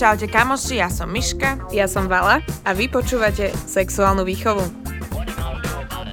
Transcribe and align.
Čaute 0.00 0.32
kamoši, 0.32 0.80
ja 0.80 0.88
som 0.88 1.12
Miška 1.12 1.68
Ja 1.68 1.84
som 1.84 2.08
Vala 2.08 2.40
a 2.64 2.70
vy 2.72 2.88
počúvate 2.88 3.52
Sexuálnu 3.52 4.24
výchovu. 4.24 4.64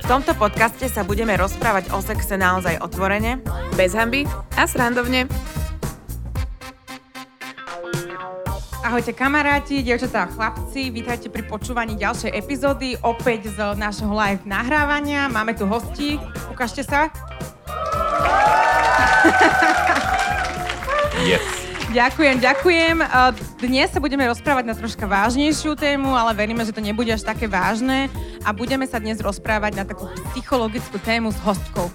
V 0.04 0.06
tomto 0.12 0.36
podcaste 0.36 0.92
sa 0.92 1.08
budeme 1.08 1.40
rozprávať 1.40 1.88
o 1.96 2.04
sexe 2.04 2.36
naozaj 2.36 2.84
otvorene. 2.84 3.40
Bez 3.80 3.96
hamby 3.96 4.28
a 4.60 4.68
srandovne. 4.68 5.32
Ahojte 8.84 9.16
kamaráti, 9.16 9.88
dievčatá 9.88 10.28
a 10.28 10.32
chlapci, 10.32 10.92
vítajte 10.92 11.32
pri 11.32 11.48
počúvaní 11.48 11.96
ďalšej 11.96 12.36
epizódy, 12.36 13.00
opäť 13.00 13.56
z 13.56 13.80
nášho 13.80 14.12
live 14.12 14.44
nahrávania. 14.44 15.32
Máme 15.32 15.56
tu 15.56 15.64
hosti, 15.64 16.20
ukážte 16.52 16.84
sa. 16.84 17.08
Yes. 21.24 21.40
Ďakujem, 21.96 22.44
ďakujem. 22.44 23.00
Dnes 23.64 23.88
sa 23.96 24.04
budeme 24.04 24.28
rozprávať 24.28 24.68
na 24.68 24.76
troška 24.76 25.08
vážnejšiu 25.08 25.80
tému, 25.80 26.12
ale 26.12 26.36
veríme, 26.36 26.60
že 26.68 26.76
to 26.76 26.84
nebude 26.84 27.08
až 27.16 27.24
také 27.24 27.48
vážne 27.48 28.12
a 28.44 28.52
budeme 28.52 28.84
sa 28.84 29.00
dnes 29.00 29.24
rozprávať 29.24 29.72
na 29.72 29.88
takú 29.88 30.12
psychologickú 30.36 31.00
tému 31.00 31.32
s 31.32 31.40
hostkou. 31.40 31.88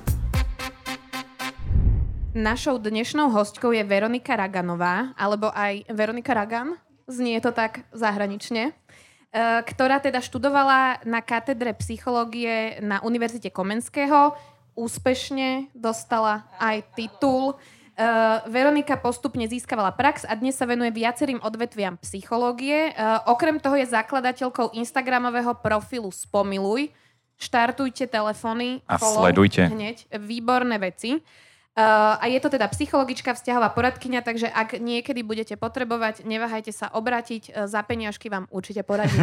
Našou 2.32 2.80
dnešnou 2.80 3.28
hostkou 3.28 3.76
je 3.76 3.84
Veronika 3.84 4.32
Raganová, 4.32 5.12
alebo 5.12 5.52
aj 5.52 5.84
Veronika 5.92 6.32
Ragan, 6.32 6.80
znie 7.04 7.36
to 7.44 7.52
tak 7.52 7.84
zahranične, 7.92 8.72
eh, 8.72 9.60
ktorá 9.60 10.00
teda 10.00 10.24
študovala 10.24 11.04
na 11.04 11.20
katedre 11.20 11.76
psychológie 11.76 12.80
na 12.80 13.04
Univerzite 13.04 13.52
Komenského, 13.52 14.32
úspešne 14.72 15.68
dostala 15.76 16.48
aj 16.56 16.80
titul 16.96 17.60
Uh, 17.98 18.46
Veronika 18.46 18.94
postupne 18.94 19.42
získavala 19.50 19.90
prax 19.90 20.22
a 20.22 20.38
dnes 20.38 20.54
sa 20.54 20.70
venuje 20.70 20.94
viacerým 20.94 21.42
odvetviam 21.42 21.98
psychológie. 21.98 22.94
Uh, 22.94 23.26
okrem 23.26 23.58
toho 23.58 23.74
je 23.74 23.90
zakladateľkou 23.90 24.70
Instagramového 24.78 25.50
profilu 25.58 26.06
Spomiluj. 26.14 26.94
Štartujte 27.34 28.06
telefóny. 28.06 28.86
A 28.86 29.02
follow 29.02 29.26
sledujte. 29.26 29.66
Hneď. 29.66 30.06
Výborné 30.14 30.78
veci. 30.78 31.18
Uh, 31.18 32.22
a 32.22 32.30
je 32.30 32.38
to 32.38 32.54
teda 32.54 32.70
psychologička, 32.70 33.34
vzťahová 33.34 33.74
poradkyňa, 33.74 34.22
takže 34.22 34.46
ak 34.46 34.78
niekedy 34.78 35.26
budete 35.26 35.58
potrebovať, 35.58 36.22
neváhajte 36.22 36.70
sa 36.70 36.94
obratiť, 36.94 37.66
za 37.66 37.82
peniažky 37.82 38.30
vám 38.30 38.46
určite 38.54 38.86
poradí. 38.86 39.18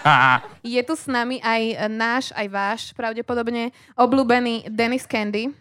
je 0.76 0.82
tu 0.84 0.92
s 0.92 1.08
nami 1.08 1.40
aj 1.40 1.88
náš, 1.88 2.24
aj 2.36 2.46
váš, 2.52 2.80
pravdepodobne, 2.92 3.72
obľúbený 3.96 4.68
Dennis 4.68 5.08
Candy. 5.08 5.56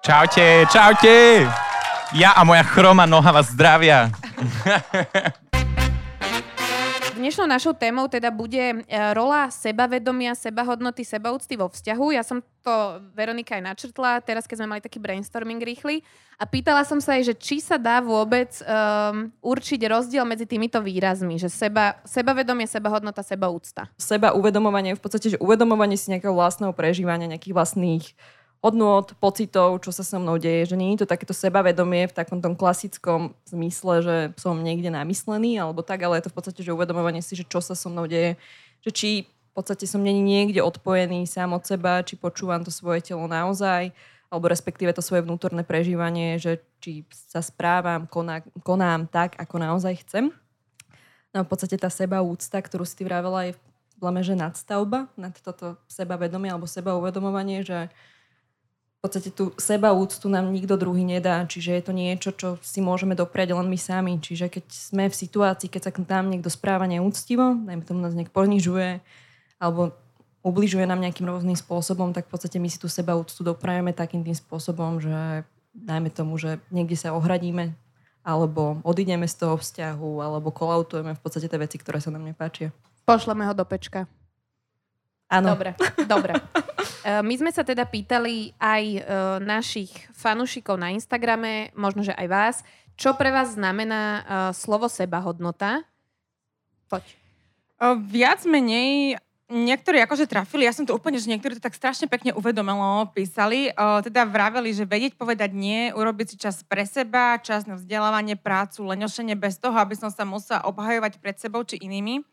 Čaute, 0.00 0.64
čaute. 0.72 1.44
Ja 2.12 2.36
a 2.36 2.44
moja 2.44 2.60
chroma 2.60 3.08
noha 3.08 3.32
vás 3.32 3.48
zdravia. 3.56 4.12
Dnešnou 7.16 7.48
našou 7.48 7.72
témou 7.72 8.04
teda 8.04 8.28
bude 8.28 8.60
e, 8.60 8.76
rola 9.16 9.48
sebavedomia, 9.48 10.36
sebahodnoty, 10.36 11.08
sebaúcty 11.08 11.56
vo 11.56 11.72
vzťahu. 11.72 12.12
Ja 12.12 12.20
som 12.20 12.44
to 12.60 13.00
Veronika 13.16 13.56
aj 13.56 13.64
načrtla, 13.64 14.20
teraz 14.20 14.44
keď 14.44 14.60
sme 14.60 14.76
mali 14.76 14.84
taký 14.84 15.00
brainstorming 15.00 15.62
rýchly 15.64 16.04
a 16.36 16.44
pýtala 16.44 16.84
som 16.84 17.00
sa 17.00 17.16
jej, 17.16 17.32
že 17.32 17.34
či 17.38 17.64
sa 17.64 17.80
dá 17.80 18.04
vôbec 18.04 18.52
um, 18.60 19.32
určiť 19.40 19.80
rozdiel 19.88 20.28
medzi 20.28 20.44
týmito 20.44 20.84
výrazmi, 20.84 21.40
že 21.40 21.48
seba, 21.48 21.96
sebavedomie, 22.04 22.68
sebahodnota, 22.68 23.24
sebaúcta. 23.24 23.88
seba 23.96 24.36
uvedomovanie 24.36 24.92
je 24.92 24.98
v 25.00 25.04
podstate, 25.06 25.26
že 25.32 25.40
uvedomovanie 25.40 25.96
si 25.96 26.12
nejakého 26.12 26.34
vlastného 26.36 26.76
prežívania, 26.76 27.30
nejakých 27.30 27.56
vlastných 27.56 28.04
hodnôt, 28.64 29.04
pocitov, 29.20 29.84
čo 29.84 29.92
sa 29.92 30.00
so 30.00 30.16
mnou 30.16 30.40
deje, 30.40 30.72
že 30.72 30.80
nie 30.80 30.96
je 30.96 31.04
to 31.04 31.12
takéto 31.12 31.36
sebavedomie 31.36 32.08
v 32.08 32.16
takom 32.16 32.40
tom 32.40 32.56
klasickom 32.56 33.36
zmysle, 33.44 34.00
že 34.00 34.16
som 34.40 34.56
niekde 34.56 34.88
namyslený 34.88 35.60
alebo 35.60 35.84
tak, 35.84 36.00
ale 36.00 36.16
je 36.16 36.24
to 36.24 36.32
v 36.32 36.36
podstate, 36.40 36.60
že 36.64 36.72
uvedomovanie 36.72 37.20
si, 37.20 37.36
že 37.36 37.44
čo 37.44 37.60
sa 37.60 37.76
so 37.76 37.92
mnou 37.92 38.08
deje, 38.08 38.40
že 38.80 38.90
či 38.90 39.10
v 39.28 39.52
podstate 39.52 39.84
som 39.84 40.00
není 40.00 40.24
niekde 40.24 40.64
odpojený 40.64 41.28
sám 41.28 41.52
od 41.52 41.68
seba, 41.68 42.00
či 42.00 42.16
počúvam 42.16 42.64
to 42.64 42.72
svoje 42.72 43.04
telo 43.04 43.28
naozaj, 43.28 43.92
alebo 44.32 44.48
respektíve 44.48 44.96
to 44.96 45.04
svoje 45.04 45.22
vnútorné 45.22 45.60
prežívanie, 45.60 46.40
že 46.40 46.64
či 46.80 47.04
sa 47.12 47.44
správam, 47.44 48.08
koná, 48.08 48.40
konám 48.64 49.04
tak, 49.06 49.36
ako 49.36 49.60
naozaj 49.60 50.00
chcem. 50.08 50.32
No 51.36 51.44
v 51.44 51.50
podstate 51.52 51.76
tá 51.76 51.92
seba 51.92 52.24
úcta, 52.24 52.58
ktorú 52.64 52.88
si 52.88 52.96
ty 52.96 53.04
vravela, 53.04 53.44
je 53.44 53.52
mňa, 54.00 54.22
že 54.24 54.34
nadstavba 54.34 55.06
nad 55.14 55.36
toto 55.38 55.78
sebavedomie 55.86 56.50
alebo 56.50 56.66
seba 56.66 56.96
uvedomovanie, 56.98 57.62
že 57.62 57.92
v 59.04 59.12
podstate 59.12 59.36
tú 59.36 59.52
seba 59.60 59.92
úctu 59.92 60.32
nám 60.32 60.48
nikto 60.48 60.80
druhý 60.80 61.04
nedá, 61.04 61.44
čiže 61.44 61.76
je 61.76 61.82
to 61.84 61.92
niečo, 61.92 62.32
čo 62.32 62.56
si 62.64 62.80
môžeme 62.80 63.12
dopriať 63.12 63.52
len 63.52 63.68
my 63.68 63.76
sami. 63.76 64.16
Čiže 64.16 64.48
keď 64.48 64.64
sme 64.72 65.12
v 65.12 65.20
situácii, 65.28 65.68
keď 65.68 65.82
sa 65.84 65.92
k 65.92 66.08
nám 66.08 66.32
niekto 66.32 66.48
správa 66.48 66.88
neúctivo, 66.88 67.52
dajme 67.52 67.84
tomu 67.84 68.00
nás 68.00 68.16
niekto 68.16 68.32
ponižuje, 68.32 69.04
alebo 69.60 69.92
ubližuje 70.40 70.88
nám 70.88 71.04
nejakým 71.04 71.28
rôznym 71.28 71.52
spôsobom, 71.52 72.16
tak 72.16 72.24
v 72.28 72.32
podstate 72.32 72.56
my 72.56 72.64
si 72.72 72.80
tú 72.80 72.88
seba 72.88 73.12
úctu 73.12 73.44
doprajeme 73.44 73.92
takým 73.92 74.24
tým 74.24 74.32
spôsobom, 74.32 74.96
že 75.04 75.44
dajme 75.76 76.08
tomu, 76.08 76.40
že 76.40 76.56
niekde 76.72 76.96
sa 76.96 77.12
ohradíme, 77.12 77.76
alebo 78.24 78.80
odídeme 78.88 79.28
z 79.28 79.36
toho 79.36 79.60
vzťahu, 79.60 80.24
alebo 80.24 80.48
kolautujeme 80.48 81.12
v 81.12 81.20
podstate 81.20 81.52
tie 81.52 81.60
veci, 81.60 81.76
ktoré 81.76 82.00
sa 82.00 82.08
nám 82.08 82.24
nepáčia. 82.24 82.72
Pošleme 83.04 83.44
ho 83.44 83.52
do 83.52 83.68
pečka. 83.68 84.08
Áno. 85.28 85.52
Dobre, 85.52 85.76
dobre. 86.08 86.40
E, 87.04 87.22
My 87.24 87.34
sme 87.36 87.50
sa 87.50 87.64
teda 87.66 87.88
pýtali 87.88 88.54
aj 88.60 88.84
e, 88.84 89.00
našich 89.42 89.90
fanúšikov 90.14 90.78
na 90.78 90.92
Instagrame, 90.92 91.74
možno, 91.74 92.04
že 92.04 92.14
aj 92.14 92.28
vás, 92.28 92.56
čo 92.94 93.16
pre 93.18 93.34
vás 93.34 93.56
znamená 93.56 94.02
e, 94.02 94.20
slovo 94.54 94.86
sebahodnota? 94.86 95.82
Poď. 96.86 97.04
Viac 98.08 98.46
menej 98.46 99.18
niektorí 99.52 100.00
akože 100.00 100.24
trafili, 100.24 100.64
ja 100.64 100.72
som 100.72 100.88
to 100.88 100.96
úplne, 100.96 101.20
že 101.20 101.28
niektorí 101.28 101.56
to 101.56 101.64
tak 101.64 101.76
strašne 101.76 102.08
pekne 102.08 102.32
uvedomelo 102.32 103.12
písali, 103.12 103.68
o, 103.76 104.00
teda 104.00 104.24
vraveli, 104.24 104.72
že 104.72 104.88
vedieť 104.88 105.20
povedať 105.20 105.52
nie, 105.52 105.92
urobiť 105.92 106.26
si 106.32 106.36
čas 106.40 106.64
pre 106.64 106.88
seba, 106.88 107.36
čas 107.38 107.68
na 107.68 107.76
vzdelávanie, 107.76 108.40
prácu, 108.40 108.88
lenošenie 108.88 109.36
bez 109.36 109.60
toho, 109.60 109.76
aby 109.76 109.92
som 109.94 110.08
sa 110.08 110.24
musela 110.24 110.64
obhajovať 110.64 111.20
pred 111.20 111.36
sebou 111.36 111.60
či 111.60 111.76
inými. 111.76 112.24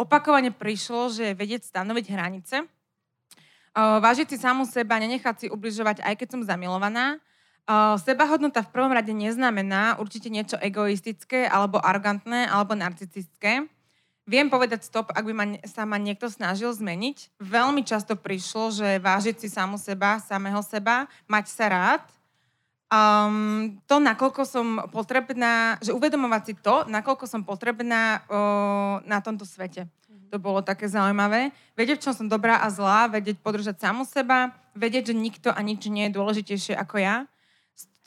Opakovane 0.00 0.50
prišlo, 0.50 1.12
že 1.12 1.36
vedieť 1.36 1.68
stanoviť 1.68 2.04
hranice, 2.08 2.64
vážiť 3.74 4.30
si 4.30 4.36
samu 4.38 4.62
seba, 4.64 5.02
nenechať 5.02 5.34
si 5.34 5.46
ubližovať, 5.50 6.06
aj 6.06 6.14
keď 6.14 6.28
som 6.30 6.46
zamilovaná. 6.46 7.18
O, 7.64 7.98
sebahodnota 7.98 8.62
v 8.62 8.70
prvom 8.70 8.92
rade 8.92 9.10
neznamená 9.10 9.98
určite 9.98 10.30
niečo 10.30 10.54
egoistické, 10.60 11.50
alebo 11.50 11.82
arrogantné, 11.82 12.46
alebo 12.46 12.78
narcistické. 12.78 13.66
Viem 14.24 14.48
povedať 14.48 14.88
stop, 14.88 15.12
ak 15.12 15.24
by 15.24 15.34
ma, 15.36 15.46
sa 15.68 15.84
ma 15.84 16.00
niekto 16.00 16.32
snažil 16.32 16.72
zmeniť. 16.72 17.36
Veľmi 17.40 17.84
často 17.84 18.16
prišlo, 18.16 18.72
že 18.72 18.88
vážiť 18.96 19.36
si 19.36 19.48
samu 19.52 19.76
seba, 19.76 20.16
samého 20.16 20.64
seba, 20.64 21.04
mať 21.28 21.44
sa 21.52 21.66
rád. 21.68 22.04
Um, 22.88 23.80
to, 23.90 24.00
nakoľko 24.00 24.46
som 24.46 24.66
potrebná, 24.92 25.80
že 25.82 25.90
uvedomovať 25.90 26.42
si 26.46 26.54
to, 26.56 26.84
nakoľko 26.86 27.24
som 27.26 27.42
potrebná 27.42 28.22
o, 28.28 28.40
na 29.08 29.18
tomto 29.18 29.42
svete. 29.42 29.88
To 30.34 30.42
bolo 30.42 30.66
také 30.66 30.90
zaujímavé. 30.90 31.54
Vedieť, 31.78 32.02
v 32.02 32.04
čom 32.10 32.14
som 32.18 32.26
dobrá 32.26 32.58
a 32.58 32.66
zlá, 32.66 33.06
vedieť 33.06 33.38
podržať 33.38 33.78
samu 33.78 34.02
seba, 34.02 34.50
vedieť, 34.74 35.14
že 35.14 35.14
nikto 35.14 35.48
a 35.54 35.62
nič 35.62 35.86
nie 35.86 36.10
je 36.10 36.16
dôležitejšie 36.18 36.74
ako 36.74 36.98
ja 36.98 37.30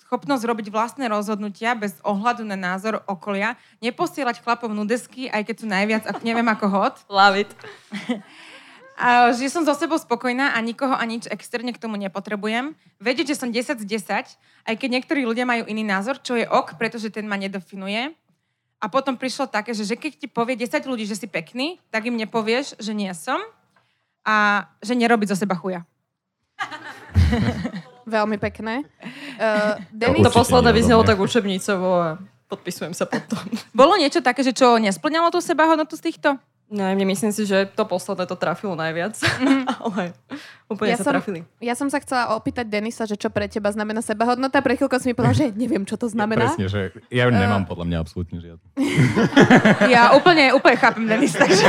schopnosť 0.08 0.44
robiť 0.48 0.68
vlastné 0.72 1.12
rozhodnutia 1.12 1.76
bez 1.76 2.00
ohľadu 2.00 2.48
na 2.48 2.56
názor 2.56 3.04
okolia, 3.12 3.60
neposielať 3.84 4.40
chlapom 4.40 4.72
nudesky, 4.72 5.28
aj 5.28 5.44
keď 5.44 5.56
sú 5.60 5.68
najviac, 5.68 6.04
ak- 6.08 6.24
neviem 6.24 6.48
ako 6.48 6.66
hod. 6.72 6.96
Love 7.12 7.44
it. 7.44 7.52
A 8.98 9.30
že 9.30 9.54
som 9.54 9.62
so 9.62 9.78
sebou 9.78 9.94
spokojná 10.02 10.58
a 10.58 10.60
nikoho 10.66 10.98
a 10.98 11.06
nič 11.06 11.30
externe 11.30 11.70
k 11.70 11.78
tomu 11.78 12.02
nepotrebujem. 12.02 12.74
Vedieť, 12.98 13.30
že 13.30 13.40
som 13.46 13.54
10 13.54 13.78
z 13.78 13.86
10, 13.86 14.34
aj 14.66 14.74
keď 14.74 14.90
niektorí 14.90 15.22
ľudia 15.22 15.46
majú 15.46 15.70
iný 15.70 15.86
názor, 15.86 16.18
čo 16.18 16.34
je 16.34 16.50
ok, 16.50 16.82
pretože 16.82 17.14
ten 17.14 17.30
ma 17.30 17.38
nedefinuje. 17.38 18.18
A 18.78 18.86
potom 18.94 19.18
prišlo 19.18 19.50
také, 19.50 19.74
že, 19.74 19.82
že 19.86 19.98
keď 19.98 20.12
ti 20.22 20.28
povie 20.30 20.54
10 20.54 20.86
ľudí, 20.86 21.10
že 21.10 21.18
si 21.18 21.26
pekný, 21.26 21.82
tak 21.90 22.06
im 22.06 22.14
nepovieš, 22.14 22.78
že 22.78 22.94
nie 22.94 23.10
som 23.18 23.42
a 24.22 24.68
že 24.86 24.94
nerobiť 24.94 25.34
zo 25.34 25.38
seba 25.40 25.58
chuja. 25.58 25.82
Veľmi 28.08 28.38
pekne. 28.40 28.86
Uh, 29.36 29.82
To 29.82 30.14
Denis, 30.14 30.24
Určite 30.24 30.38
posledné 30.38 30.72
vyznelo 30.72 31.04
tak 31.04 31.18
učebnicovo 31.20 31.90
a 32.00 32.10
podpisujem 32.48 32.94
sa 32.96 33.04
pod 33.04 33.26
to. 33.28 33.36
Bolo 33.76 34.00
niečo 34.00 34.24
také, 34.24 34.46
že 34.46 34.56
čo 34.56 34.80
nesplňalo 34.80 35.34
tú 35.34 35.44
sebahodnotu 35.44 36.00
z 36.00 36.14
týchto? 36.14 36.40
No, 36.68 36.84
mne 36.84 37.08
myslím 37.08 37.32
si, 37.32 37.48
že 37.48 37.64
to 37.72 37.88
posledné 37.88 38.28
to 38.28 38.36
trafilo 38.36 38.76
najviac, 38.76 39.16
ale 39.88 40.12
úplne 40.68 40.92
Ja 40.92 41.00
sa 41.00 41.08
som- 41.08 41.14
trafili. 41.16 41.48
ja 41.64 41.80
som 41.80 41.88
sa 41.88 42.04
chcela 42.04 42.36
opýtať 42.36 42.68
Denisa, 42.68 43.08
že 43.08 43.16
čo 43.16 43.32
pre 43.32 43.48
teba 43.48 43.72
znamená 43.72 44.04
sebahodnota. 44.04 44.60
Pre 44.60 44.76
chvíľku 44.76 45.00
si 45.00 45.08
mi 45.08 45.16
povedal, 45.16 45.36
že 45.48 45.56
neviem, 45.56 45.88
čo 45.88 45.96
to 45.96 46.12
znamená. 46.12 46.52
Presne, 46.52 46.68
že 46.68 46.92
ja 47.08 47.32
nemám 47.32 47.64
podľa 47.64 47.86
mňa 47.88 47.98
absolútne 48.04 48.38
žiadnu. 48.44 48.68
Ja 49.88 50.12
úplne, 50.12 50.52
úplne 50.52 50.76
chápem 50.76 51.08
Denis, 51.08 51.32
takže 51.32 51.64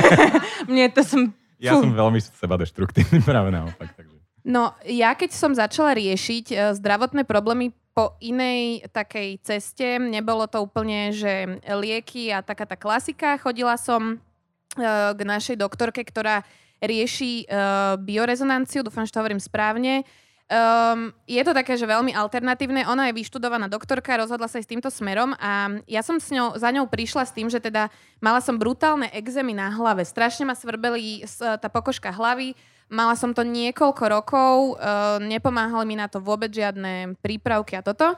mne 0.66 0.90
to 0.90 1.06
som... 1.06 1.20
Ja 1.62 1.78
som 1.78 1.94
veľmi 1.94 2.18
seba 2.18 2.58
deštruktívny, 2.58 3.22
práve 3.22 3.54
naopak. 3.54 3.94
Takže. 3.94 4.18
No, 4.46 4.74
ja 4.82 5.14
keď 5.14 5.30
som 5.34 5.52
začala 5.54 5.94
riešiť 5.94 6.44
e, 6.50 6.56
zdravotné 6.78 7.26
problémy 7.26 7.74
po 7.92 8.14
inej 8.22 8.86
takej 8.94 9.42
ceste. 9.42 9.98
Nebolo 9.98 10.46
to 10.46 10.62
úplne, 10.62 11.10
že 11.10 11.58
lieky 11.66 12.30
a 12.30 12.46
taká 12.46 12.62
tá 12.62 12.78
klasika. 12.78 13.34
Chodila 13.42 13.74
som 13.74 14.14
uh, 14.14 14.27
k 14.76 15.20
našej 15.22 15.56
doktorke, 15.56 16.04
ktorá 16.04 16.44
rieši 16.78 17.46
uh, 17.48 17.98
biorezonanciu, 17.98 18.86
dúfam, 18.86 19.02
že 19.02 19.10
to 19.10 19.20
hovorím 19.20 19.42
správne. 19.42 20.06
Um, 20.48 21.12
je 21.28 21.42
to 21.44 21.52
také, 21.52 21.76
že 21.76 21.84
veľmi 21.84 22.16
alternatívne. 22.16 22.88
Ona 22.88 23.10
je 23.10 23.18
vyštudovaná 23.20 23.68
doktorka, 23.68 24.16
rozhodla 24.16 24.48
sa 24.48 24.56
aj 24.56 24.64
s 24.64 24.72
týmto 24.72 24.88
smerom 24.88 25.36
a 25.36 25.76
ja 25.84 26.00
som 26.00 26.16
s 26.16 26.32
ňou, 26.32 26.56
za 26.56 26.72
ňou 26.72 26.88
prišla 26.88 27.28
s 27.28 27.34
tým, 27.36 27.52
že 27.52 27.60
teda 27.60 27.92
mala 28.16 28.40
som 28.40 28.56
brutálne 28.56 29.12
exémy 29.12 29.52
na 29.52 29.68
hlave. 29.68 30.08
Strašne 30.08 30.48
ma 30.48 30.56
svrbeli 30.56 31.28
tá 31.36 31.68
pokožka 31.68 32.08
hlavy. 32.08 32.56
Mala 32.88 33.12
som 33.20 33.36
to 33.36 33.44
niekoľko 33.44 34.04
rokov, 34.08 34.80
uh, 34.80 35.20
nepomáhali 35.20 35.84
mi 35.84 36.00
na 36.00 36.08
to 36.08 36.24
vôbec 36.24 36.48
žiadne 36.48 37.20
prípravky 37.20 37.76
a 37.76 37.84
toto. 37.84 38.16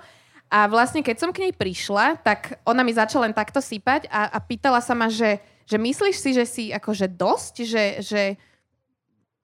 A 0.51 0.71
vlastne, 0.71 1.03
keď 1.03 1.17
som 1.19 1.31
k 1.35 1.47
nej 1.47 1.55
prišla, 1.55 2.23
tak 2.23 2.63
ona 2.63 2.87
mi 2.87 2.95
začala 2.95 3.27
len 3.27 3.35
takto 3.35 3.59
sypať 3.59 4.07
a, 4.07 4.31
a 4.35 4.39
pýtala 4.39 4.79
sa 4.79 4.95
ma, 4.95 5.11
že, 5.11 5.43
že 5.71 5.79
myslíš 5.79 6.17
si, 6.19 6.31
že 6.35 6.45
si 6.45 6.65
akože 6.75 7.07
dosť, 7.15 7.55
že, 7.63 7.85
že 8.03 8.23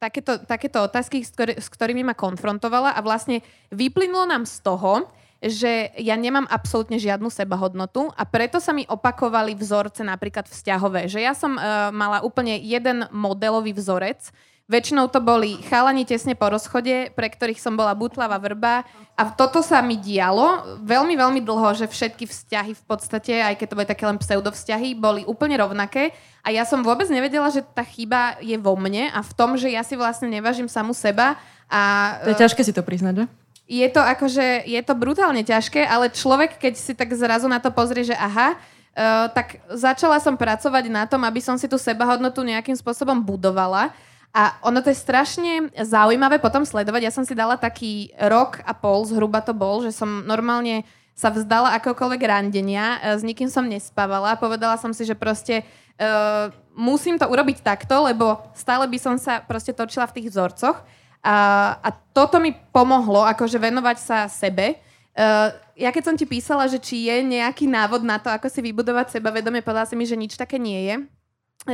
takéto, 0.03 0.43
takéto 0.43 0.83
otázky, 0.83 1.23
s, 1.23 1.31
ktorý, 1.31 1.55
s 1.55 1.71
ktorými 1.71 2.03
ma 2.03 2.19
konfrontovala 2.19 2.99
a 2.99 3.01
vlastne 3.01 3.47
vyplynulo 3.71 4.27
nám 4.27 4.43
z 4.43 4.59
toho, 4.67 5.07
že 5.39 5.93
ja 6.01 6.17
nemám 6.17 6.49
absolútne 6.49 6.97
žiadnu 6.99 7.29
sebahodnotu 7.29 8.11
a 8.17 8.25
preto 8.27 8.59
sa 8.59 8.73
mi 8.73 8.89
opakovali 8.89 9.55
vzorce 9.55 10.03
napríklad 10.03 10.49
vzťahové. 10.49 11.07
Že 11.07 11.21
ja 11.23 11.37
som 11.37 11.55
uh, 11.55 11.93
mala 11.93 12.25
úplne 12.25 12.59
jeden 12.59 13.07
modelový 13.13 13.77
vzorec, 13.77 14.33
Väčšinou 14.67 15.07
to 15.07 15.23
boli 15.23 15.63
chalani 15.71 16.03
tesne 16.03 16.35
po 16.35 16.51
rozchode, 16.51 17.15
pre 17.15 17.31
ktorých 17.31 17.63
som 17.63 17.79
bola 17.79 17.95
butlava 17.95 18.35
vrba. 18.35 18.83
A 19.15 19.31
toto 19.31 19.63
sa 19.63 19.79
mi 19.79 19.95
dialo 19.95 20.83
veľmi, 20.83 21.15
veľmi 21.15 21.39
dlho, 21.39 21.71
že 21.79 21.87
všetky 21.87 22.27
vzťahy 22.27 22.75
v 22.75 22.83
podstate, 22.83 23.47
aj 23.47 23.63
keď 23.63 23.67
to 23.71 23.77
boli 23.79 23.87
také 23.87 24.05
len 24.11 24.19
pseudovzťahy, 24.19 24.99
boli 24.99 25.23
úplne 25.23 25.55
rovnaké. 25.55 26.11
A 26.43 26.51
ja 26.51 26.67
som 26.67 26.83
vôbec 26.83 27.07
nevedela, 27.07 27.47
že 27.55 27.63
tá 27.63 27.87
chyba 27.87 28.43
je 28.43 28.59
vo 28.59 28.75
mne 28.75 29.07
a 29.15 29.23
v 29.23 29.33
tom, 29.39 29.55
že 29.55 29.71
ja 29.71 29.87
si 29.87 29.95
vlastne 29.95 30.27
nevážim 30.27 30.67
samu 30.67 30.99
seba. 30.99 31.39
A, 31.71 32.19
to 32.27 32.35
je 32.35 32.43
ťažké 32.43 32.67
si 32.67 32.75
to 32.75 32.83
priznať, 32.83 33.23
že? 33.23 33.25
Je 33.71 33.87
to 33.87 34.03
akože, 34.03 34.67
je 34.67 34.81
to 34.83 34.95
brutálne 34.99 35.47
ťažké, 35.47 35.87
ale 35.87 36.11
človek, 36.11 36.59
keď 36.59 36.75
si 36.75 36.91
tak 36.99 37.15
zrazu 37.15 37.47
na 37.47 37.63
to 37.63 37.71
pozrie, 37.71 38.03
že 38.03 38.19
aha, 38.19 38.59
Uh, 38.97 39.29
tak 39.37 39.61
začala 39.77 40.17
som 40.25 40.41
pracovať 40.41 40.89
na 40.89 41.05
tom, 41.05 41.21
aby 41.29 41.37
som 41.37 41.61
si 41.61 41.69
tú 41.69 41.77
sebahodnotu 41.77 42.41
nejakým 42.41 42.73
spôsobom 42.73 43.21
budovala. 43.21 43.93
A 44.37 44.61
ono 44.61 44.85
to 44.85 44.93
je 44.93 45.01
strašne 45.01 45.73
zaujímavé 45.73 46.37
potom 46.37 46.61
sledovať. 46.69 47.09
Ja 47.09 47.13
som 47.15 47.25
si 47.25 47.33
dala 47.33 47.57
taký 47.57 48.13
rok 48.21 48.61
a 48.69 48.77
pol, 48.77 49.09
zhruba 49.09 49.41
to 49.41 49.57
bol, 49.57 49.81
že 49.81 49.97
som 49.97 50.29
normálne 50.29 50.85
sa 51.17 51.33
vzdala 51.33 51.73
akokoľvek 51.81 52.21
randenia, 52.21 53.01
e, 53.01 53.17
s 53.17 53.25
nikým 53.25 53.49
som 53.49 53.65
nespávala. 53.65 54.37
Povedala 54.37 54.77
som 54.77 54.93
si, 54.93 55.09
že 55.09 55.17
proste 55.17 55.65
uh, 55.97 56.53
musím 56.77 57.17
to 57.17 57.25
urobiť 57.25 57.65
takto, 57.65 58.05
lebo 58.05 58.45
stále 58.53 58.85
by 58.85 58.99
som 59.01 59.17
sa 59.17 59.41
proste 59.41 59.73
točila 59.73 60.05
v 60.05 60.21
tých 60.21 60.29
vzorcoch. 60.29 60.85
A, 61.25 61.37
a 61.81 61.89
toto 62.13 62.37
mi 62.37 62.53
pomohlo, 62.53 63.25
akože 63.25 63.57
venovať 63.57 63.97
sa 63.97 64.19
sebe. 64.29 64.77
Uh, 65.17 65.49
ja 65.81 65.89
keď 65.89 66.13
som 66.13 66.17
ti 66.21 66.29
písala, 66.29 66.69
že 66.69 66.77
či 66.77 67.09
je 67.09 67.25
nejaký 67.25 67.65
návod 67.65 68.05
na 68.05 68.21
to, 68.21 68.29
ako 68.29 68.53
si 68.53 68.61
vybudovať 68.61 69.17
sebavedomie, 69.17 69.65
povedala 69.65 69.89
si 69.89 69.97
mi, 69.97 70.05
že 70.05 70.21
nič 70.21 70.37
také 70.37 70.61
nie 70.61 70.93
je. 70.93 70.95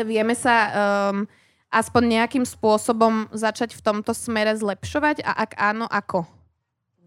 Vieme 0.07 0.39
sa 0.39 0.55
um, 1.11 1.27
aspoň 1.73 2.03
nejakým 2.21 2.45
spôsobom 2.45 3.33
začať 3.33 3.73
v 3.73 3.81
tomto 3.81 4.13
smere 4.13 4.53
zlepšovať 4.55 5.25
a 5.25 5.33
ak 5.49 5.51
áno, 5.57 5.89
ako? 5.89 6.29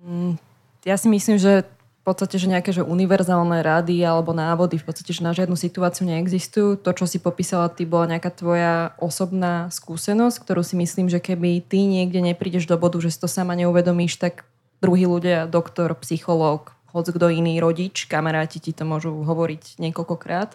Mm, 0.01 0.41
ja 0.83 0.97
si 0.97 1.07
myslím, 1.07 1.37
že 1.37 1.63
v 2.05 2.13
podstate, 2.13 2.37
že 2.37 2.45
nejaké 2.45 2.69
že 2.69 2.85
univerzálne 2.85 3.65
rady 3.65 3.97
alebo 4.05 4.29
návody 4.29 4.77
v 4.77 4.85
podstate, 4.85 5.09
že 5.09 5.25
na 5.25 5.33
žiadnu 5.33 5.57
situáciu 5.57 6.05
neexistujú. 6.05 6.77
To, 6.77 6.93
čo 6.93 7.09
si 7.09 7.17
popísala 7.17 7.65
ty, 7.73 7.89
bola 7.89 8.05
nejaká 8.05 8.29
tvoja 8.29 8.93
osobná 9.01 9.73
skúsenosť, 9.73 10.37
ktorú 10.45 10.61
si 10.61 10.77
myslím, 10.77 11.09
že 11.09 11.17
keby 11.17 11.65
ty 11.65 11.89
niekde 11.89 12.21
neprídeš 12.21 12.69
do 12.69 12.77
bodu, 12.77 13.01
že 13.01 13.09
si 13.09 13.17
to 13.17 13.25
sama 13.25 13.57
neuvedomíš, 13.57 14.21
tak 14.21 14.45
druhí 14.85 15.09
ľudia, 15.09 15.49
doktor, 15.49 15.97
psychológ, 16.05 16.77
hoď 16.93 17.17
kto 17.17 17.33
iný, 17.33 17.57
rodič, 17.57 18.05
kamaráti 18.05 18.61
ti 18.61 18.69
to 18.69 18.85
môžu 18.85 19.09
hovoriť 19.25 19.81
niekoľkokrát 19.81 20.53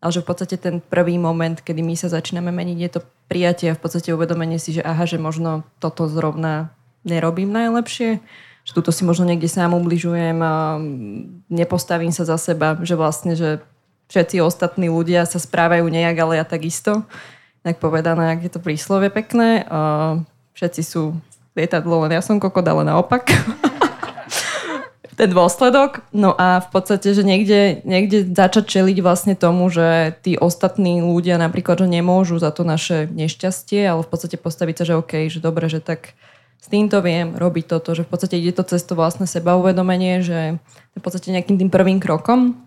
ale 0.00 0.10
že 0.12 0.22
v 0.22 0.28
podstate 0.28 0.56
ten 0.60 0.78
prvý 0.78 1.16
moment, 1.16 1.56
kedy 1.56 1.80
my 1.80 1.94
sa 1.96 2.12
začíname 2.12 2.52
meniť, 2.52 2.78
je 2.78 2.90
to 2.92 3.00
prijatie 3.26 3.72
a 3.72 3.78
v 3.78 3.82
podstate 3.82 4.12
uvedomenie 4.12 4.60
si, 4.60 4.76
že 4.76 4.82
aha, 4.84 5.08
že 5.08 5.16
možno 5.16 5.64
toto 5.80 6.06
zrovna 6.06 6.70
nerobím 7.02 7.50
najlepšie, 7.54 8.20
že 8.66 8.72
túto 8.74 8.90
si 8.90 9.06
možno 9.06 9.24
niekde 9.24 9.48
sám 9.48 9.72
ubližujem 9.78 10.36
a 10.42 10.76
nepostavím 11.48 12.10
sa 12.10 12.26
za 12.26 12.36
seba, 12.36 12.76
že 12.82 12.98
vlastne, 12.98 13.38
že 13.38 13.62
všetci 14.10 14.42
ostatní 14.42 14.90
ľudia 14.90 15.26
sa 15.26 15.38
správajú 15.38 15.86
nejak, 15.86 16.16
ale 16.18 16.42
ja 16.42 16.44
takisto. 16.46 17.06
Tak 17.66 17.82
povedané, 17.82 18.34
ak 18.34 18.46
je 18.46 18.52
to 18.52 18.62
príslovie 18.62 19.10
pekné. 19.10 19.66
Všetci 20.54 20.82
sú 20.86 21.18
lietadlo, 21.58 22.06
len 22.06 22.14
ja 22.14 22.22
som 22.22 22.38
kokot, 22.38 22.62
ale 22.62 22.86
naopak. 22.86 23.26
ten 25.16 25.32
dôsledok. 25.32 26.04
No 26.12 26.36
a 26.36 26.60
v 26.60 26.68
podstate, 26.68 27.16
že 27.16 27.24
niekde, 27.24 27.80
niekde 27.88 28.28
začať 28.28 28.68
čeliť 28.68 28.96
vlastne 29.00 29.34
tomu, 29.34 29.72
že 29.72 30.14
tí 30.20 30.36
ostatní 30.36 31.00
ľudia 31.00 31.40
napríklad, 31.40 31.80
že 31.80 31.88
nemôžu 31.88 32.36
za 32.36 32.52
to 32.52 32.68
naše 32.68 33.08
nešťastie, 33.08 33.80
ale 33.88 34.04
v 34.04 34.10
podstate 34.12 34.36
postaviť 34.36 34.74
sa, 34.76 34.84
že 34.84 34.94
OK, 35.00 35.12
že 35.32 35.40
dobre, 35.40 35.72
že 35.72 35.80
tak 35.80 36.12
s 36.60 36.68
týmto 36.68 37.00
viem 37.00 37.32
robiť 37.32 37.64
toto, 37.64 37.96
že 37.96 38.04
v 38.04 38.10
podstate 38.12 38.36
ide 38.36 38.52
to 38.52 38.62
cez 38.62 38.84
to 38.84 38.92
vlastné 38.92 39.24
sebauvedomenie, 39.24 40.20
že 40.20 40.60
v 40.92 41.02
podstate 41.02 41.32
nejakým 41.32 41.56
tým 41.56 41.70
prvým 41.72 41.96
krokom, 41.96 42.60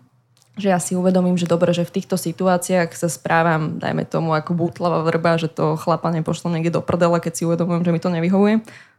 že 0.58 0.74
ja 0.74 0.82
si 0.82 0.98
uvedomím, 0.98 1.38
že 1.38 1.46
dobre, 1.46 1.70
že 1.70 1.86
v 1.86 2.02
týchto 2.02 2.18
situáciách 2.18 2.90
sa 2.98 3.06
správam, 3.06 3.78
dajme 3.78 4.02
tomu, 4.04 4.34
ako 4.34 4.58
bútlava 4.58 5.06
vrba, 5.06 5.38
že 5.38 5.46
to 5.46 5.78
chlapa 5.78 6.10
nepošlo 6.10 6.50
niekde 6.50 6.76
do 6.76 6.82
prdela, 6.82 7.22
keď 7.22 7.32
si 7.32 7.42
uvedomujem, 7.46 7.86
že 7.86 7.92
mi 7.94 8.00
to 8.02 8.10
nevyhovuje, 8.10 8.54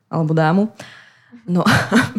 alebo 0.08 0.32
dámu. 0.32 0.72
No 1.48 1.66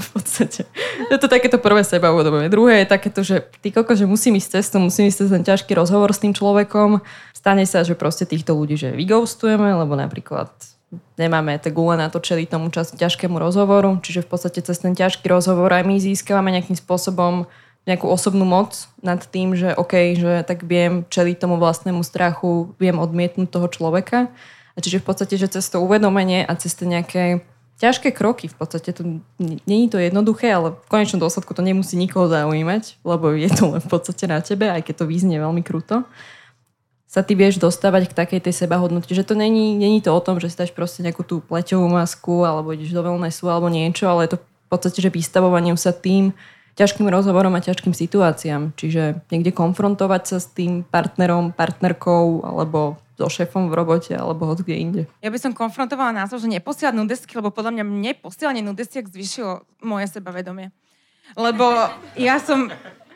v 0.05 0.09
podstate. 0.13 0.67
Je 1.09 1.19
to 1.21 1.31
takéto 1.31 1.61
prvé 1.61 1.87
seba 1.87 2.11
uvedomenie. 2.11 2.51
Druhé 2.51 2.83
je 2.83 2.93
takéto, 2.93 3.21
že 3.23 3.45
ty 3.63 3.71
koko, 3.71 3.95
že 3.95 4.09
musím 4.09 4.37
ísť 4.37 4.61
cestu, 4.61 4.83
musím 4.83 5.09
ísť 5.09 5.31
ten 5.31 5.45
ťažký 5.47 5.73
rozhovor 5.79 6.11
s 6.11 6.23
tým 6.23 6.35
človekom. 6.35 7.01
Stane 7.33 7.65
sa, 7.65 7.87
že 7.87 7.95
proste 7.95 8.27
týchto 8.27 8.57
ľudí, 8.57 8.75
že 8.75 8.93
vyghostujeme, 8.93 9.73
lebo 9.79 9.95
napríklad 9.95 10.51
nemáme 11.17 11.57
tak 11.57 11.73
gule 11.73 11.97
na 11.97 12.13
to 12.13 12.21
čeliť 12.21 12.49
tomu 12.53 12.69
čas, 12.69 12.93
ťažkému 12.93 13.41
rozhovoru. 13.41 14.01
Čiže 14.05 14.27
v 14.27 14.29
podstate 14.29 14.61
cez 14.61 14.77
ten 14.81 14.93
ťažký 14.93 15.25
rozhovor 15.29 15.73
aj 15.73 15.87
my 15.89 15.97
získavame 15.97 16.53
nejakým 16.53 16.77
spôsobom 16.77 17.49
nejakú 17.83 18.07
osobnú 18.07 18.47
moc 18.47 18.87
nad 19.03 19.19
tým, 19.19 19.59
že 19.59 19.75
OK, 19.75 20.15
že 20.15 20.47
tak 20.47 20.63
viem 20.63 21.03
čeliť 21.11 21.43
tomu 21.43 21.59
vlastnému 21.59 22.07
strachu, 22.07 22.79
viem 22.79 22.95
odmietnúť 22.95 23.51
toho 23.51 23.67
človeka. 23.67 24.31
A 24.73 24.79
čiže 24.79 25.03
v 25.03 25.07
podstate, 25.11 25.35
že 25.35 25.51
cez 25.51 25.67
to 25.67 25.83
uvedomenie 25.83 26.47
a 26.47 26.53
cez 26.55 26.79
tie 26.79 26.87
nejaké 26.87 27.43
ťažké 27.83 28.15
kroky. 28.15 28.47
V 28.47 28.55
podstate 28.55 28.95
to 28.95 29.19
není 29.67 29.91
to 29.91 29.99
jednoduché, 29.99 30.55
ale 30.55 30.79
v 30.79 30.87
konečnom 30.87 31.19
dôsledku 31.19 31.51
to 31.51 31.67
nemusí 31.67 31.99
nikoho 31.99 32.31
zaujímať, 32.31 33.03
lebo 33.03 33.35
je 33.35 33.51
to 33.51 33.75
len 33.75 33.83
v 33.83 33.89
podstate 33.91 34.31
na 34.31 34.39
tebe, 34.39 34.71
aj 34.71 34.87
keď 34.87 35.03
to 35.03 35.11
vyznie 35.11 35.43
veľmi 35.43 35.67
kruto 35.67 36.07
sa 37.13 37.21
ty 37.21 37.37
vieš 37.37 37.61
dostávať 37.61 38.09
k 38.09 38.17
takej 38.17 38.41
tej 38.41 38.65
sebahodnote. 38.65 39.13
Že 39.13 39.29
to 39.29 39.35
není, 39.37 39.77
není 39.77 40.01
to 40.01 40.17
o 40.17 40.25
tom, 40.25 40.41
že 40.41 40.49
si 40.49 40.57
dáš 40.57 40.73
proste 40.73 41.05
nejakú 41.05 41.21
tú 41.21 41.45
pleťovú 41.45 41.85
masku 41.85 42.41
alebo 42.41 42.73
ideš 42.73 42.97
do 42.97 43.05
wellnessu 43.05 43.53
alebo 43.53 43.69
niečo, 43.69 44.09
ale 44.09 44.25
je 44.25 44.31
to 44.33 44.39
v 44.41 44.69
podstate, 44.73 45.05
že 45.05 45.13
vystavovaním 45.13 45.77
sa 45.77 45.93
tým 45.93 46.33
ťažkým 46.73 47.05
rozhovorom 47.05 47.53
a 47.53 47.61
ťažkým 47.61 47.93
situáciám. 47.93 48.73
Čiže 48.81 49.29
niekde 49.29 49.53
konfrontovať 49.53 50.23
sa 50.25 50.39
s 50.41 50.49
tým 50.57 50.89
partnerom, 50.89 51.53
partnerkou 51.53 52.49
alebo 52.49 52.97
so 53.17 53.29
šéfom 53.29 53.69
v 53.69 53.75
robote 53.77 54.15
alebo 54.17 54.49
hoď 54.49 54.65
kde 54.65 54.77
inde. 54.77 55.03
Ja 55.21 55.29
by 55.29 55.39
som 55.39 55.53
konfrontovala 55.53 56.25
názor, 56.25 56.41
že 56.41 56.49
neposielať 56.49 56.97
nudesky, 56.97 57.37
lebo 57.37 57.53
podľa 57.53 57.81
mňa 57.81 57.85
mne 57.85 58.13
posielanie 58.19 58.65
nudesiek 58.65 59.05
zvyšilo 59.05 59.65
moje 59.85 60.09
sebavedomie. 60.13 60.73
Lebo 61.37 61.89
ja 62.19 62.37
som 62.43 62.69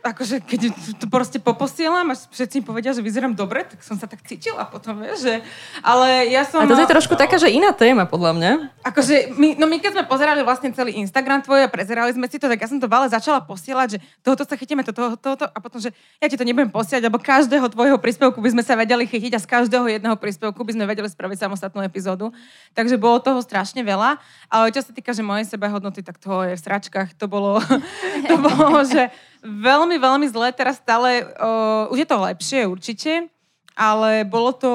akože 0.07 0.43
keď 0.47 0.61
to 1.03 1.07
proste 1.11 1.43
poposielam 1.43 2.11
a 2.11 2.15
všetci 2.15 2.63
povedia, 2.63 2.95
že 2.95 3.03
vyzerám 3.03 3.35
dobre, 3.35 3.67
tak 3.67 3.83
som 3.83 3.99
sa 3.99 4.07
tak 4.07 4.23
cítila 4.23 4.63
potom, 4.67 5.03
vieš, 5.03 5.27
že... 5.27 5.35
Ale 5.83 6.31
ja 6.31 6.47
som... 6.47 6.63
A 6.63 6.71
to 6.71 6.79
je 6.79 6.87
trošku 6.87 7.19
taká, 7.19 7.37
že 7.37 7.51
iná 7.51 7.75
téma, 7.75 8.07
podľa 8.07 8.33
mňa. 8.39 8.53
Akože, 8.87 9.35
my, 9.35 9.59
no 9.59 9.67
my 9.67 9.83
keď 9.83 9.99
sme 9.99 10.05
pozerali 10.07 10.47
vlastne 10.47 10.71
celý 10.71 10.95
Instagram 11.03 11.43
tvoj 11.43 11.67
a 11.67 11.69
prezerali 11.69 12.15
sme 12.15 12.31
si 12.31 12.39
to, 12.39 12.47
tak 12.47 12.63
ja 12.63 12.69
som 12.71 12.79
to 12.79 12.87
ale 12.87 13.11
začala 13.11 13.43
posielať, 13.43 13.99
že 13.99 13.99
tohoto 14.23 14.47
sa 14.47 14.55
chytíme, 14.55 14.87
toto, 14.87 15.19
tohoto, 15.19 15.45
a 15.51 15.59
potom, 15.59 15.83
že 15.83 15.91
ja 16.23 16.27
ti 16.31 16.39
to 16.39 16.47
nebudem 16.47 16.71
posielať, 16.71 17.03
lebo 17.11 17.19
každého 17.19 17.67
tvojho 17.69 17.99
príspevku 17.99 18.39
by 18.39 18.55
sme 18.55 18.63
sa 18.63 18.79
vedeli 18.79 19.05
chytiť 19.05 19.37
a 19.37 19.41
z 19.43 19.47
každého 19.47 19.87
jedného 19.91 20.17
príspevku 20.17 20.61
by 20.63 20.73
sme 20.73 20.85
vedeli 20.87 21.11
spraviť 21.11 21.39
samostatnú 21.45 21.83
epizódu. 21.83 22.31
Takže 22.73 22.95
bolo 22.97 23.19
toho 23.19 23.43
strašne 23.43 23.83
veľa. 23.83 24.19
Ale 24.47 24.71
čo 24.71 24.81
sa 24.85 24.93
týka, 24.95 25.11
že 25.11 25.27
mojej 25.27 25.49
sebahodnoty, 25.49 26.01
tak 26.07 26.17
to 26.23 26.47
je 26.47 26.55
v 26.55 26.61
sračkách. 26.61 27.19
To 27.19 27.27
bolo, 27.27 27.59
to 28.31 28.35
bolo 28.39 28.87
že 28.87 29.11
veľmi, 29.47 29.97
veľmi 29.97 30.27
zle. 30.29 30.51
Teraz 30.51 30.83
stále, 30.83 31.23
uh, 31.39 31.87
už 31.95 32.03
je 32.03 32.09
to 32.09 32.19
lepšie 32.19 32.61
určite, 32.67 33.13
ale 33.77 34.25
bolo 34.25 34.57
to, 34.57 34.73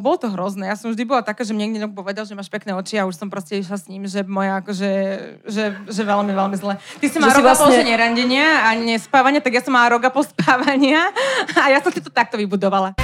bolo 0.00 0.16
to 0.16 0.32
hrozné. 0.32 0.72
Ja 0.72 0.76
som 0.80 0.90
vždy 0.90 1.04
bola 1.04 1.20
taká, 1.20 1.44
že 1.44 1.52
mne 1.52 1.68
niekto 1.68 1.92
povedal, 1.92 2.24
že 2.24 2.34
máš 2.34 2.48
pekné 2.48 2.72
oči 2.72 2.96
a 2.96 3.04
už 3.04 3.14
som 3.14 3.28
proste 3.28 3.60
išla 3.60 3.76
s 3.76 3.86
ním, 3.86 4.08
že 4.08 4.24
moja 4.24 4.64
akože, 4.64 4.92
že, 5.44 5.64
že 5.84 6.02
veľmi, 6.02 6.32
veľmi 6.32 6.56
zle. 6.56 6.80
Ty 6.80 7.06
si 7.06 7.16
mala 7.20 7.36
si 7.36 7.38
roga 7.38 7.52
vlastne- 7.52 7.76
vlastne... 7.76 7.92
nerandenia 7.92 8.66
a 8.66 8.68
nespávania, 8.74 9.44
tak 9.44 9.52
ja 9.52 9.62
som 9.62 9.76
mala 9.76 9.92
roga 9.92 10.08
pospávania 10.08 11.12
a 11.60 11.70
ja 11.70 11.78
som 11.84 11.92
si 11.92 12.00
to 12.00 12.08
takto 12.08 12.40
vybudovala. 12.40 12.96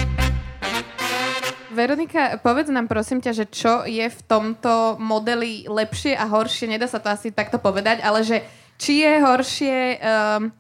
Veronika, 1.75 2.39
povedz 2.39 2.71
nám 2.71 2.87
prosím 2.87 3.19
ťa, 3.19 3.33
že 3.35 3.47
čo 3.51 3.83
je 3.83 4.07
v 4.07 4.21
tomto 4.31 4.95
modeli 5.03 5.67
lepšie 5.67 6.15
a 6.15 6.25
horšie, 6.31 6.71
nedá 6.71 6.87
sa 6.87 7.03
to 7.03 7.11
asi 7.11 7.35
takto 7.35 7.59
povedať, 7.59 7.99
ale 7.99 8.23
že 8.23 8.47
či 8.79 9.03
je 9.03 9.13
horšie 9.19 9.77
um, 9.99 10.55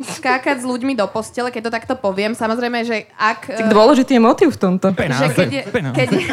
skákať 0.00 0.64
s 0.64 0.66
ľuďmi 0.66 0.96
do 0.96 1.04
postele, 1.10 1.52
keď 1.52 1.68
to 1.68 1.72
takto 1.72 1.94
poviem. 1.94 2.32
Samozrejme, 2.32 2.80
že 2.88 3.06
ak... 3.20 3.52
Tak 3.52 3.68
dôležitý 3.68 4.16
je 4.16 4.22
motiv 4.22 4.48
v 4.56 4.58
tomto. 4.58 4.86
že 4.96 5.26
keď 5.36 5.48
je, 5.52 5.62
keď 5.68 6.08
je, 6.08 6.24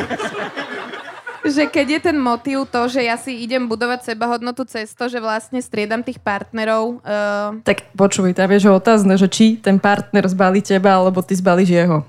že 1.60 1.64
keď 1.68 1.88
je 1.98 2.00
ten 2.12 2.18
motív 2.18 2.72
to, 2.72 2.88
že 2.88 3.04
ja 3.04 3.20
si 3.20 3.36
idem 3.44 3.68
budovať 3.68 4.14
sebahodnotu 4.14 4.64
cez 4.64 4.96
to, 4.96 5.12
že 5.12 5.20
vlastne 5.20 5.60
striedam 5.60 6.02
tých 6.02 6.24
partnerov, 6.24 7.04
uh, 7.04 7.60
Tak 7.68 7.94
počuj, 8.00 8.32
tam 8.32 8.50
je 8.56 8.60
že 8.64 8.72
otázne, 8.72 9.14
že 9.20 9.28
či 9.28 9.60
ten 9.60 9.76
partner 9.76 10.24
zbalí 10.28 10.64
teba, 10.64 10.96
alebo 10.96 11.20
ty 11.20 11.36
zbalíš 11.36 11.70
jeho. 11.70 12.08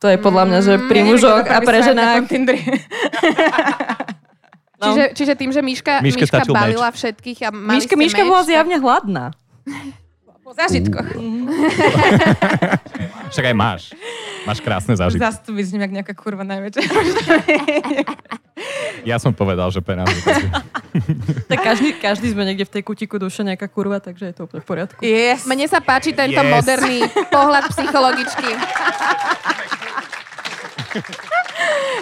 To 0.00 0.08
je 0.08 0.16
podľa 0.16 0.44
mňa, 0.48 0.58
že 0.64 0.74
pri 0.88 1.00
mužoch 1.04 1.44
a 1.44 1.58
pre 1.60 1.78
ženách... 1.84 2.24
No. 4.80 4.96
čiže, 4.96 5.04
čiže 5.12 5.32
tým, 5.36 5.52
že 5.52 5.60
Miška, 5.60 6.00
Miška 6.00 6.24
stačil 6.24 6.56
balila 6.56 6.88
všetkých 6.88 7.44
a 7.44 7.48
mali 7.52 7.84
Miška, 7.84 8.00
Miška 8.00 8.24
bola 8.24 8.48
zjavne 8.48 8.80
hladná. 8.80 9.36
Po 10.50 10.58
zážitkoch. 10.58 11.06
Však 13.30 13.44
aj 13.46 13.54
máš. 13.54 13.94
Máš 14.42 14.58
krásne 14.58 14.98
zážitky. 14.98 15.22
Zas 15.22 15.38
tu 15.38 15.54
vyzním 15.54 15.86
jak 15.86 16.02
nejaká 16.02 16.14
kurva 16.18 16.42
najväčšia. 16.42 16.82
Ja 19.06 19.22
som 19.22 19.30
povedal, 19.30 19.70
že 19.70 19.78
penáze. 19.78 20.18
Tak 21.46 21.58
každý, 21.62 21.94
každý 21.96 22.34
sme 22.34 22.42
niekde 22.42 22.66
v 22.66 22.72
tej 22.74 22.82
kutiku 22.82 23.16
duše 23.16 23.46
nejaká 23.46 23.70
kurva, 23.70 24.02
takže 24.02 24.28
je 24.28 24.34
to 24.34 24.50
úplne 24.50 24.60
v 24.60 24.66
poriadku. 24.66 24.98
Yes. 25.00 25.46
Mne 25.46 25.70
sa 25.70 25.78
páči 25.78 26.10
tento 26.10 26.42
Yes. 26.42 26.50
moderný 26.50 26.98
pohľad 27.30 27.70
psychologičky. 27.70 28.50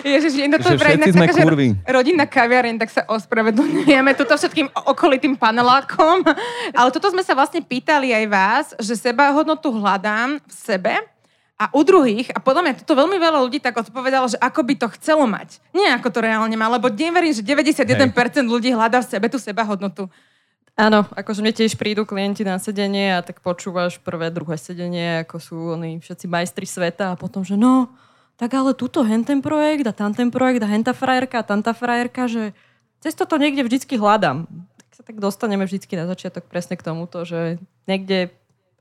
Ježiš, 0.07 0.33
je 0.39 0.49
to 0.59 0.71
Že 0.71 0.79
vraj 0.79 0.95
všetci 0.95 1.03
inak 1.03 1.09
sme 1.13 1.27
taká, 1.27 1.43
že. 1.43 1.75
Rodinná 1.87 2.25
kaviareň, 2.25 2.77
tak 2.79 2.91
sa 2.95 3.03
ospravedlňujeme 3.11 4.11
tuto 4.15 4.35
všetkým 4.39 4.71
okolitým 4.73 5.35
panelákom. 5.35 6.23
Ale 6.79 6.89
toto 6.95 7.11
sme 7.11 7.27
sa 7.27 7.35
vlastne 7.35 7.61
pýtali 7.61 8.15
aj 8.15 8.25
vás, 8.31 8.65
že 8.79 8.95
seba 8.95 9.35
hodnotu 9.35 9.75
hľadám 9.75 10.39
v 10.39 10.53
sebe 10.55 10.95
a 11.59 11.67
u 11.75 11.83
druhých, 11.83 12.31
a 12.31 12.39
podľa 12.39 12.63
mňa 12.63 12.73
toto 12.87 12.95
veľmi 12.95 13.19
veľa 13.19 13.43
ľudí 13.43 13.59
tak 13.59 13.75
odpovedalo, 13.75 14.31
že 14.31 14.39
ako 14.39 14.63
by 14.63 14.75
to 14.79 14.87
chcelo 14.95 15.27
mať. 15.27 15.59
Nie 15.75 15.91
ako 15.99 16.15
to 16.15 16.23
reálne 16.23 16.55
má, 16.55 16.71
lebo 16.71 16.87
neverím, 16.87 17.35
že 17.35 17.43
91% 17.43 18.15
ľudí 18.47 18.71
hľadá 18.71 19.03
v 19.03 19.11
sebe 19.11 19.27
tú 19.27 19.43
seba 19.43 19.67
hodnotu. 19.67 20.07
Áno, 20.79 21.03
akože 21.11 21.43
mne 21.43 21.51
tiež 21.51 21.75
prídu 21.75 22.07
klienti 22.07 22.47
na 22.47 22.63
sedenie 22.63 23.19
a 23.19 23.27
tak 23.27 23.43
počúvaš 23.43 23.99
prvé, 23.99 24.31
druhé 24.31 24.55
sedenie, 24.55 25.27
ako 25.27 25.37
sú 25.43 25.57
oni 25.75 25.99
všetci 25.99 26.31
majstri 26.31 26.71
sveta 26.71 27.11
a 27.11 27.19
potom, 27.19 27.43
že 27.43 27.59
no, 27.59 27.91
tak 28.39 28.55
ale 28.55 28.71
tuto 28.71 29.03
hen 29.03 29.27
ten 29.27 29.43
projekt 29.43 29.85
a 29.91 29.93
tam 29.93 30.15
ten 30.15 30.31
projekt 30.31 30.63
a 30.63 30.71
hen 30.71 30.87
tá 30.87 30.95
frajerka 30.95 31.43
a 31.43 31.47
tam 31.47 31.59
tá 31.59 31.75
frajerka, 31.75 32.31
že 32.31 32.55
cez 33.03 33.19
toto 33.19 33.35
niekde 33.35 33.67
vždycky 33.67 33.99
hľadám. 33.99 34.47
Tak 34.79 34.89
sa 34.95 35.03
tak 35.03 35.19
dostaneme 35.19 35.67
vždycky 35.67 35.99
na 35.99 36.07
začiatok 36.07 36.47
presne 36.47 36.79
k 36.79 36.87
tomuto, 36.87 37.27
že 37.27 37.59
niekde, 37.91 38.31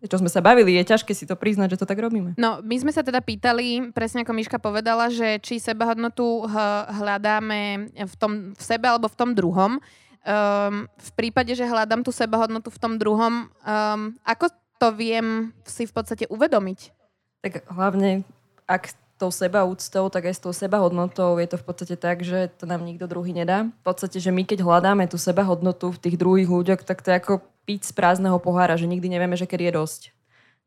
čo 0.05 0.21
sme 0.21 0.29
sa 0.29 0.45
bavili, 0.45 0.77
je 0.77 0.93
ťažké 0.93 1.09
si 1.17 1.25
to 1.25 1.33
priznať, 1.33 1.73
že 1.73 1.81
to 1.81 1.89
tak 1.89 1.97
robíme. 1.97 2.37
No, 2.37 2.61
my 2.61 2.75
sme 2.77 2.93
sa 2.93 3.01
teda 3.01 3.17
pýtali, 3.17 3.89
presne 3.97 4.21
ako 4.21 4.37
Miška 4.37 4.61
povedala, 4.61 5.09
že 5.09 5.41
či 5.41 5.57
sebahodnotu 5.57 6.45
h- 6.45 6.85
hľadáme 7.01 7.89
v, 7.97 8.15
tom, 8.21 8.53
v 8.53 8.61
sebe 8.61 8.85
alebo 8.85 9.09
v 9.09 9.17
tom 9.17 9.33
druhom. 9.33 9.81
Um, 10.27 10.85
v 10.85 11.09
prípade, 11.17 11.57
že 11.57 11.65
hľadám 11.65 12.05
tú 12.05 12.13
sebahodnotu 12.13 12.69
v 12.69 12.77
tom 12.77 13.01
druhom, 13.01 13.49
um, 13.49 14.01
ako 14.21 14.53
to 14.77 14.93
viem 14.93 15.49
si 15.65 15.89
v 15.89 15.93
podstate 15.97 16.29
uvedomiť? 16.29 16.93
Tak 17.41 17.65
hlavne, 17.71 18.21
ak 18.69 18.93
tou 19.17 19.31
sebaúctou, 19.33 20.07
tak 20.13 20.29
aj 20.29 20.35
s 20.37 20.43
tou 20.45 20.53
sebahodnotou 20.53 21.41
je 21.41 21.47
to 21.49 21.57
v 21.57 21.65
podstate 21.65 21.95
tak, 21.97 22.21
že 22.21 22.53
to 22.55 22.69
nám 22.69 22.85
nikto 22.85 23.09
druhý 23.09 23.33
nedá. 23.33 23.67
V 23.81 23.83
podstate, 23.83 24.21
že 24.21 24.29
my 24.29 24.45
keď 24.45 24.61
hľadáme 24.61 25.09
tú 25.09 25.17
sebahodnotu 25.17 25.91
v 25.93 26.01
tých 26.01 26.15
druhých 26.15 26.49
ľuďoch, 26.49 26.85
tak 26.85 27.01
to 27.01 27.11
je 27.11 27.19
ako 27.19 27.33
piť 27.65 27.89
z 27.89 27.91
prázdneho 27.97 28.37
pohára, 28.37 28.77
že 28.79 28.87
nikdy 28.87 29.09
nevieme, 29.09 29.35
že 29.35 29.49
kedy 29.49 29.69
je 29.69 29.73
dosť. 29.73 30.01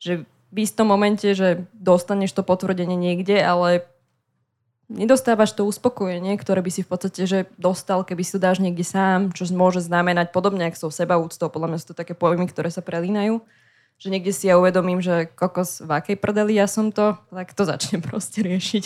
Že 0.02 0.12
v 0.50 0.56
istom 0.58 0.90
momente, 0.90 1.30
že 1.30 1.64
dostaneš 1.72 2.34
to 2.34 2.42
potvrdenie 2.42 2.98
niekde, 2.98 3.38
ale 3.38 3.86
nedostávaš 4.90 5.54
to 5.54 5.62
uspokojenie, 5.62 6.34
ktoré 6.34 6.58
by 6.60 6.70
si 6.74 6.82
v 6.82 6.90
podstate 6.90 7.22
že 7.24 7.38
dostal, 7.54 8.02
keby 8.02 8.26
si 8.26 8.34
to 8.34 8.42
dáš 8.42 8.58
niekde 8.58 8.82
sám, 8.82 9.30
čo 9.30 9.46
môže 9.54 9.78
znamenať 9.78 10.34
podobne 10.34 10.66
ako 10.66 10.76
s 10.76 10.82
tou 10.82 10.92
sebaúctou. 10.92 11.46
Podľa 11.46 11.68
mňa 11.70 11.78
sú 11.78 11.86
to 11.94 12.00
také 12.02 12.18
pojmy, 12.18 12.50
ktoré 12.50 12.74
sa 12.74 12.82
prelínajú 12.82 13.38
že 14.00 14.08
niekde 14.08 14.32
si 14.32 14.48
ja 14.48 14.56
uvedomím, 14.56 15.04
že 15.04 15.28
kokos, 15.36 15.84
v 15.84 15.90
akej 15.92 16.16
prdeli 16.16 16.56
ja 16.56 16.64
som 16.64 16.88
to, 16.88 17.20
tak 17.28 17.52
to 17.52 17.68
začnem 17.68 18.00
proste 18.08 18.40
riešiť. 18.40 18.84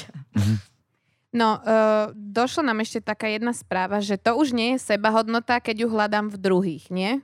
No, 1.30 1.62
uh, 1.62 2.10
došla 2.14 2.74
nám 2.74 2.82
ešte 2.82 2.98
taká 2.98 3.30
jedna 3.30 3.54
správa, 3.54 4.02
že 4.02 4.18
to 4.18 4.34
už 4.34 4.50
nie 4.50 4.74
je 4.74 4.82
sebahodnota, 4.82 5.62
keď 5.62 5.86
ju 5.86 5.88
hľadám 5.90 6.34
v 6.34 6.36
druhých, 6.38 6.90
nie? 6.90 7.22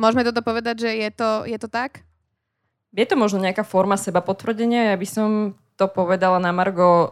Môžeme 0.00 0.24
toto 0.24 0.40
povedať, 0.40 0.88
že 0.88 0.90
je 0.96 1.10
to, 1.12 1.44
je 1.44 1.58
to 1.60 1.68
tak? 1.68 2.00
Je 2.92 3.04
to 3.04 3.16
možno 3.16 3.40
nejaká 3.40 3.64
forma 3.64 3.96
seba 3.96 4.24
potvrdenia, 4.24 4.92
ja 4.92 4.96
by 4.96 5.08
som 5.08 5.28
to 5.76 5.88
povedala 5.88 6.36
na 6.36 6.52
Margo 6.52 6.84
uh, 6.84 7.08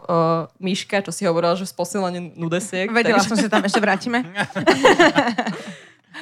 Miška, 0.61 1.01
čo 1.01 1.09
si 1.09 1.25
hovorila, 1.25 1.57
že 1.57 1.65
z 1.65 1.73
posielania 1.73 2.21
nudesiek. 2.37 2.89
Vedela 2.89 3.21
takže- 3.21 3.29
som, 3.29 3.37
že 3.37 3.49
tam 3.49 3.65
ešte 3.65 3.81
vrátime. 3.81 4.21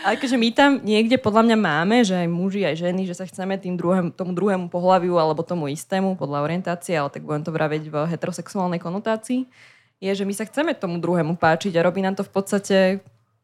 Ale 0.04 0.16
keďže 0.16 0.38
my 0.40 0.50
tam 0.56 0.72
niekde 0.80 1.20
podľa 1.20 1.44
mňa 1.52 1.58
máme, 1.60 1.98
že 2.08 2.16
aj 2.16 2.30
muži, 2.32 2.64
aj 2.64 2.76
ženy, 2.80 3.04
že 3.04 3.18
sa 3.18 3.28
chceme 3.28 3.60
tým 3.60 3.76
druhém, 3.76 4.10
tomu 4.16 4.32
druhému 4.32 4.72
pohľaviu 4.72 5.20
alebo 5.20 5.44
tomu 5.44 5.68
istému 5.68 6.16
podľa 6.16 6.48
orientácie, 6.48 6.96
ale 6.96 7.12
tak 7.12 7.28
budem 7.28 7.44
to 7.44 7.52
vraveť 7.52 7.84
v 7.92 7.96
heterosexuálnej 8.08 8.80
konotácii, 8.80 9.44
je, 10.00 10.12
že 10.16 10.24
my 10.24 10.32
sa 10.32 10.48
chceme 10.48 10.72
tomu 10.72 11.04
druhému 11.04 11.36
páčiť 11.36 11.76
a 11.76 11.84
robí 11.84 12.00
nám 12.00 12.16
to 12.16 12.24
v 12.24 12.32
podstate 12.32 12.78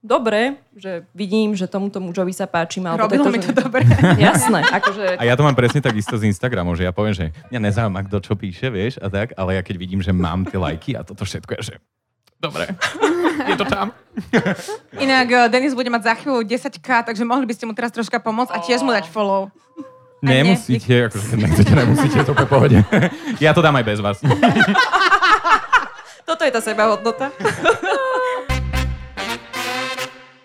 dobre, 0.05 0.61
že 0.77 1.03
vidím, 1.17 1.57
že 1.57 1.65
tomuto 1.65 1.97
mužovi 1.97 2.31
sa 2.31 2.45
páči. 2.45 2.77
Mal 2.77 2.95
Robilo 2.95 3.27
mi 3.27 3.41
že- 3.41 3.49
to 3.51 3.65
dobre. 3.65 3.83
Jasné, 4.21 4.61
akože... 4.69 5.17
A 5.19 5.25
ja 5.25 5.33
to 5.33 5.43
mám 5.43 5.57
presne 5.57 5.81
tak 5.81 5.97
isto 5.97 6.15
z 6.15 6.29
Instagramu, 6.29 6.77
že 6.77 6.85
ja 6.85 6.93
poviem, 6.93 7.17
že 7.17 7.25
mňa 7.51 7.59
nezaujíma, 7.59 8.05
kto 8.07 8.17
čo 8.21 8.33
píše, 8.37 8.69
vieš, 8.69 9.01
a 9.01 9.09
tak, 9.09 9.33
ale 9.35 9.57
ja 9.57 9.61
keď 9.65 9.75
vidím, 9.81 9.99
že 10.05 10.13
mám 10.13 10.45
tie 10.45 10.61
lajky 10.61 10.93
a 10.93 11.01
toto 11.01 11.25
všetko 11.25 11.59
je, 11.59 11.73
že 11.73 11.75
dobre, 12.39 12.67
je 13.47 13.55
to 13.55 13.65
tam. 13.65 13.91
Inak 15.05 15.27
eh, 15.31 15.47
Denis 15.51 15.75
bude 15.75 15.91
mať 15.91 16.03
za 16.07 16.13
chvíľu 16.15 16.41
10k, 16.43 17.05
takže 17.07 17.23
mohli 17.27 17.45
by 17.47 17.53
ste 17.53 17.65
mu 17.67 17.73
teraz 17.75 17.91
troška 17.91 18.19
pomôcť 18.19 18.51
a 18.55 18.57
tiež 18.63 18.81
mu 18.81 18.91
dať 18.91 19.07
follow. 19.11 19.51
A 20.25 20.31
nie, 20.31 20.41
Nemusíte, 20.41 21.11
akože 21.11 21.25
keď 21.29 21.37
nechcete, 21.37 21.73
nemusíte, 21.75 22.17
to 22.25 22.33
je 22.33 22.45
v 22.45 22.49
pohode. 22.49 22.77
Ja 23.43 23.53
to 23.53 23.61
dám 23.61 23.77
aj 23.77 23.85
bez 23.85 23.99
vás. 24.01 24.17
Toto 26.25 26.41
je 26.41 26.49
tá 26.49 26.61
sebahodnota. 26.63 27.29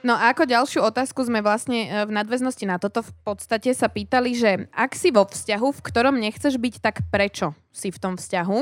No 0.00 0.16
a 0.16 0.32
ako 0.32 0.48
ďalšiu 0.48 0.80
otázku 0.80 1.20
sme 1.28 1.44
vlastne 1.44 1.84
e, 1.84 1.88
v 2.08 2.12
nadväznosti 2.12 2.64
na 2.64 2.80
toto 2.80 3.04
v 3.04 3.12
podstate 3.20 3.76
sa 3.76 3.84
pýtali, 3.84 4.32
že 4.32 4.64
ak 4.72 4.96
si 4.96 5.12
vo 5.12 5.28
vzťahu, 5.28 5.76
v 5.76 5.84
ktorom 5.84 6.16
nechceš 6.16 6.56
byť, 6.56 6.74
tak 6.80 7.04
prečo 7.12 7.52
si 7.68 7.92
v 7.92 8.00
tom 8.00 8.16
vzťahu? 8.16 8.58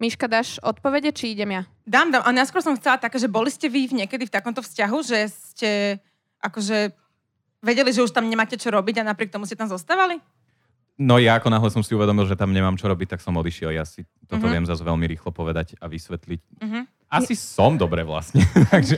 Miška, 0.00 0.26
dáš 0.26 0.56
odpovede, 0.58 1.12
či 1.12 1.36
idem 1.36 1.52
ja? 1.52 1.62
Dám, 1.84 2.08
dám. 2.08 2.24
A 2.24 2.32
najskôr 2.32 2.58
som 2.58 2.72
chcela 2.72 2.96
také, 2.96 3.20
že 3.20 3.28
boli 3.28 3.52
ste 3.52 3.68
vy 3.68 3.84
v- 3.84 3.96
niekedy 4.02 4.24
v 4.24 4.32
takomto 4.32 4.58
vzťahu, 4.58 4.98
že 5.02 5.18
ste 5.28 5.70
akože 6.40 6.96
vedeli, 7.60 7.92
že 7.92 8.00
už 8.00 8.10
tam 8.10 8.24
nemáte 8.24 8.56
čo 8.56 8.72
robiť 8.72 8.96
a 8.96 9.06
napriek 9.06 9.28
tomu 9.28 9.44
ste 9.44 9.54
tam 9.54 9.68
zostávali? 9.68 10.16
No 10.96 11.16
ja 11.16 11.36
ako 11.36 11.48
náhle 11.48 11.68
som 11.68 11.80
si 11.80 11.92
uvedomil, 11.92 12.24
že 12.24 12.32
tam 12.34 12.48
nemám 12.48 12.76
čo 12.76 12.84
robiť, 12.84 13.08
tak 13.10 13.20
som 13.20 13.32
odišiel. 13.34 13.70
Ja 13.70 13.84
si 13.84 14.04
toto 14.26 14.44
Mhm. 14.44 14.52
viem 14.54 14.64
zase 14.64 14.80
veľmi 14.80 15.04
rýchlo 15.06 15.30
povedať 15.30 15.76
a 15.76 15.84
vysvetliť. 15.84 16.40
Mhm. 16.58 16.80
Asi 17.10 17.34
som 17.34 17.76
dobre 17.76 18.00
vlastne. 18.00 18.40
Takže, 18.72 18.96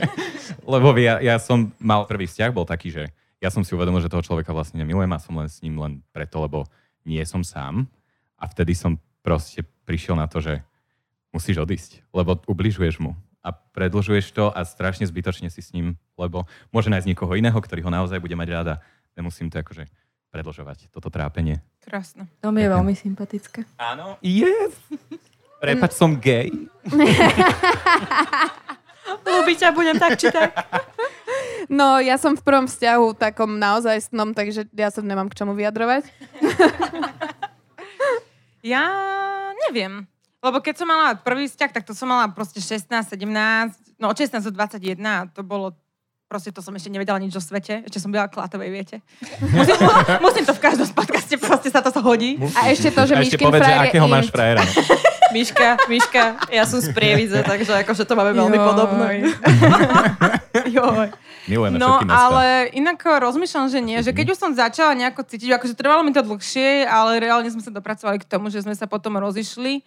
lebo 0.63 0.95
ja, 0.95 1.19
ja 1.19 1.35
som 1.35 1.71
mal 1.77 2.05
prvý 2.05 2.23
vzťah, 2.25 2.49
bol 2.49 2.63
taký, 2.63 2.91
že 2.91 3.03
ja 3.39 3.51
som 3.51 3.59
si 3.59 3.71
uvedomil, 3.71 3.99
že 3.99 4.07
toho 4.07 4.23
človeka 4.23 4.51
vlastne 4.51 4.79
nemilujem 4.79 5.11
a 5.11 5.19
som 5.19 5.35
len 5.35 5.47
s 5.47 5.59
ním 5.59 5.75
len 5.75 5.99
preto, 6.11 6.39
lebo 6.39 6.63
nie 7.03 7.19
som 7.23 7.43
sám. 7.43 7.87
A 8.35 8.45
vtedy 8.45 8.71
som 8.71 8.95
proste 9.19 9.63
prišiel 9.83 10.15
na 10.15 10.27
to, 10.27 10.39
že 10.39 10.63
musíš 11.33 11.57
odísť, 11.59 12.05
lebo 12.13 12.39
ubližuješ 12.45 13.01
mu 13.01 13.17
a 13.43 13.51
predlžuješ 13.51 14.31
to 14.31 14.47
a 14.53 14.63
strašne 14.63 15.03
zbytočne 15.03 15.51
si 15.51 15.59
s 15.59 15.73
ním, 15.75 15.99
lebo 16.15 16.47
môže 16.71 16.87
nájsť 16.87 17.09
niekoho 17.11 17.33
iného, 17.35 17.57
ktorý 17.59 17.83
ho 17.83 17.91
naozaj 17.91 18.21
bude 18.23 18.37
mať 18.39 18.49
ráda. 18.53 18.73
Nemusím 19.19 19.51
to 19.51 19.59
akože 19.59 19.89
predlžovať, 20.31 20.89
toto 20.89 21.11
trápenie. 21.11 21.59
Krásne. 21.83 22.31
To 22.41 22.49
mi 22.49 22.63
je 22.63 22.69
veľmi 22.71 22.95
sympatické. 22.95 23.67
Áno. 23.77 24.17
Yes. 24.23 24.73
Prepač, 25.59 25.91
som 25.93 26.17
gay. 26.17 26.49
Ľúbiť 29.23 29.57
ťa 29.59 29.69
budem 29.75 29.97
tak 29.99 30.15
či 30.21 30.31
tak. 30.31 30.53
No, 31.71 31.95
ja 32.03 32.19
som 32.19 32.35
v 32.35 32.43
prvom 32.43 32.67
vzťahu 32.67 33.15
takom 33.15 33.55
naozaj 33.55 34.11
snom, 34.11 34.35
takže 34.35 34.67
ja 34.75 34.91
sa 34.91 34.99
nemám 34.99 35.31
k 35.31 35.37
čomu 35.41 35.55
vyjadrovať. 35.55 36.03
Ja 38.63 38.87
neviem. 39.67 40.07
Lebo 40.43 40.59
keď 40.59 40.75
som 40.75 40.87
mala 40.91 41.15
prvý 41.15 41.47
vzťah, 41.47 41.71
tak 41.71 41.87
to 41.87 41.95
som 41.95 42.11
mala 42.11 42.27
proste 42.27 42.59
16, 42.59 42.83
17, 42.91 43.23
no 43.95 44.11
od 44.11 44.17
16 44.19 44.43
do 44.43 44.51
21 44.51 44.99
a 44.99 45.23
to 45.31 45.39
bolo 45.39 45.71
proste 46.27 46.49
to 46.49 46.65
som 46.65 46.73
ešte 46.73 46.89
nevedela 46.89 47.21
nič 47.21 47.31
o 47.37 47.39
svete. 47.39 47.85
Ešte 47.85 48.01
som 48.01 48.09
byla 48.09 48.25
klatovej, 48.25 48.73
viete. 48.73 49.05
Musím, 49.53 49.77
musím 50.17 50.43
to 50.43 50.57
v 50.57 50.61
každom 50.65 50.89
podcaste, 50.91 51.37
proste 51.37 51.69
sa 51.69 51.79
to 51.79 51.93
hodí. 52.01 52.41
A 52.57 52.73
ešte 52.73 52.89
to, 52.89 53.05
že 53.05 53.13
Miškin 53.15 53.47
povedz, 53.47 53.61
že 53.61 53.69
frajer 53.69 53.77
je 53.77 53.89
akého 53.93 54.07
máš 54.09 54.27
frajera. 54.33 54.63
Miška, 55.33 55.77
Miška, 55.89 56.23
ja 56.49 56.65
som 56.65 56.77
z 56.81 56.89
Prievidze, 56.93 57.41
takže 57.53 57.85
akože 57.85 58.05
to 58.05 58.13
máme 58.13 58.33
veľmi 58.33 58.57
Joj. 58.57 58.65
podobné. 58.65 59.07
Joj. 60.77 61.07
Milujeme 61.45 61.75
No, 61.77 61.97
všetky 61.97 62.05
mesta. 62.07 62.23
ale 62.23 62.45
inak 62.73 62.99
rozmýšľam, 63.01 63.65
že 63.69 63.79
nie. 63.81 63.97
Že 64.01 64.11
keď 64.13 64.25
už 64.33 64.37
som 64.37 64.51
začala 64.53 64.93
nejako 64.93 65.21
cítiť, 65.27 65.57
akože 65.57 65.73
trvalo 65.73 66.01
mi 66.01 66.13
to 66.13 66.21
dlhšie, 66.21 66.85
ale 66.85 67.19
reálne 67.19 67.49
sme 67.49 67.61
sa 67.61 67.69
dopracovali 67.69 68.21
k 68.21 68.25
tomu, 68.25 68.47
že 68.49 68.61
sme 68.63 68.73
sa 68.73 68.85
potom 68.85 69.17
rozišli. 69.17 69.81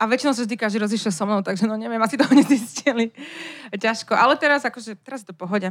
A 0.00 0.08
väčšinou 0.08 0.32
sa 0.32 0.42
vždy 0.42 0.56
každý 0.56 0.78
rozišiel 0.80 1.12
so 1.12 1.24
mnou, 1.28 1.44
takže 1.44 1.68
no 1.68 1.76
neviem, 1.76 2.00
asi 2.00 2.16
toho 2.16 2.32
nezistili. 2.32 3.12
Ťažko. 3.70 4.16
Ale 4.16 4.34
teraz 4.40 4.64
akože, 4.64 4.96
teraz 4.98 5.22
je 5.22 5.30
to 5.30 5.36
pohode. 5.36 5.68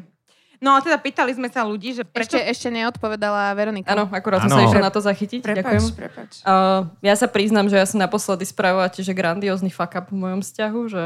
No 0.62 0.78
a 0.78 0.80
teda 0.80 1.02
pýtali 1.02 1.34
sme 1.34 1.50
sa 1.50 1.66
ľudí, 1.66 1.98
že 1.98 2.06
prečo... 2.06 2.38
Ešte, 2.38 2.70
ešte 2.70 2.70
neodpovedala 2.70 3.50
Veronika. 3.58 3.98
Áno, 3.98 4.06
akurát 4.14 4.46
som 4.46 4.54
sa 4.54 4.62
išla 4.62 4.86
na 4.86 4.94
to 4.94 5.02
zachytiť. 5.02 5.42
Prepač, 5.42 5.58
Ďakujem. 5.58 5.86
prepač. 5.98 6.32
Uh, 6.46 6.86
ja 7.02 7.18
sa 7.18 7.26
priznám, 7.26 7.66
že 7.66 7.82
ja 7.82 7.86
som 7.90 7.98
naposledy 7.98 8.46
spravila 8.46 8.86
tiež 8.86 9.10
grandiózny 9.10 9.74
fuck 9.74 9.98
up 9.98 10.14
v 10.14 10.22
mojom 10.22 10.46
vzťahu, 10.46 10.80
že 10.86 11.04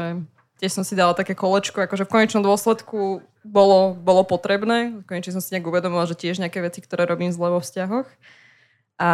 tiež 0.60 0.76
som 0.76 0.84
si 0.84 0.92
dala 0.92 1.16
také 1.16 1.32
kolečko, 1.32 1.88
akože 1.88 2.04
v 2.04 2.12
konečnom 2.12 2.44
dôsledku 2.44 3.24
bolo, 3.40 3.96
bolo 3.96 4.28
potrebné. 4.28 5.00
Konečne 5.08 5.32
som 5.32 5.40
si 5.40 5.56
nejak 5.56 5.64
uvedomila, 5.64 6.04
že 6.04 6.20
tiež 6.20 6.36
nejaké 6.36 6.60
veci, 6.60 6.84
ktoré 6.84 7.08
robím 7.08 7.32
zle 7.32 7.48
vo 7.48 7.64
vzťahoch. 7.64 8.08
A 9.00 9.10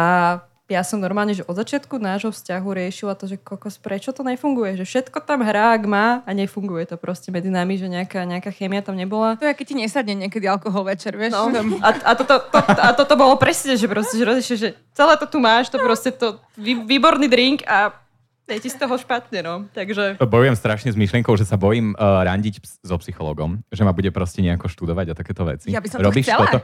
ja 0.71 0.79
som 0.79 1.03
normálne, 1.03 1.35
že 1.35 1.43
od 1.43 1.59
začiatku 1.59 1.99
nášho 1.99 2.31
vzťahu 2.31 2.67
riešila 2.71 3.19
to, 3.19 3.27
že 3.27 3.35
kokos, 3.35 3.75
prečo 3.75 4.15
to 4.15 4.23
nefunguje? 4.23 4.79
Že 4.79 4.85
všetko 4.87 5.19
tam 5.27 5.43
hrá, 5.43 5.75
ak 5.75 5.83
má 5.83 6.23
a 6.23 6.31
nefunguje 6.31 6.87
to 6.87 6.95
proste 6.95 7.35
medzi 7.35 7.51
nami, 7.51 7.75
že 7.75 7.91
nejaká, 7.91 8.23
nejaká 8.23 8.47
chémia 8.55 8.79
tam 8.79 8.95
nebola. 8.95 9.35
To 9.35 9.43
je, 9.43 9.51
keď 9.51 9.65
ti 9.67 9.75
nesadne 9.75 10.15
niekedy 10.15 10.47
alkohol 10.47 10.87
večer, 10.87 11.19
vieš? 11.19 11.35
No. 11.35 11.51
Tam- 11.51 11.83
A, 11.83 11.89
a, 11.91 12.11
toto, 12.15 12.39
to, 12.47 12.59
a 12.63 12.89
toto 12.95 13.13
bolo 13.19 13.35
presne, 13.35 13.75
že 13.75 13.91
proste, 13.91 14.15
že 14.15 14.23
rozišiel, 14.23 14.57
že 14.57 14.69
celé 14.95 15.13
to 15.19 15.27
tu 15.27 15.43
máš, 15.43 15.67
to 15.67 15.83
proste 15.83 16.15
to 16.15 16.39
vý, 16.55 16.79
výborný 16.79 17.27
drink 17.27 17.67
a 17.67 17.99
je 18.47 18.59
ti 18.59 18.69
z 18.71 18.75
toho 18.75 18.95
špatne, 18.99 19.39
no. 19.39 19.55
Takže 19.71 20.19
Bojujem 20.19 20.55
strašne 20.55 20.91
s 20.91 20.99
myšlienkou, 20.99 21.31
že 21.39 21.47
sa 21.47 21.55
bojím 21.55 21.95
uh, 21.95 22.23
randiť 22.27 22.83
so 22.83 22.95
psychologom, 22.99 23.63
že 23.71 23.87
ma 23.87 23.95
bude 23.95 24.11
proste 24.11 24.43
nejako 24.43 24.67
študovať 24.67 25.11
a 25.11 25.13
takéto 25.15 25.43
veci. 25.47 25.71
Ja 25.71 25.79
by 25.79 25.87
som 25.87 25.99
to 25.99 26.07
Robíš 26.11 26.27
chcela. 26.27 26.47
toto? 26.47 26.59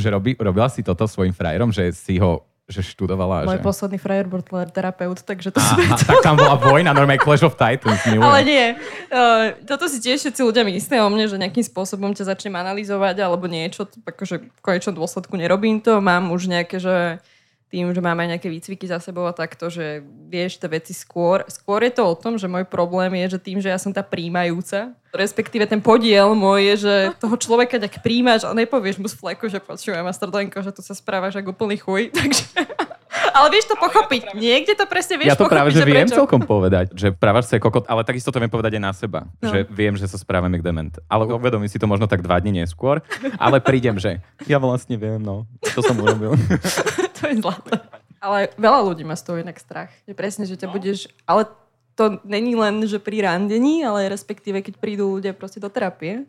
Že 0.00 0.08
robí, 0.16 0.32
robila 0.36 0.68
si 0.72 0.80
toto 0.80 1.04
svojim 1.04 1.32
frajerom, 1.36 1.68
že 1.72 1.92
si 1.92 2.16
ho 2.16 2.44
že 2.64 2.80
študovala? 2.80 3.44
môj 3.44 3.60
že... 3.60 3.66
posledný 3.66 3.98
frajer 4.00 4.24
bol 4.24 4.40
terapeut, 4.72 5.20
takže 5.20 5.52
to 5.52 5.60
Aha, 5.60 5.76
sme 5.76 5.84
to... 6.00 6.04
tak 6.08 6.24
tam 6.24 6.40
bola 6.40 6.56
vojna, 6.56 6.96
normálne 6.96 7.20
Clash 7.20 7.44
of 7.44 7.60
Titans, 7.60 8.00
milujem. 8.08 8.24
Ale 8.24 8.40
nie. 8.40 8.66
Uh, 9.12 9.52
toto 9.68 9.84
si 9.84 10.00
tiež 10.00 10.24
všetci 10.24 10.40
ľudia 10.40 10.64
myslia 10.64 11.04
o 11.04 11.12
mne, 11.12 11.28
že 11.28 11.36
nejakým 11.36 11.60
spôsobom 11.60 12.16
ťa 12.16 12.32
začnem 12.32 12.56
analyzovať 12.56 13.20
alebo 13.20 13.44
niečo, 13.44 13.84
akože 14.08 14.48
v 14.48 14.60
konečnom 14.64 14.96
dôsledku 14.96 15.36
nerobím 15.36 15.84
to. 15.84 16.00
Mám 16.00 16.32
už 16.32 16.48
nejaké, 16.48 16.80
že 16.80 17.20
tým, 17.74 17.90
že 17.90 17.98
máme 17.98 18.22
aj 18.22 18.38
nejaké 18.38 18.46
výcviky 18.46 18.86
za 18.86 19.02
sebou 19.02 19.26
a 19.26 19.34
takto, 19.34 19.66
že 19.66 19.98
vieš 20.30 20.62
tie 20.62 20.70
veci 20.70 20.94
skôr. 20.94 21.42
Skôr 21.50 21.82
je 21.82 21.90
to 21.90 22.06
o 22.06 22.14
tom, 22.14 22.38
že 22.38 22.46
môj 22.46 22.62
problém 22.62 23.10
je, 23.26 23.34
že 23.34 23.42
tým, 23.42 23.58
že 23.58 23.66
ja 23.66 23.82
som 23.82 23.90
tá 23.90 24.06
príjmajúca, 24.06 24.94
respektíve 25.10 25.66
ten 25.66 25.82
podiel 25.82 26.38
môj 26.38 26.60
je, 26.62 26.74
že 26.86 26.94
toho 27.18 27.34
človeka 27.34 27.82
tak 27.82 27.98
príjmaš 27.98 28.46
a 28.46 28.54
nepovieš 28.54 29.02
mu 29.02 29.10
z 29.10 29.18
fleku, 29.18 29.50
že 29.50 29.58
počúvaj 29.58 30.06
ma 30.06 30.14
strdenko, 30.14 30.62
že 30.62 30.70
tu 30.70 30.80
sa 30.80 30.94
správaš 30.94 31.34
ako 31.34 31.50
úplný 31.50 31.82
chuj. 31.82 32.10
Takže... 32.14 32.46
Ale 33.30 33.46
vieš 33.46 33.70
to 33.70 33.74
pochopiť. 33.74 34.34
Niekde 34.34 34.74
to 34.74 34.86
presne 34.86 35.18
vieš 35.18 35.34
ja 35.34 35.38
to 35.38 35.46
pochopiť, 35.46 35.54
práve, 35.54 35.70
že 35.70 35.82
viem 35.82 36.06
prečo. 36.06 36.18
celkom 36.18 36.42
povedať, 36.42 36.86
že 36.94 37.10
právaš 37.10 37.46
sa 37.46 37.58
kokot, 37.58 37.86
ale 37.86 38.02
takisto 38.02 38.30
to 38.30 38.38
viem 38.38 38.50
povedať 38.50 38.78
aj 38.78 38.82
na 38.82 38.92
seba, 38.94 39.20
No. 39.38 39.50
že 39.50 39.66
viem, 39.66 39.94
že 39.94 40.06
sa 40.06 40.18
správam 40.18 40.50
jak 40.50 40.62
dement. 40.62 40.94
Ale 41.06 41.26
uvedomím 41.26 41.66
si 41.66 41.78
to 41.78 41.86
možno 41.86 42.06
tak 42.06 42.22
dva 42.22 42.38
dní 42.38 42.62
neskôr, 42.62 43.02
ale 43.38 43.58
prídem, 43.58 43.98
že 43.98 44.18
ja 44.46 44.58
vlastne 44.58 44.94
viem, 44.94 45.18
no, 45.18 45.46
to 45.62 45.78
som 45.78 45.94
urobil. 45.94 46.34
to 47.24 47.28
je 47.32 47.40
zlaté. 47.40 47.72
Ale 48.20 48.52
veľa 48.60 48.80
ľudí 48.84 49.04
má 49.04 49.16
z 49.16 49.24
toho 49.24 49.40
inak 49.40 49.56
strach. 49.56 49.92
Je 50.04 50.12
presne, 50.12 50.44
že 50.44 50.60
ťa 50.60 50.68
budeš... 50.68 51.08
Ale 51.24 51.48
to 51.96 52.20
není 52.24 52.56
len, 52.56 52.84
že 52.84 53.00
pri 53.00 53.24
randení, 53.24 53.84
ale 53.84 54.12
respektíve, 54.12 54.60
keď 54.60 54.76
prídu 54.76 55.16
ľudia 55.16 55.32
proste 55.32 55.62
do 55.62 55.68
terapie, 55.72 56.26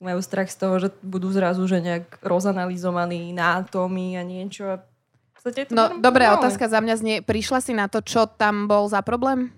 majú 0.00 0.18
strach 0.24 0.48
z 0.48 0.56
toho, 0.56 0.74
že 0.80 0.88
budú 1.04 1.28
zrazu 1.28 1.68
že 1.68 1.78
nejak 1.84 2.24
rozanalizovaní 2.24 3.36
na 3.36 3.60
atómy 3.60 4.16
a 4.16 4.24
niečo. 4.24 4.64
A 4.64 4.74
v 4.80 5.30
podstate 5.36 5.58
je 5.60 5.66
to 5.68 5.76
No, 5.76 6.00
dobrá 6.00 6.32
otázka 6.40 6.72
za 6.72 6.80
mňa 6.80 6.94
znie. 6.96 7.16
Prišla 7.20 7.60
si 7.60 7.72
na 7.76 7.86
to, 7.86 8.00
čo 8.00 8.24
tam 8.24 8.64
bol 8.64 8.88
za 8.88 9.04
problém? 9.04 9.52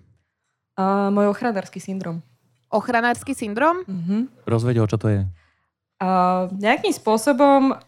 A 0.74 1.14
môj 1.14 1.30
ochranársky 1.30 1.78
syndrom. 1.78 2.20
Ochranársky 2.74 3.38
syndrom? 3.38 3.86
Mhm. 3.86 4.42
Rozveď 4.44 4.82
ho, 4.82 4.86
čo 4.90 4.98
to 4.98 5.08
je. 5.08 5.22
A 6.02 6.08
nejakým 6.50 6.90
spôsobom 6.90 7.78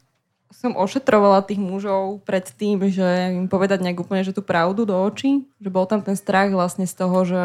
som 0.55 0.79
ošetrovala 0.79 1.43
tých 1.43 1.59
mužov 1.59 2.23
pred 2.23 2.47
tým, 2.47 2.79
že 2.89 3.35
im 3.35 3.51
povedať 3.51 3.83
nejak 3.83 4.01
úplne, 4.01 4.23
že 4.23 4.33
tú 4.33 4.41
pravdu 4.41 4.87
do 4.87 4.95
očí. 4.95 5.45
Že 5.59 5.71
bol 5.75 5.85
tam 5.85 6.01
ten 6.01 6.15
strach 6.15 6.49
vlastne 6.55 6.87
z 6.87 6.95
toho, 6.95 7.19
že 7.27 7.43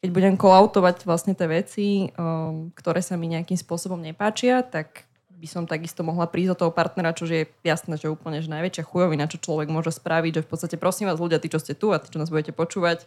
keď 0.00 0.10
budem 0.14 0.34
kolautovať 0.38 1.02
vlastne 1.02 1.34
tie 1.34 1.50
veci, 1.50 1.86
um, 2.14 2.70
ktoré 2.78 3.02
sa 3.02 3.18
mi 3.18 3.26
nejakým 3.26 3.58
spôsobom 3.58 3.98
nepáčia, 3.98 4.62
tak 4.62 5.04
by 5.36 5.48
som 5.50 5.68
takisto 5.68 6.00
mohla 6.00 6.24
prísť 6.24 6.56
do 6.56 6.58
toho 6.64 6.72
partnera, 6.72 7.12
čo 7.12 7.28
je 7.28 7.44
jasné, 7.60 8.00
že 8.00 8.08
úplne 8.08 8.40
že 8.40 8.48
najväčšia 8.48 8.88
chujovina, 8.88 9.28
čo 9.28 9.42
človek 9.42 9.68
môže 9.68 9.92
spraviť, 9.92 10.40
že 10.40 10.44
v 10.44 10.48
podstate 10.48 10.76
prosím 10.80 11.12
vás 11.12 11.20
ľudia, 11.20 11.42
tí, 11.42 11.52
čo 11.52 11.60
ste 11.60 11.76
tu 11.76 11.92
a 11.92 12.00
tí, 12.00 12.08
čo 12.08 12.16
nás 12.16 12.32
budete 12.32 12.56
počúvať, 12.56 13.04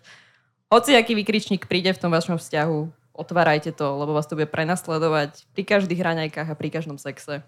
hoci 0.69 0.93
aký 0.93 1.17
vykričník 1.17 1.65
príde 1.65 1.89
v 1.89 2.01
tom 2.01 2.13
vašom 2.13 2.37
vzťahu, 2.37 2.79
otvárajte 3.17 3.73
to, 3.73 3.87
lebo 3.97 4.13
vás 4.13 4.29
to 4.29 4.37
bude 4.37 4.53
prenasledovať 4.53 5.49
pri 5.57 5.63
každých 5.65 5.99
hraňajkách 5.99 6.47
a 6.47 6.55
pri 6.55 6.69
každom 6.69 7.01
sexe. 7.01 7.41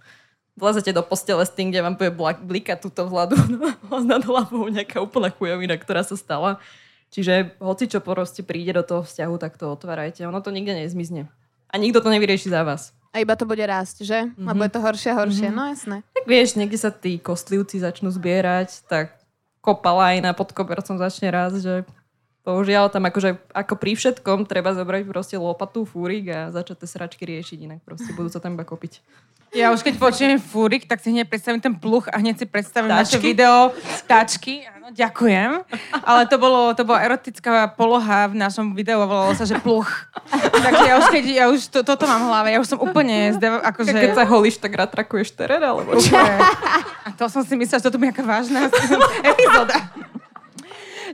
Vlezete 0.59 0.91
do 0.91 1.01
postele 1.01 1.43
s 1.47 1.51
tým, 1.51 1.71
kde 1.71 1.81
vám 1.81 1.95
bude 1.95 2.11
blikať 2.43 2.83
túto 2.83 3.07
vzhľadu 3.07 3.39
nad 4.11 4.23
hlavou 4.23 4.67
nejaká 4.67 4.99
úplná 4.99 5.31
chujovina, 5.31 5.79
ktorá 5.79 6.03
sa 6.03 6.19
stala. 6.19 6.59
Čiže 7.11 7.59
hoci 7.59 7.91
čo 7.91 7.99
proste 7.99 8.43
príde 8.43 8.71
do 8.75 8.83
toho 8.83 9.03
vzťahu, 9.03 9.35
tak 9.35 9.59
to 9.59 9.67
otvárajte. 9.67 10.23
Ono 10.23 10.39
to 10.39 10.51
nikde 10.51 10.75
nezmizne. 10.75 11.27
A 11.71 11.75
nikto 11.79 11.99
to 12.03 12.11
nevyrieši 12.11 12.51
za 12.51 12.63
vás. 12.63 12.95
A 13.11 13.19
iba 13.19 13.35
to 13.35 13.43
bude 13.43 13.63
rásť, 13.63 14.07
že? 14.07 14.19
Mm-hmm. 14.23 14.47
A 14.47 14.51
bude 14.55 14.71
to 14.71 14.79
horšie 14.79 15.09
a 15.11 15.19
horšie. 15.19 15.47
Mhm. 15.51 15.55
No 15.55 15.63
jasné. 15.67 15.97
Tak 16.15 16.23
vieš, 16.23 16.55
niekde 16.55 16.79
sa 16.79 16.91
tí 16.95 17.19
kostlivci 17.19 17.83
začnú 17.83 18.07
zbierať, 18.11 18.87
tak 18.87 19.19
kopalajna 19.59 20.31
pod 20.31 20.55
kobercom 20.55 20.95
začne 20.95 21.27
rásť, 21.27 21.57
že 21.59 21.75
Bohužiaľ, 22.41 22.89
tam 22.89 23.05
akože 23.05 23.37
ako 23.53 23.73
pri 23.77 23.93
všetkom 23.93 24.49
treba 24.49 24.73
zobrať 24.73 25.05
proste 25.05 25.37
lopatu, 25.37 25.85
fúrik 25.85 26.25
a 26.33 26.49
začať 26.49 26.81
tie 26.81 26.89
sračky 26.89 27.23
riešiť, 27.29 27.69
inak 27.69 27.79
proste 27.85 28.09
budú 28.17 28.33
sa 28.33 28.41
tam 28.41 28.57
iba 28.57 28.65
kopiť. 28.65 28.97
Ja 29.51 29.75
už 29.75 29.83
keď 29.83 29.99
počujem 29.99 30.39
fúrik, 30.39 30.87
tak 30.87 31.03
si 31.03 31.11
hneď 31.11 31.27
predstavím 31.27 31.59
ten 31.59 31.75
pluch 31.75 32.07
a 32.07 32.15
hneď 32.23 32.39
si 32.39 32.45
predstavím 32.47 32.87
naše 32.87 33.19
Táčky? 33.19 33.35
video. 33.35 33.75
Táčky, 34.07 34.53
áno, 34.63 34.95
ďakujem. 34.95 35.67
Ale 36.07 36.21
to, 36.31 36.39
bolo, 36.39 36.71
to 36.71 36.87
bola 36.87 37.03
erotická 37.03 37.67
poloha 37.75 38.31
v 38.31 38.39
našom 38.39 38.71
videu 38.71 39.03
a 39.03 39.05
volalo 39.05 39.35
sa, 39.35 39.43
že 39.43 39.59
pluch. 39.59 39.91
Takže 40.55 40.83
ja 40.87 40.95
už, 41.03 41.05
keď, 41.11 41.23
ja 41.35 41.45
už 41.51 41.67
to, 41.67 41.83
toto 41.83 42.07
mám 42.07 42.23
v 42.23 42.27
hlave, 42.31 42.47
ja 42.55 42.63
už 42.63 42.69
som 42.71 42.79
úplne, 42.79 43.35
zdev, 43.35 43.59
akože... 43.59 43.91
Keď 43.91 44.15
sa 44.15 44.23
holíš, 44.23 44.55
tak 44.55 44.71
ratrakuješ 44.71 45.35
terén, 45.35 45.59
alebo 45.59 45.99
čo? 45.99 46.15
A 46.15 47.11
to 47.19 47.27
som 47.27 47.43
si 47.43 47.59
myslela, 47.59 47.83
že 47.83 47.85
toto 47.91 47.99
bude 47.99 48.07
nejaká 48.07 48.23
vážna 48.23 48.71
epizóda. 49.35 49.77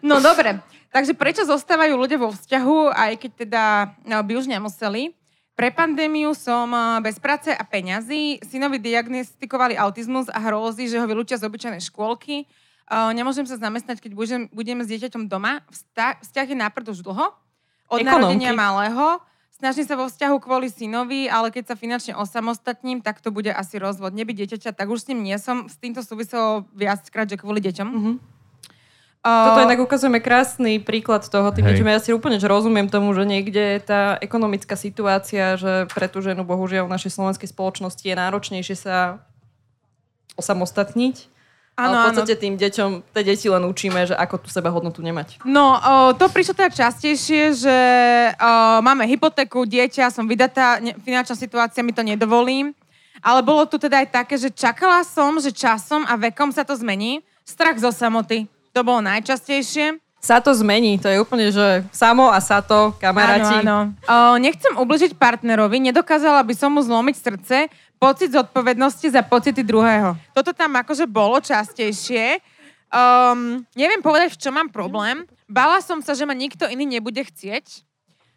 No 0.06 0.22
dobre, 0.22 0.62
takže 0.92 1.14
prečo 1.14 1.44
zostávajú 1.44 1.94
ľudia 1.96 2.18
vo 2.20 2.32
vzťahu, 2.32 2.94
aj 2.94 3.12
keď 3.20 3.32
teda 3.48 3.64
no, 4.06 4.22
by 4.24 4.34
už 4.38 4.48
nemuseli? 4.48 5.16
Pre 5.58 5.74
pandémiu 5.74 6.38
som 6.38 6.70
eh, 6.70 7.02
bez 7.02 7.18
práce 7.18 7.50
a 7.50 7.64
peňazí. 7.66 8.46
Synovi 8.46 8.78
diagnostikovali 8.78 9.74
autizmus 9.74 10.30
a 10.30 10.38
hrôzy, 10.38 10.86
že 10.86 11.02
ho 11.02 11.10
vylúčia 11.10 11.42
z 11.42 11.50
obyčajnej 11.50 11.82
škôlky. 11.82 12.46
Eh, 12.46 13.12
Nemôžem 13.18 13.50
sa 13.50 13.58
zamestnať, 13.58 13.98
keď 13.98 14.12
budem, 14.14 14.42
budeme 14.54 14.86
s 14.86 14.92
dieťaťom 14.94 15.26
doma. 15.26 15.66
Vzťah, 15.74 16.22
vzťah 16.22 16.48
je 16.54 16.58
naprd 16.62 16.86
už 16.94 17.02
dlho. 17.02 17.34
Od 17.90 18.00
Ekonomky. 18.04 18.06
narodenia 18.06 18.54
malého. 18.54 19.18
Snažím 19.58 19.90
sa 19.90 19.98
vo 19.98 20.06
vzťahu 20.06 20.38
kvôli 20.38 20.70
synovi, 20.70 21.26
ale 21.26 21.50
keď 21.50 21.74
sa 21.74 21.76
finančne 21.80 22.14
osamostatním, 22.14 23.02
tak 23.02 23.26
to 23.26 23.34
bude 23.34 23.50
asi 23.50 23.82
rozvod. 23.82 24.14
Nebyť 24.14 24.36
dieťaťa, 24.46 24.70
tak 24.78 24.86
už 24.86 25.02
s 25.02 25.08
ním 25.10 25.26
nie 25.26 25.34
som. 25.42 25.66
S 25.66 25.82
týmto 25.82 26.06
súviselo 26.06 26.70
viackrát, 26.78 27.26
že 27.26 27.42
kvôli 27.42 27.66
deťom. 27.66 27.90
Mhm. 27.90 28.37
Toto 29.28 29.60
inak 29.68 29.80
ukazujeme 29.84 30.24
krásny 30.24 30.80
príklad 30.80 31.28
toho, 31.28 31.52
tým 31.52 31.68
deťom. 31.68 31.88
Ja 31.92 32.00
si 32.00 32.16
úplne 32.16 32.40
že 32.40 32.48
rozumiem 32.48 32.88
tomu, 32.88 33.12
že 33.12 33.28
niekde 33.28 33.84
tá 33.84 34.16
ekonomická 34.24 34.80
situácia, 34.80 35.60
že 35.60 35.92
pre 35.92 36.08
tú 36.08 36.24
ženu 36.24 36.48
bohužiaľ 36.48 36.88
v 36.88 36.94
našej 36.96 37.12
slovenskej 37.18 37.52
spoločnosti 37.52 38.04
je 38.04 38.16
náročnejšie 38.16 38.76
sa 38.78 39.20
osamostatniť. 40.38 41.38
Áno, 41.78 41.94
ale 41.94 41.94
v 41.94 42.02
áno. 42.02 42.08
podstate 42.10 42.34
tým 42.42 42.58
deťom, 42.58 42.90
tie 43.14 43.22
deti 43.22 43.46
len 43.54 43.62
učíme, 43.70 44.10
že 44.10 44.18
ako 44.18 44.42
tú 44.42 44.50
seba 44.50 44.74
hodnotu 44.74 45.06
nemať. 45.06 45.46
No, 45.46 45.78
o, 45.78 46.18
to 46.18 46.26
prišlo 46.26 46.58
teda 46.58 46.74
častejšie, 46.74 47.54
že 47.54 47.78
o, 48.34 48.82
máme 48.82 49.06
hypotéku, 49.06 49.62
dieťa, 49.62 50.10
som 50.10 50.26
vydatá, 50.26 50.82
ne, 50.82 50.98
finančná 51.06 51.38
situácia 51.38 51.86
mi 51.86 51.94
to 51.94 52.02
nedovolím. 52.02 52.74
Ale 53.22 53.46
bolo 53.46 53.66
tu 53.70 53.78
teda 53.78 54.02
aj 54.02 54.10
také, 54.10 54.42
že 54.42 54.50
čakala 54.50 55.06
som, 55.06 55.38
že 55.38 55.54
časom 55.54 56.02
a 56.06 56.18
vekom 56.18 56.50
sa 56.50 56.66
to 56.66 56.74
zmení. 56.74 57.22
Strach 57.46 57.78
zo 57.78 57.94
samoty. 57.94 58.50
To 58.78 58.86
bolo 58.86 59.02
najčastejšie. 59.02 59.98
sa 60.22 60.38
to 60.38 60.54
zmení, 60.54 61.02
to 61.02 61.10
je 61.10 61.18
úplne, 61.18 61.50
že 61.50 61.82
samo 61.90 62.30
a 62.30 62.38
sa 62.38 62.62
to, 62.62 62.94
kamaráti. 63.02 63.66
Áno, 63.66 63.98
áno. 64.06 64.36
O, 64.36 64.38
nechcem 64.38 64.70
ubližiť 64.78 65.18
partnerovi, 65.18 65.82
nedokázala 65.82 66.46
by 66.46 66.54
som 66.54 66.78
mu 66.78 66.82
zlomiť 66.86 67.16
srdce, 67.18 67.58
pocit 67.98 68.30
zodpovednosti 68.38 69.08
za 69.10 69.26
pocity 69.26 69.66
druhého. 69.66 70.14
Toto 70.38 70.54
tam 70.54 70.78
akože 70.78 71.10
bolo 71.10 71.42
častejšie. 71.42 72.38
Um, 72.94 73.66
neviem 73.74 74.04
povedať, 74.06 74.38
v 74.38 74.42
čom 74.46 74.54
mám 74.54 74.70
problém. 74.70 75.26
Bala 75.50 75.82
som 75.82 76.06
sa, 76.06 76.14
že 76.14 76.28
ma 76.28 76.38
nikto 76.38 76.70
iný 76.70 76.86
nebude 76.86 77.24
chcieť. 77.24 77.82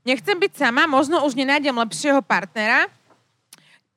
Nechcem 0.08 0.40
byť 0.40 0.56
sama, 0.56 0.88
možno 0.88 1.20
už 1.28 1.36
nenájdem 1.36 1.76
lepšieho 1.76 2.24
partnera. 2.24 2.88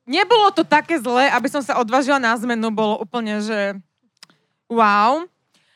Nebolo 0.04 0.52
to 0.52 0.68
také 0.68 1.00
zlé, 1.00 1.32
aby 1.32 1.48
som 1.48 1.64
sa 1.64 1.80
odvážila 1.80 2.20
na 2.20 2.36
zmenu, 2.36 2.68
bolo 2.68 3.00
úplne, 3.00 3.40
že 3.40 3.80
wow. 4.68 5.24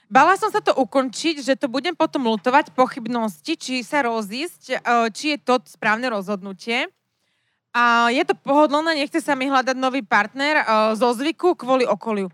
Bala 0.07 0.39
som 0.39 0.47
sa 0.47 0.63
to 0.63 0.71
ukončiť, 0.71 1.43
že 1.43 1.59
to 1.59 1.67
budem 1.67 1.91
potom 1.91 2.31
lutovať 2.31 2.71
pochybnosti, 2.71 3.59
či 3.59 3.83
sa 3.83 4.07
rozísť, 4.07 4.63
e, 4.71 4.77
či 5.11 5.35
je 5.35 5.37
to 5.43 5.59
správne 5.67 6.07
rozhodnutie. 6.07 6.87
A 7.75 8.07
je 8.09 8.23
to 8.23 8.31
pohodlné, 8.39 9.03
nechce 9.03 9.19
sa 9.19 9.35
mi 9.35 9.51
hľadať 9.51 9.75
nový 9.75 9.99
partner 9.99 10.63
e, 10.63 10.65
zo 10.95 11.11
zvyku 11.11 11.59
kvôli 11.59 11.83
okoliu. 11.83 12.31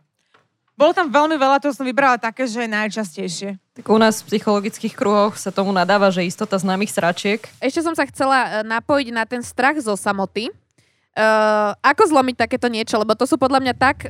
Bolo 0.78 0.94
tam 0.94 1.10
veľmi 1.10 1.38
veľa, 1.38 1.62
to 1.62 1.74
som 1.74 1.86
vybrala 1.86 2.22
také, 2.22 2.46
že 2.46 2.66
je 2.66 2.70
najčastejšie. 2.70 3.50
Tak 3.78 3.86
u 3.90 3.98
nás 3.98 4.22
v 4.22 4.34
psychologických 4.34 4.94
kruhoch 4.94 5.34
sa 5.38 5.50
tomu 5.50 5.74
nadáva, 5.74 6.14
že 6.14 6.26
istota 6.26 6.58
známych 6.62 6.94
sračiek. 6.94 7.42
Ešte 7.58 7.82
som 7.82 7.98
sa 7.98 8.06
chcela 8.06 8.38
e, 8.38 8.50
napojiť 8.70 9.08
na 9.10 9.26
ten 9.26 9.42
strach 9.42 9.82
zo 9.82 9.98
samoty. 9.98 10.54
Uh, 11.14 11.78
ako 11.86 12.10
zlomiť 12.10 12.42
takéto 12.42 12.66
niečo? 12.66 12.98
Lebo 12.98 13.14
to 13.14 13.30
sú 13.30 13.38
podľa 13.38 13.62
mňa 13.62 13.74
tak 13.78 14.10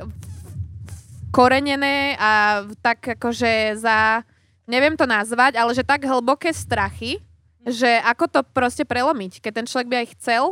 korenené 1.34 2.14
a 2.14 2.62
tak 2.78 3.18
akože 3.18 3.82
za, 3.82 4.22
neviem 4.70 4.94
to 4.94 5.02
nazvať, 5.02 5.58
ale 5.58 5.74
že 5.74 5.82
tak 5.82 6.06
hlboké 6.06 6.54
strachy, 6.54 7.18
že 7.66 7.98
ako 8.06 8.24
to 8.30 8.40
proste 8.46 8.86
prelomiť, 8.86 9.42
keď 9.42 9.52
ten 9.58 9.66
človek 9.66 9.90
by 9.90 9.96
aj 9.98 10.08
chcel, 10.14 10.44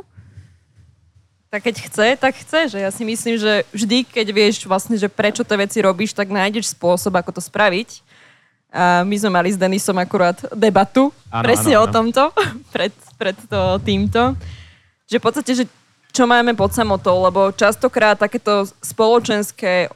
Tak 1.52 1.68
keď 1.68 1.76
chce, 1.84 2.06
tak 2.16 2.32
chce. 2.32 2.60
Že 2.72 2.78
ja 2.80 2.88
si 2.88 3.04
myslím, 3.04 3.36
že 3.36 3.68
vždy, 3.76 4.08
keď 4.08 4.26
vieš 4.32 4.64
vlastne, 4.64 4.96
že 4.96 5.04
prečo 5.04 5.44
tie 5.44 5.60
veci 5.60 5.84
robíš, 5.84 6.16
tak 6.16 6.32
nájdeš 6.32 6.72
spôsob, 6.72 7.12
ako 7.12 7.28
to 7.28 7.44
spraviť. 7.44 8.00
A 8.72 9.04
my 9.04 9.12
sme 9.20 9.36
mali 9.36 9.52
s 9.52 9.60
Denisom 9.60 10.00
akurát 10.00 10.40
debatu 10.56 11.12
Áno, 11.28 11.44
presne 11.44 11.76
áno, 11.76 11.84
o 11.84 11.86
áno. 11.86 11.92
tomto, 11.92 12.32
pred, 12.74 12.92
pred 13.20 13.36
to, 13.52 13.76
týmto. 13.84 14.32
Že 15.04 15.20
v 15.20 15.24
podstate, 15.28 15.52
že 15.52 15.64
čo 16.08 16.24
máme 16.24 16.56
pod 16.56 16.72
samotou, 16.72 17.20
lebo 17.20 17.52
častokrát 17.52 18.16
takéto 18.16 18.64
spoločenské 18.80 19.92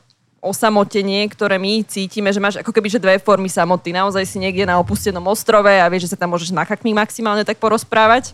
osamotenie, 0.46 1.26
ktoré 1.26 1.59
my 1.59 1.82
cítime, 1.82 2.30
že 2.30 2.38
máš 2.38 2.62
ako 2.62 2.70
keby 2.70 2.87
že 2.87 3.02
dve 3.02 3.18
formy 3.18 3.50
samoty. 3.50 3.90
Naozaj 3.90 4.24
si 4.24 4.38
niekde 4.38 4.64
na 4.64 4.78
opustenom 4.78 5.26
ostrove 5.26 5.68
a 5.68 5.90
vieš, 5.90 6.06
že 6.06 6.12
sa 6.14 6.20
tam 6.22 6.32
môžeš 6.32 6.54
na 6.54 6.62
chakmi 6.62 6.94
maximálne 6.94 7.42
tak 7.42 7.59
porozprávať. 7.59 8.32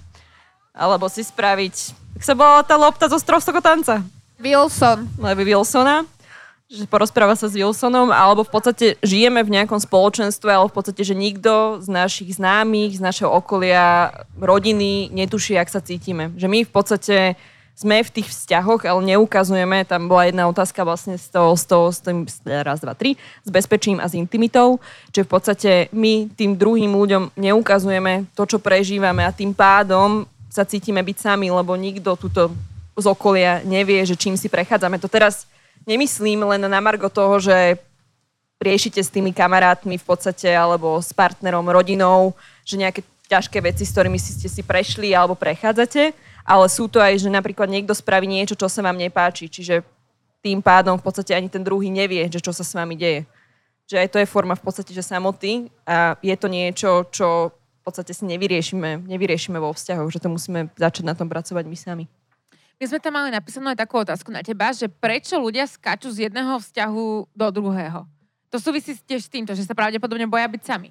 Alebo 0.76 1.08
si 1.08 1.24
spraviť... 1.24 1.96
Jak 2.20 2.24
sa 2.24 2.36
bola 2.36 2.60
tá 2.60 2.76
lopta 2.76 3.08
zo 3.08 3.16
stroského 3.16 3.60
tanca? 3.64 4.04
Wilson. 4.36 5.08
Levy 5.16 5.48
Wilsona, 5.48 6.04
že 6.72 6.88
porozpráva 6.88 7.36
sa 7.36 7.52
s 7.52 7.56
Wilsonom, 7.56 8.08
alebo 8.08 8.48
v 8.48 8.52
podstate 8.52 8.86
žijeme 9.04 9.44
v 9.44 9.52
nejakom 9.60 9.76
spoločenstve, 9.76 10.48
ale 10.48 10.72
v 10.72 10.74
podstate, 10.74 11.04
že 11.04 11.12
nikto 11.12 11.84
z 11.84 11.88
našich 11.92 12.40
známych, 12.40 12.96
z 12.96 13.04
našeho 13.04 13.28
okolia, 13.28 14.12
rodiny 14.40 15.12
netuší, 15.12 15.60
jak 15.60 15.68
sa 15.68 15.84
cítime. 15.84 16.32
Že 16.40 16.46
my 16.48 16.58
v 16.64 16.72
podstate 16.72 17.16
sme 17.72 18.04
v 18.04 18.14
tých 18.20 18.28
vzťahoch, 18.28 18.84
ale 18.84 19.00
neukazujeme, 19.16 19.88
tam 19.88 20.06
bola 20.06 20.28
jedna 20.28 20.46
otázka 20.46 20.84
vlastne 20.84 21.16
toho, 21.16 21.56
z 21.56 21.64
toho, 21.66 21.86
z 21.90 21.98
tým, 22.04 22.18
raz, 22.62 22.84
dva, 22.84 22.92
tri, 22.92 23.16
s 23.42 23.50
bezpečím 23.50 23.98
a 23.98 24.06
s 24.06 24.14
intimitou, 24.14 24.78
že 25.10 25.24
v 25.24 25.30
podstate 25.32 25.70
my 25.90 26.30
tým 26.36 26.54
druhým 26.54 26.92
ľuďom 26.92 27.34
neukazujeme 27.34 28.28
to, 28.36 28.44
čo 28.44 28.58
prežívame 28.60 29.24
a 29.24 29.34
tým 29.34 29.56
pádom 29.56 30.28
sa 30.52 30.68
cítime 30.68 31.00
byť 31.00 31.16
sami, 31.32 31.48
lebo 31.48 31.72
nikto 31.74 32.12
túto 32.14 32.52
z 32.92 33.06
okolia 33.08 33.64
nevie, 33.64 34.04
že 34.04 34.20
čím 34.20 34.36
si 34.36 34.52
prechádzame. 34.52 35.00
To 35.00 35.08
teraz 35.08 35.48
nemyslím 35.88 36.44
len 36.44 36.60
na 36.68 36.80
margo 36.84 37.08
toho, 37.08 37.40
že 37.40 37.80
riešite 38.60 39.00
s 39.00 39.10
tými 39.10 39.32
kamarátmi 39.34 39.96
v 39.98 40.04
podstate, 40.06 40.52
alebo 40.52 41.00
s 41.00 41.10
partnerom, 41.10 41.66
rodinou, 41.66 42.36
že 42.62 42.78
nejaké 42.78 43.02
ťažké 43.26 43.58
veci, 43.64 43.88
s 43.88 43.96
ktorými 43.96 44.20
si 44.20 44.36
ste 44.36 44.46
si 44.46 44.62
prešli 44.62 45.16
alebo 45.16 45.32
prechádzate, 45.34 46.12
ale 46.42 46.66
sú 46.66 46.90
to 46.90 46.98
aj, 46.98 47.18
že 47.22 47.30
napríklad 47.30 47.70
niekto 47.70 47.94
spraví 47.94 48.26
niečo, 48.26 48.58
čo 48.58 48.66
sa 48.66 48.82
vám 48.82 48.98
nepáči, 48.98 49.46
čiže 49.46 49.82
tým 50.42 50.58
pádom 50.58 50.98
v 50.98 51.04
podstate 51.06 51.32
ani 51.32 51.46
ten 51.46 51.62
druhý 51.62 51.86
nevie, 51.88 52.26
že 52.26 52.42
čo 52.42 52.50
sa 52.50 52.66
s 52.66 52.74
vami 52.74 52.98
deje. 52.98 53.24
Že 53.86 53.96
aj 54.02 54.08
to 54.10 54.18
je 54.18 54.26
forma 54.26 54.58
v 54.58 54.64
podstate, 54.66 54.90
že 54.90 55.06
samoty 55.06 55.70
a 55.86 56.18
je 56.18 56.34
to 56.34 56.50
niečo, 56.50 57.06
čo 57.14 57.54
v 57.54 57.82
podstate 57.86 58.14
si 58.14 58.26
nevyriešime, 58.26 59.06
nevyriešime 59.06 59.58
vo 59.58 59.74
vzťahoch, 59.74 60.10
že 60.10 60.22
to 60.22 60.30
musíme 60.30 60.70
začať 60.78 61.02
na 61.06 61.14
tom 61.18 61.26
pracovať 61.26 61.66
my 61.66 61.78
sami. 61.78 62.04
My 62.82 62.90
sme 62.90 62.98
tam 62.98 63.14
mali 63.14 63.30
napísanú 63.30 63.70
aj 63.70 63.78
takú 63.78 64.02
otázku 64.02 64.34
na 64.34 64.42
teba, 64.42 64.74
že 64.74 64.90
prečo 64.90 65.38
ľudia 65.38 65.66
skáču 65.70 66.10
z 66.10 66.26
jedného 66.26 66.58
vzťahu 66.58 67.30
do 67.30 67.46
druhého. 67.54 68.02
To 68.50 68.58
súvisí 68.58 68.98
tiež 68.98 69.22
s 69.22 69.30
týmto, 69.30 69.54
že 69.54 69.62
sa 69.62 69.74
pravdepodobne 69.74 70.26
boja 70.26 70.50
byť 70.50 70.62
sami. 70.66 70.90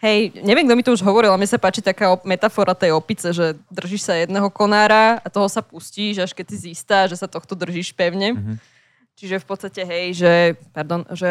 Hej, 0.00 0.32
neviem, 0.40 0.64
kto 0.64 0.76
mi 0.80 0.84
to 0.84 0.96
už 0.96 1.04
hovoril, 1.04 1.28
ale 1.28 1.44
mne 1.44 1.52
sa 1.52 1.60
páči 1.60 1.84
taká 1.84 2.16
metafora 2.24 2.72
tej 2.72 2.96
opice, 2.96 3.36
že 3.36 3.60
držíš 3.68 4.08
sa 4.08 4.16
jedného 4.16 4.48
konára 4.48 5.20
a 5.20 5.28
toho 5.28 5.44
sa 5.44 5.60
pustíš, 5.60 6.24
až 6.24 6.32
keď 6.32 6.46
si 6.56 6.72
zistá, 6.72 7.04
že 7.04 7.20
sa 7.20 7.28
tohto 7.28 7.52
držíš 7.52 7.92
pevne. 7.92 8.32
Mm-hmm. 8.32 8.56
Čiže 9.20 9.36
v 9.36 9.46
podstate, 9.46 9.84
hej, 9.84 10.24
že, 10.24 10.32
pardon, 10.72 11.04
že 11.12 11.28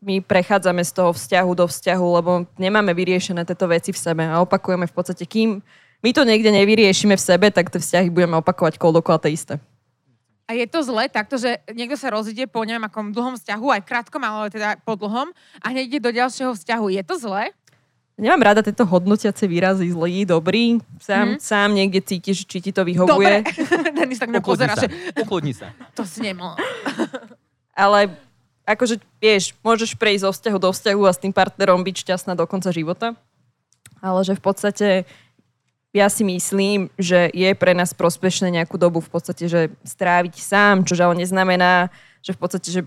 my 0.00 0.24
prechádzame 0.24 0.80
z 0.80 0.92
toho 0.96 1.12
vzťahu 1.12 1.50
do 1.52 1.68
vzťahu, 1.68 2.06
lebo 2.16 2.30
nemáme 2.56 2.96
vyriešené 2.96 3.44
tieto 3.44 3.68
veci 3.68 3.92
v 3.92 4.00
sebe 4.00 4.24
a 4.24 4.40
opakujeme 4.40 4.88
v 4.88 4.94
podstate, 4.96 5.28
kým 5.28 5.60
my 6.02 6.10
to 6.10 6.24
niekde 6.24 6.48
nevyriešime 6.48 7.14
v 7.14 7.22
sebe, 7.22 7.46
tak 7.52 7.68
tie 7.68 7.78
vzťahy 7.78 8.08
budeme 8.08 8.40
opakovať 8.40 8.80
kol 8.80 8.90
dokola 8.96 9.20
to 9.20 9.28
isté. 9.28 9.60
A 10.50 10.58
je 10.58 10.66
to 10.66 10.82
zle 10.82 11.06
takto, 11.06 11.38
že 11.38 11.62
niekto 11.70 11.94
sa 11.94 12.10
rozíde 12.10 12.50
po 12.50 12.66
neviem 12.66 12.82
akom 12.82 13.14
dlhom 13.14 13.38
vzťahu, 13.38 13.66
aj 13.78 13.82
krátkom, 13.86 14.20
ale 14.26 14.50
teda 14.50 14.80
po 14.82 14.98
dlhom, 14.98 15.30
a 15.62 15.66
hneď 15.70 15.84
ide 15.86 16.00
do 16.02 16.10
ďalšieho 16.10 16.56
vzťahu. 16.58 16.86
Je 16.98 17.02
to 17.06 17.14
zle? 17.20 17.54
Nemám 18.22 18.54
rada 18.54 18.62
tieto 18.62 18.86
hodnotiace 18.86 19.50
výrazy, 19.50 19.90
zlý, 19.90 20.22
dobrý. 20.22 20.78
Sám, 21.02 21.26
mm. 21.34 21.38
sám 21.42 21.68
niekde 21.74 21.98
cítiš, 22.06 22.46
či 22.46 22.62
ti 22.62 22.70
to 22.70 22.86
vyhovuje. 22.86 23.42
Dobre. 23.42 23.90
Denis 23.98 24.22
tak 24.22 24.30
mňa 24.30 24.38
Ukludni 24.38 24.62
pozera, 24.62 24.74
sa. 24.78 24.86
že 24.86 24.88
Ukludni 25.18 25.52
sa. 25.58 25.74
to 25.98 26.06
si 26.06 26.22
nemal. 26.22 26.54
Ale 27.74 28.14
akože, 28.62 29.02
vieš, 29.18 29.58
môžeš 29.66 29.98
prejsť 29.98 30.22
zo 30.22 30.30
vzťahu 30.38 30.58
do 30.62 30.70
vzťahu 30.70 31.02
a 31.02 31.10
s 31.10 31.18
tým 31.18 31.34
partnerom 31.34 31.82
byť 31.82 31.96
šťastná 32.06 32.38
do 32.38 32.46
konca 32.46 32.70
života. 32.70 33.18
Ale 33.98 34.22
že 34.22 34.38
v 34.38 34.42
podstate 34.46 34.88
ja 35.90 36.06
si 36.06 36.22
myslím, 36.22 36.94
že 36.94 37.26
je 37.34 37.50
pre 37.58 37.74
nás 37.74 37.90
prospešné 37.90 38.54
nejakú 38.54 38.78
dobu 38.78 39.02
v 39.02 39.10
podstate, 39.10 39.50
že 39.50 39.74
stráviť 39.82 40.38
sám, 40.38 40.86
čo 40.86 40.94
ale 40.94 41.26
neznamená, 41.26 41.90
že 42.22 42.32
v 42.32 42.38
podstate, 42.38 42.70
že 42.70 42.82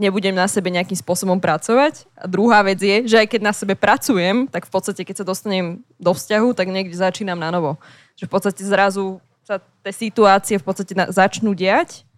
nebudem 0.00 0.32
na 0.32 0.48
sebe 0.48 0.72
nejakým 0.72 0.96
spôsobom 0.96 1.36
pracovať. 1.36 2.08
A 2.16 2.24
druhá 2.24 2.64
vec 2.64 2.80
je, 2.80 3.04
že 3.04 3.20
aj 3.20 3.28
keď 3.36 3.40
na 3.44 3.52
sebe 3.52 3.76
pracujem, 3.76 4.48
tak 4.48 4.64
v 4.64 4.72
podstate, 4.72 5.04
keď 5.04 5.20
sa 5.20 5.28
dostanem 5.28 5.84
do 6.00 6.16
vzťahu, 6.16 6.56
tak 6.56 6.72
niekde 6.72 6.96
začínam 6.96 7.36
na 7.36 7.52
novo. 7.52 7.76
Že 8.16 8.24
v 8.24 8.32
podstate 8.32 8.62
zrazu 8.64 9.20
sa 9.44 9.60
tie 9.84 9.92
situácie 9.92 10.56
v 10.56 10.64
podstate 10.64 10.96
na, 10.96 11.12
začnú 11.12 11.52
diať 11.52 12.08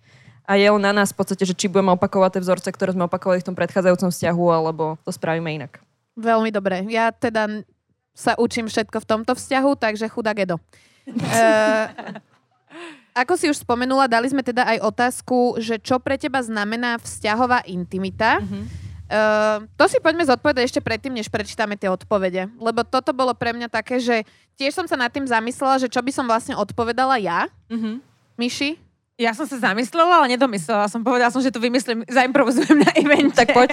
a 0.47 0.55
je 0.55 0.69
len 0.71 0.83
na 0.83 0.95
nás 0.95 1.11
v 1.11 1.19
podstate, 1.19 1.43
že 1.43 1.59
či 1.59 1.67
budeme 1.67 1.91
opakovať 1.99 2.39
tie 2.39 2.45
vzorce, 2.47 2.69
ktoré 2.71 2.95
sme 2.95 3.11
opakovali 3.11 3.43
v 3.43 3.47
tom 3.51 3.59
predchádzajúcom 3.59 4.11
vzťahu, 4.15 4.45
alebo 4.53 4.85
to 5.03 5.11
spravíme 5.11 5.51
inak. 5.51 5.83
Veľmi 6.15 6.55
dobre. 6.55 6.87
Ja 6.87 7.11
teda 7.11 7.67
sa 8.13 8.37
učím 8.37 8.69
všetko 8.69 9.01
v 9.01 9.09
tomto 9.09 9.33
vzťahu, 9.33 9.71
takže 9.81 10.13
chudák 10.13 10.39
Edo. 10.45 10.61
uh, 11.09 12.21
ako 13.13 13.33
si 13.37 13.47
už 13.53 13.61
spomenula, 13.61 14.09
dali 14.09 14.29
sme 14.29 14.41
teda 14.41 14.65
aj 14.65 14.79
otázku, 14.89 15.61
že 15.61 15.77
čo 15.77 16.01
pre 16.01 16.17
teba 16.17 16.41
znamená 16.41 16.97
vzťahová 16.97 17.69
intimita. 17.69 18.41
Mm-hmm. 18.41 18.65
Uh, 19.13 19.69
to 19.77 19.85
si 19.93 20.01
poďme 20.01 20.25
zodpovedať 20.25 20.65
ešte 20.65 20.81
predtým, 20.81 21.13
než 21.13 21.29
prečítame 21.29 21.77
tie 21.77 21.93
odpovede. 21.93 22.49
Lebo 22.57 22.81
toto 22.81 23.13
bolo 23.13 23.37
pre 23.37 23.53
mňa 23.53 23.69
také, 23.69 24.01
že 24.01 24.25
tiež 24.57 24.73
som 24.73 24.89
sa 24.89 24.97
nad 24.97 25.13
tým 25.13 25.29
zamyslela, 25.29 25.85
že 25.85 25.93
čo 25.93 26.01
by 26.01 26.09
som 26.09 26.25
vlastne 26.25 26.57
odpovedala 26.57 27.21
ja. 27.21 27.53
Mm-hmm. 27.69 27.95
Myši? 28.41 28.81
Ja 29.21 29.37
som 29.37 29.45
sa 29.45 29.61
zamyslela, 29.61 30.25
ale 30.25 30.33
nedomyslela 30.33 30.89
som. 30.89 31.05
Povedala 31.05 31.29
som, 31.29 31.45
že 31.45 31.53
to 31.53 31.61
vymyslím, 31.61 32.09
zaimprovizujem 32.09 32.81
na 32.81 32.91
evente. 32.97 33.37
Tak 33.37 33.53
poď. 33.53 33.71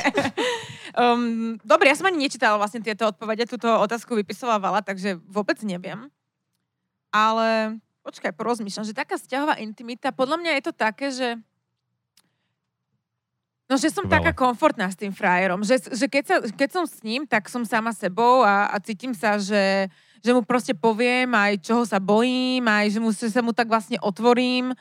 um, 1.00 1.56
dobre, 1.72 1.88
ja 1.88 1.96
som 1.96 2.12
ani 2.12 2.28
nečítala 2.28 2.60
vlastne 2.60 2.84
tieto 2.84 3.08
odpovede. 3.08 3.48
Túto 3.48 3.72
otázku 3.72 4.20
vypisovala, 4.20 4.84
takže 4.84 5.16
vôbec 5.24 5.56
neviem. 5.64 6.12
Ale 7.16 7.80
počkaj, 8.04 8.32
porozmýšľam, 8.34 8.88
že 8.88 8.98
taká 8.98 9.20
vzťahová 9.20 9.60
intimita, 9.62 10.16
podľa 10.16 10.38
mňa 10.42 10.52
je 10.60 10.64
to 10.64 10.74
také, 10.74 11.08
že 11.12 11.38
No, 13.70 13.78
že 13.78 13.94
som 13.94 14.10
Veľa. 14.10 14.18
taká 14.18 14.32
komfortná 14.34 14.90
s 14.90 14.98
tým 14.98 15.14
frajerom. 15.14 15.62
Že, 15.62 15.94
že 15.94 16.10
keď, 16.10 16.24
sa, 16.26 16.36
keď 16.42 16.70
som 16.74 16.84
s 16.90 17.06
ním, 17.06 17.30
tak 17.30 17.46
som 17.54 17.62
sama 17.62 17.94
sebou 17.94 18.42
a, 18.42 18.66
a 18.66 18.82
cítim 18.82 19.14
sa, 19.14 19.38
že, 19.38 19.86
že 20.26 20.34
mu 20.34 20.42
proste 20.42 20.74
poviem 20.74 21.30
aj 21.38 21.62
čoho 21.62 21.86
sa 21.86 22.02
bojím, 22.02 22.66
aj 22.66 22.98
že, 22.98 23.00
mu, 23.00 23.14
že 23.14 23.30
sa 23.30 23.46
mu 23.46 23.54
tak 23.54 23.70
vlastne 23.70 24.02
otvorím. 24.02 24.74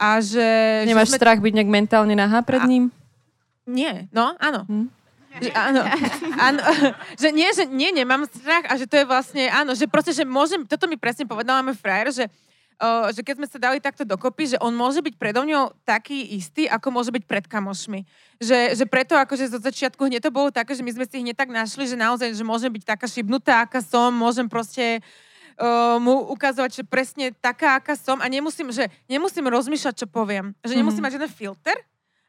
A 0.00 0.16
že... 0.24 0.40
Nemáš 0.88 1.12
že 1.12 1.20
sme... 1.20 1.20
strach 1.20 1.44
byť 1.44 1.52
nejak 1.60 1.68
mentálne 1.68 2.16
nahá 2.16 2.40
pred 2.40 2.64
A- 2.64 2.68
ním? 2.72 2.88
Nie, 3.68 4.08
no 4.16 4.32
áno. 4.40 4.64
Hm. 4.64 4.88
Že, 5.32 5.50
áno, 5.56 5.80
áno, 6.36 6.60
že 7.20 7.28
nie, 7.32 7.48
že 7.56 7.64
nie, 7.64 7.88
nemám 7.88 8.28
strach 8.28 8.68
a 8.68 8.76
že 8.76 8.84
to 8.84 9.00
je 9.00 9.08
vlastne, 9.08 9.48
áno, 9.48 9.72
že 9.72 9.88
proste, 9.88 10.12
že 10.12 10.28
môžem, 10.28 10.64
toto 10.68 10.84
mi 10.84 11.00
presne 11.00 11.24
povedala 11.24 11.64
môj 11.64 11.76
frajer, 11.76 12.12
že 12.12 12.24
uh, 12.82 13.14
že 13.14 13.22
keď 13.22 13.34
sme 13.38 13.46
sa 13.46 13.58
dali 13.62 13.78
takto 13.78 14.02
dokopy, 14.02 14.52
že 14.52 14.58
on 14.58 14.74
môže 14.74 14.98
byť 14.98 15.14
predo 15.14 15.46
mňou 15.46 15.70
taký 15.86 16.34
istý, 16.34 16.66
ako 16.66 16.90
môže 16.90 17.14
byť 17.14 17.24
pred 17.24 17.46
kamošmi. 17.46 18.02
Že, 18.42 18.74
že 18.74 18.84
preto 18.90 19.14
akože 19.14 19.54
zo 19.54 19.62
začiatku 19.62 20.02
hneď 20.02 20.26
to 20.26 20.34
bolo 20.34 20.50
také, 20.50 20.74
že 20.74 20.82
my 20.82 20.90
sme 20.90 21.06
si 21.06 21.22
hneď 21.22 21.38
tak 21.38 21.54
našli, 21.54 21.86
že 21.86 21.94
naozaj, 21.94 22.34
že 22.34 22.42
môžem 22.42 22.74
byť 22.74 22.82
taká 22.82 23.06
šibnutá, 23.06 23.62
aká 23.62 23.78
som, 23.78 24.10
môžem 24.10 24.50
proste 24.50 24.98
uh, 25.62 26.02
mu 26.02 26.26
ukazovať, 26.34 26.82
že 26.82 26.84
presne 26.84 27.30
taká, 27.30 27.78
aká 27.78 27.94
som 27.94 28.18
a 28.18 28.26
nemusím, 28.26 28.74
že 28.74 28.90
nemusím 29.06 29.46
rozmýšľať, 29.46 29.94
čo 30.02 30.06
poviem. 30.10 30.50
Že 30.66 30.82
nemusím 30.82 31.00
mm. 31.00 31.06
mať 31.06 31.14
žiaden 31.14 31.30
filter, 31.30 31.78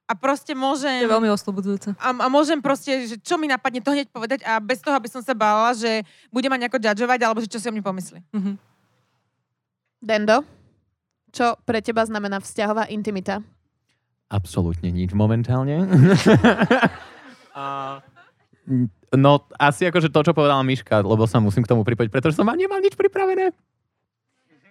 a 0.03 0.19
proste 0.19 0.51
môžem... 0.51 0.99
To 0.99 1.07
je 1.07 1.15
veľmi 1.15 1.31
oslobodzujúce. 1.31 1.95
A, 1.95 2.11
a 2.11 2.27
môžem 2.27 2.59
proste, 2.59 3.07
že 3.07 3.15
čo 3.23 3.39
mi 3.39 3.47
napadne, 3.47 3.79
to 3.79 3.95
hneď 3.95 4.11
povedať 4.11 4.43
a 4.43 4.59
bez 4.59 4.83
toho, 4.83 4.99
aby 4.99 5.07
som 5.07 5.23
sa 5.23 5.31
bála, 5.31 5.71
že 5.71 6.03
bude 6.27 6.51
ma 6.51 6.59
nejako 6.59 6.75
judgeovať, 6.75 7.19
alebo 7.23 7.39
že 7.39 7.47
čo 7.47 7.57
si 7.57 7.71
o 7.71 7.73
mne 7.73 7.81
pomyslí. 7.81 8.19
Mhm. 8.35 8.72
Dendo, 10.03 10.43
čo 11.31 11.55
pre 11.63 11.79
teba 11.79 12.03
znamená 12.03 12.43
vzťahová 12.43 12.91
intimita? 12.91 13.39
Absolútne 14.27 14.91
nič 14.91 15.15
momentálne. 15.15 15.79
A, 17.53 18.01
no, 19.13 19.45
asi 19.61 19.85
akože 19.85 20.09
to, 20.09 20.25
čo 20.25 20.33
povedala 20.33 20.65
Miška, 20.65 21.05
lebo 21.05 21.23
sa 21.29 21.37
musím 21.37 21.61
k 21.61 21.69
tomu 21.69 21.85
pripojiť, 21.85 22.09
pretože 22.09 22.33
som 22.33 22.49
nemal 22.49 22.81
nič 22.81 22.97
pripravené. 22.97 23.53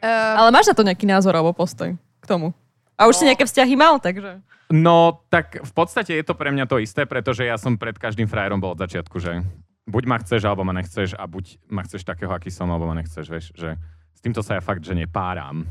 Uh, 0.02 0.34
Ale 0.42 0.50
máš 0.50 0.66
na 0.66 0.74
to 0.74 0.82
nejaký 0.82 1.06
názor 1.06 1.30
alebo 1.32 1.54
postoj 1.54 1.94
k 1.94 2.26
tomu? 2.26 2.50
A 2.98 3.06
už 3.06 3.16
no. 3.16 3.18
si 3.22 3.28
nejaké 3.30 3.46
vzťahy 3.46 3.74
mal, 3.78 4.02
takže... 4.02 4.42
No, 4.66 5.22
tak 5.30 5.62
v 5.62 5.72
podstate 5.72 6.18
je 6.18 6.26
to 6.26 6.34
pre 6.34 6.50
mňa 6.50 6.66
to 6.66 6.82
isté, 6.82 7.06
pretože 7.06 7.46
ja 7.46 7.54
som 7.54 7.78
pred 7.78 7.94
každým 7.94 8.26
frajerom 8.26 8.58
bol 8.58 8.74
od 8.74 8.82
začiatku, 8.82 9.16
že 9.22 9.46
buď 9.86 10.02
ma 10.10 10.18
chceš, 10.18 10.42
alebo 10.42 10.66
ma 10.66 10.74
nechceš 10.74 11.14
a 11.14 11.22
buď 11.30 11.62
ma 11.70 11.86
chceš 11.86 12.02
takého, 12.02 12.34
aký 12.34 12.50
som, 12.50 12.66
alebo 12.66 12.90
ma 12.90 12.98
nechceš, 12.98 13.26
vieš, 13.30 13.46
že 13.54 13.78
s 14.12 14.20
týmto 14.20 14.44
sa 14.44 14.58
ja 14.58 14.62
fakt, 14.62 14.84
že 14.84 14.94
nepáram. 14.94 15.64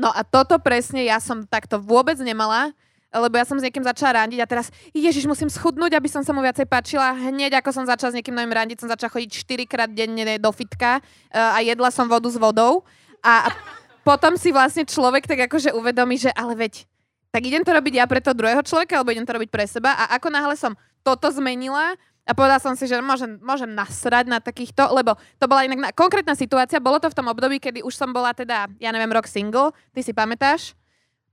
No 0.00 0.08
a 0.08 0.24
toto 0.24 0.56
presne 0.62 1.04
ja 1.04 1.20
som 1.20 1.44
takto 1.44 1.76
vôbec 1.76 2.16
nemala, 2.24 2.72
lebo 3.10 3.34
ja 3.34 3.42
som 3.42 3.58
s 3.58 3.64
niekým 3.66 3.82
začala 3.82 4.22
randiť 4.22 4.38
a 4.38 4.46
teraz, 4.46 4.70
ježiš, 4.94 5.26
musím 5.26 5.50
schudnúť, 5.50 5.98
aby 5.98 6.06
som 6.06 6.22
sa 6.22 6.30
mu 6.30 6.40
viacej 6.46 6.64
páčila. 6.70 7.10
Hneď 7.10 7.58
ako 7.58 7.74
som 7.74 7.84
začala 7.84 8.14
s 8.14 8.16
niekým 8.22 8.32
novým 8.32 8.54
randiť, 8.54 8.86
som 8.86 8.88
začala 8.88 9.10
chodiť 9.10 9.30
4 9.34 9.66
krát 9.66 9.90
denne 9.90 10.38
do 10.38 10.50
fitka 10.54 11.02
eh, 11.02 11.34
a 11.34 11.58
jedla 11.58 11.90
som 11.90 12.06
vodu 12.06 12.30
s 12.30 12.38
vodou. 12.38 12.86
A 13.20 13.50
potom 14.06 14.38
si 14.38 14.54
vlastne 14.54 14.86
človek 14.86 15.26
tak 15.26 15.50
akože 15.50 15.74
uvedomí, 15.74 16.16
že 16.22 16.30
ale 16.32 16.54
veď 16.54 16.86
tak 17.30 17.46
idem 17.46 17.62
to 17.62 17.70
robiť 17.70 17.94
ja 17.94 18.06
pre 18.10 18.18
toho 18.18 18.34
druhého 18.34 18.62
človeka, 18.62 18.98
alebo 18.98 19.14
idem 19.14 19.26
to 19.26 19.36
robiť 19.38 19.50
pre 19.50 19.66
seba. 19.66 19.94
A 19.94 20.18
ako 20.18 20.34
náhle 20.34 20.54
som 20.58 20.74
toto 21.06 21.30
zmenila, 21.30 21.94
a 22.28 22.36
povedala 22.36 22.60
som 22.62 22.76
si, 22.76 22.86
že 22.86 23.00
môžem, 23.00 23.40
môžem 23.40 23.70
nasrať 23.72 24.28
na 24.28 24.38
takýchto, 24.38 24.92
lebo 24.92 25.16
to 25.40 25.48
bola 25.50 25.66
inak 25.66 25.78
na, 25.80 25.88
konkrétna 25.90 26.36
situácia, 26.36 26.78
bolo 26.78 27.00
to 27.00 27.10
v 27.10 27.16
tom 27.16 27.26
období, 27.26 27.58
kedy 27.58 27.82
už 27.82 27.96
som 27.96 28.12
bola 28.12 28.30
teda, 28.36 28.70
ja 28.78 28.90
neviem, 28.92 29.10
rok 29.10 29.26
single, 29.26 29.74
ty 29.90 30.04
si 30.04 30.14
pamätáš? 30.14 30.76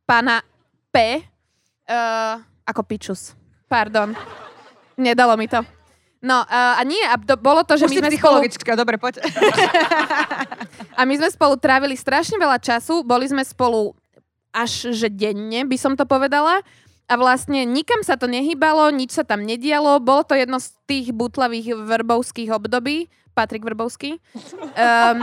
Pána 0.08 0.41
P, 0.89 1.21
uh, 1.91 2.39
ako 2.63 2.82
pičus. 2.88 3.36
Pardon. 3.67 4.15
Nedalo 4.95 5.36
mi 5.36 5.45
to. 5.52 5.62
No 6.23 6.41
uh, 6.41 6.80
a 6.80 6.82
nie, 6.82 7.04
a 7.06 7.13
to, 7.19 7.38
bolo 7.38 7.62
to, 7.62 7.78
že 7.78 7.86
Už 7.86 7.93
my 7.93 7.97
sme 8.02 8.10
psychologička, 8.17 8.73
spolu... 8.73 8.82
dobre, 8.82 8.95
poď. 8.97 9.21
a 10.97 11.02
my 11.06 11.13
sme 11.13 11.30
spolu 11.30 11.56
trávili 11.62 11.93
strašne 11.93 12.41
veľa 12.41 12.58
času, 12.58 13.06
boli 13.06 13.30
sme 13.30 13.45
spolu 13.45 13.93
až 14.50 14.89
že 14.97 15.13
denne, 15.13 15.62
by 15.69 15.78
som 15.78 15.93
to 15.93 16.10
povedala. 16.10 16.65
A 17.08 17.15
vlastne 17.15 17.63
nikam 17.63 18.04
sa 18.04 18.20
to 18.20 18.28
nehýbalo, 18.28 18.91
nič 18.91 19.15
sa 19.15 19.24
tam 19.24 19.48
nedialo. 19.48 20.04
Bolo 20.04 20.28
to 20.28 20.36
jedno 20.36 20.60
z 20.60 20.76
tých 20.84 21.15
butlavých 21.15 21.72
vrbovských 21.76 22.52
období. 22.52 23.08
Patrik 23.38 23.62
Vrbovský. 23.62 24.17
Um, 24.34 25.22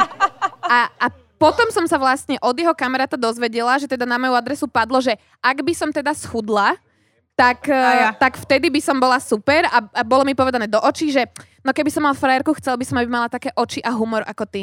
a, 0.63 0.87
a 0.87 1.07
potom 1.35 1.67
som 1.75 1.83
sa 1.91 1.99
vlastne 1.99 2.39
od 2.39 2.55
jeho 2.55 2.71
kamaráta 2.71 3.19
dozvedela, 3.19 3.75
že 3.83 3.91
teda 3.91 4.07
na 4.07 4.23
moju 4.23 4.39
adresu 4.39 4.71
padlo, 4.71 5.03
že 5.03 5.19
ak 5.43 5.67
by 5.67 5.75
som 5.75 5.91
teda 5.91 6.15
schudla, 6.15 6.79
tak, 7.35 7.67
ja. 7.67 8.15
tak 8.15 8.39
vtedy 8.39 8.71
by 8.71 8.79
som 8.79 9.03
bola 9.03 9.19
super 9.19 9.67
a, 9.67 9.83
a 9.91 10.03
bolo 10.07 10.23
mi 10.23 10.39
povedané 10.39 10.71
do 10.71 10.79
očí, 10.79 11.11
že 11.11 11.27
no 11.67 11.75
keby 11.75 11.91
som 11.91 12.07
mal 12.07 12.15
frajerku, 12.15 12.55
chcel 12.63 12.79
by 12.79 12.87
som, 12.87 13.03
aby 13.03 13.11
mala 13.11 13.27
také 13.27 13.51
oči 13.59 13.83
a 13.83 13.91
humor 13.91 14.23
ako 14.23 14.47
ty. 14.47 14.63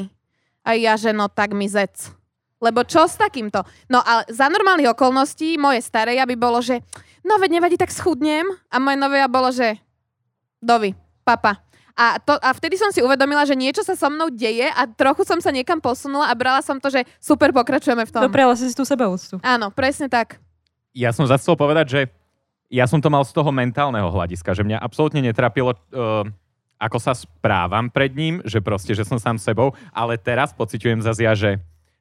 A 0.64 0.80
ja, 0.80 0.96
že 0.96 1.12
no 1.12 1.28
tak 1.28 1.52
mi 1.52 1.68
zec. 1.68 2.16
Lebo 2.64 2.88
čo 2.88 3.04
s 3.04 3.20
takýmto? 3.20 3.68
No 3.92 4.00
ale 4.00 4.24
za 4.32 4.48
normálnych 4.48 4.96
okolností 4.96 5.60
moje 5.60 5.84
staré 5.84 6.16
by 6.16 6.36
bolo, 6.40 6.64
že 6.64 6.80
no 7.26 7.38
veď 7.42 7.62
nevadí, 7.62 7.76
tak 7.78 7.94
schudnem. 7.94 8.46
A 8.70 8.78
moje 8.78 8.98
nové 8.98 9.22
bolo, 9.30 9.50
že 9.54 9.78
dovi, 10.62 10.94
papa. 11.26 11.62
A, 11.98 12.18
to, 12.18 12.34
a 12.40 12.50
vtedy 12.56 12.80
som 12.80 12.90
si 12.90 13.04
uvedomila, 13.04 13.44
že 13.44 13.54
niečo 13.54 13.84
sa 13.84 13.94
so 13.94 14.08
mnou 14.08 14.32
deje 14.32 14.66
a 14.66 14.88
trochu 14.88 15.28
som 15.28 15.38
sa 15.44 15.52
niekam 15.52 15.78
posunula 15.84 16.32
a 16.32 16.34
brala 16.34 16.64
som 16.64 16.80
to, 16.80 16.88
že 16.88 17.04
super, 17.20 17.52
pokračujeme 17.52 18.08
v 18.08 18.12
tom. 18.12 18.24
Dopriala 18.26 18.56
si 18.56 18.72
si 18.72 18.76
tú 18.76 18.88
sebeúctu. 18.88 19.38
Áno, 19.44 19.70
presne 19.70 20.08
tak. 20.08 20.40
Ja 20.96 21.12
som 21.12 21.28
zase 21.28 21.46
chcel 21.46 21.60
povedať, 21.60 21.86
že 21.88 22.02
ja 22.72 22.88
som 22.88 23.04
to 23.04 23.12
mal 23.12 23.28
z 23.28 23.36
toho 23.36 23.52
mentálneho 23.52 24.08
hľadiska, 24.08 24.56
že 24.56 24.64
mňa 24.64 24.80
absolútne 24.80 25.20
netrapilo, 25.20 25.76
uh, 25.76 26.24
ako 26.80 26.98
sa 26.98 27.12
správam 27.12 27.92
pred 27.92 28.16
ním, 28.16 28.40
že 28.48 28.64
proste, 28.64 28.96
že 28.96 29.04
som 29.04 29.20
sám 29.20 29.36
sebou, 29.36 29.76
ale 29.92 30.16
teraz 30.16 30.56
pociťujem 30.56 31.04
zase 31.04 31.28
ja, 31.28 31.36
že 31.36 31.60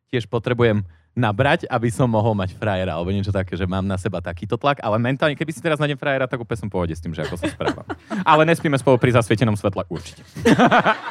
tiež 0.09 0.31
potrebujem 0.31 0.87
nabrať, 1.14 1.66
aby 1.66 1.90
som 1.90 2.07
mohol 2.07 2.38
mať 2.38 2.55
frajera, 2.55 2.94
alebo 2.94 3.11
niečo 3.11 3.35
také, 3.35 3.59
že 3.59 3.66
mám 3.66 3.83
na 3.83 3.99
seba 3.99 4.23
takýto 4.23 4.55
tlak, 4.55 4.79
ale 4.81 4.96
mentálne, 5.03 5.35
keby 5.35 5.51
si 5.51 5.59
teraz 5.59 5.83
nájdem 5.83 5.99
frajera, 5.99 6.31
tak 6.31 6.38
úplne 6.38 6.59
som 6.62 6.70
pohode 6.70 6.94
s 6.94 7.03
tým, 7.03 7.11
že 7.11 7.27
ako 7.27 7.35
sa 7.35 7.51
správam. 7.51 7.87
ale 8.23 8.42
nespíme 8.46 8.79
spolu 8.79 8.96
pri 8.96 9.18
zasvietenom 9.18 9.59
svetle, 9.59 9.83
určite. 9.90 10.23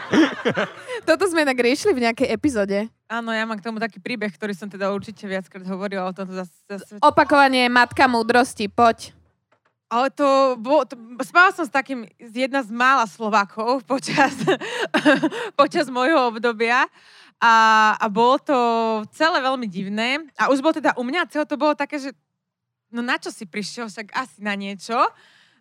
Toto 1.10 1.28
sme 1.28 1.44
inak 1.44 1.60
riešili 1.60 1.92
v 1.92 2.04
nejakej 2.08 2.28
epizóde. 2.32 2.88
Áno, 3.12 3.34
ja 3.34 3.44
mám 3.44 3.60
k 3.60 3.66
tomu 3.66 3.82
taký 3.82 4.00
príbeh, 4.00 4.32
ktorý 4.32 4.56
som 4.56 4.72
teda 4.72 4.94
určite 4.94 5.28
viackrát 5.28 5.66
hovorila 5.68 6.08
o 6.08 6.16
tomto 6.16 6.32
zas, 6.32 6.50
zas... 6.70 6.86
Opakovanie 7.04 7.68
matka 7.68 8.08
múdrosti, 8.08 8.72
poď. 8.72 9.12
Ale 9.90 10.14
to, 10.14 10.54
bolo, 10.62 10.86
to 10.86 10.94
spávala 11.26 11.50
som 11.50 11.66
s 11.66 11.74
takým, 11.74 12.06
jedna 12.22 12.62
z 12.62 12.70
mála 12.70 13.10
Slovákov 13.10 13.82
počas, 13.90 14.38
počas 15.60 15.90
môjho 15.90 16.30
obdobia. 16.30 16.86
A, 17.40 17.96
a 17.96 18.06
bolo 18.12 18.36
to 18.40 18.58
celé 19.16 19.40
veľmi 19.40 19.64
divné. 19.72 20.28
A 20.36 20.52
už 20.52 20.60
bolo 20.60 20.76
teda 20.76 20.92
u 21.00 21.04
mňa 21.08 21.32
celé 21.32 21.48
to 21.48 21.56
bolo 21.56 21.72
také, 21.72 21.96
že 21.96 22.12
no 22.92 23.00
na 23.00 23.16
čo 23.16 23.32
si 23.32 23.48
prišiel, 23.48 23.88
však 23.88 24.12
asi 24.12 24.44
na 24.44 24.54
niečo. 24.60 24.98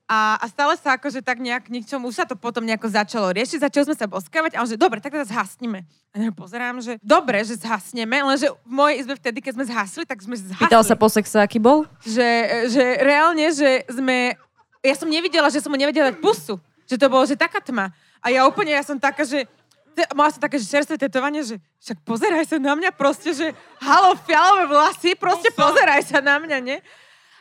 A, 0.08 0.40
a 0.40 0.48
stále 0.48 0.72
sa 0.80 0.96
akože 0.96 1.20
tak 1.20 1.36
nejak 1.36 1.68
ničom, 1.68 2.00
už 2.08 2.16
sa 2.16 2.24
to 2.24 2.32
potom 2.32 2.64
nejako 2.64 2.88
začalo 2.88 3.28
riešiť, 3.28 3.68
začali 3.68 3.92
sme 3.92 3.96
sa 4.00 4.08
boskávať 4.08 4.56
a 4.56 4.64
on 4.64 4.68
že 4.72 4.80
dobre, 4.80 5.04
tak 5.04 5.12
teda 5.12 5.28
zhasnime. 5.28 5.84
A 6.16 6.24
ja 6.24 6.32
pozerám, 6.32 6.80
že 6.80 6.96
dobre, 7.04 7.44
že 7.44 7.60
zhasneme, 7.60 8.24
lenže 8.24 8.48
v 8.64 8.72
mojej 8.72 9.04
izbe 9.04 9.20
vtedy, 9.20 9.44
keď 9.44 9.60
sme 9.60 9.64
zhasli, 9.68 10.08
tak 10.08 10.24
sme 10.24 10.32
zhasli. 10.40 10.64
Pýtal 10.64 10.80
sa 10.80 10.96
po 10.96 11.12
sexe, 11.12 11.36
aký 11.36 11.60
bol? 11.60 11.84
Že, 12.08 12.28
že 12.72 12.84
reálne, 13.04 13.52
že 13.52 13.84
sme, 13.92 14.32
ja 14.80 14.94
som 14.96 15.12
nevidela, 15.12 15.52
že 15.52 15.60
som 15.60 15.68
mu 15.68 15.76
nevedela 15.76 16.08
dať 16.08 16.24
pusu. 16.24 16.56
Že 16.88 16.96
to 16.96 17.06
bolo, 17.12 17.28
že 17.28 17.36
taká 17.36 17.60
tma. 17.60 17.92
A 18.24 18.32
ja 18.32 18.48
úplne, 18.48 18.72
ja 18.72 18.80
som 18.80 18.96
taká, 18.96 19.28
že 19.28 19.44
mala 20.14 20.30
som 20.30 20.40
také 20.42 20.58
že 20.58 20.68
čerstvé 20.68 20.96
tetovanie, 20.98 21.42
že 21.42 21.56
však 21.82 22.02
pozeraj 22.06 22.44
sa 22.46 22.56
na 22.60 22.74
mňa 22.74 22.90
proste, 22.94 23.34
že 23.34 23.52
halo, 23.82 24.14
fialové 24.22 24.70
vlasy, 24.70 25.14
proste 25.18 25.50
pozeraj 25.54 26.06
sa 26.06 26.18
na 26.22 26.38
mňa, 26.38 26.58
nie? 26.62 26.78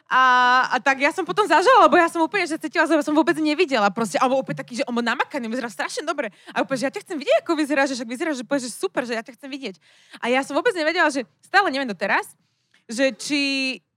A, 0.08 0.64
a 0.72 0.76
tak 0.80 1.04
ja 1.04 1.12
som 1.12 1.28
potom 1.28 1.44
zažala, 1.44 1.84
lebo 1.84 2.00
ja 2.00 2.08
som 2.08 2.24
úplne, 2.24 2.48
že 2.48 2.56
cítila, 2.56 2.88
že 2.88 2.96
som 3.04 3.12
vôbec 3.12 3.36
nevidela 3.44 3.92
proste, 3.92 4.16
alebo 4.16 4.40
úplne 4.40 4.56
taký, 4.56 4.80
že 4.80 4.88
on 4.88 4.96
namakaný, 4.96 5.52
vyzerá 5.52 5.68
strašne 5.68 6.08
dobre. 6.08 6.32
A 6.56 6.64
úplne, 6.64 6.80
že 6.80 6.88
ja 6.88 6.94
ťa 6.96 7.04
chcem 7.04 7.18
vidieť, 7.20 7.38
ako 7.44 7.52
vyzerá, 7.60 7.84
že 7.84 7.94
však 8.00 8.08
vyzerá, 8.08 8.32
že 8.32 8.44
že 8.48 8.70
super, 8.72 9.04
že 9.04 9.20
ja 9.20 9.24
ťa 9.24 9.36
chcem 9.36 9.52
vidieť. 9.52 9.76
A 10.24 10.32
ja 10.32 10.40
som 10.48 10.56
vôbec 10.56 10.72
nevedela, 10.72 11.12
že 11.12 11.28
stále 11.44 11.68
neviem 11.68 11.92
doteraz, 11.92 12.40
že 12.88 13.12
či, 13.20 13.42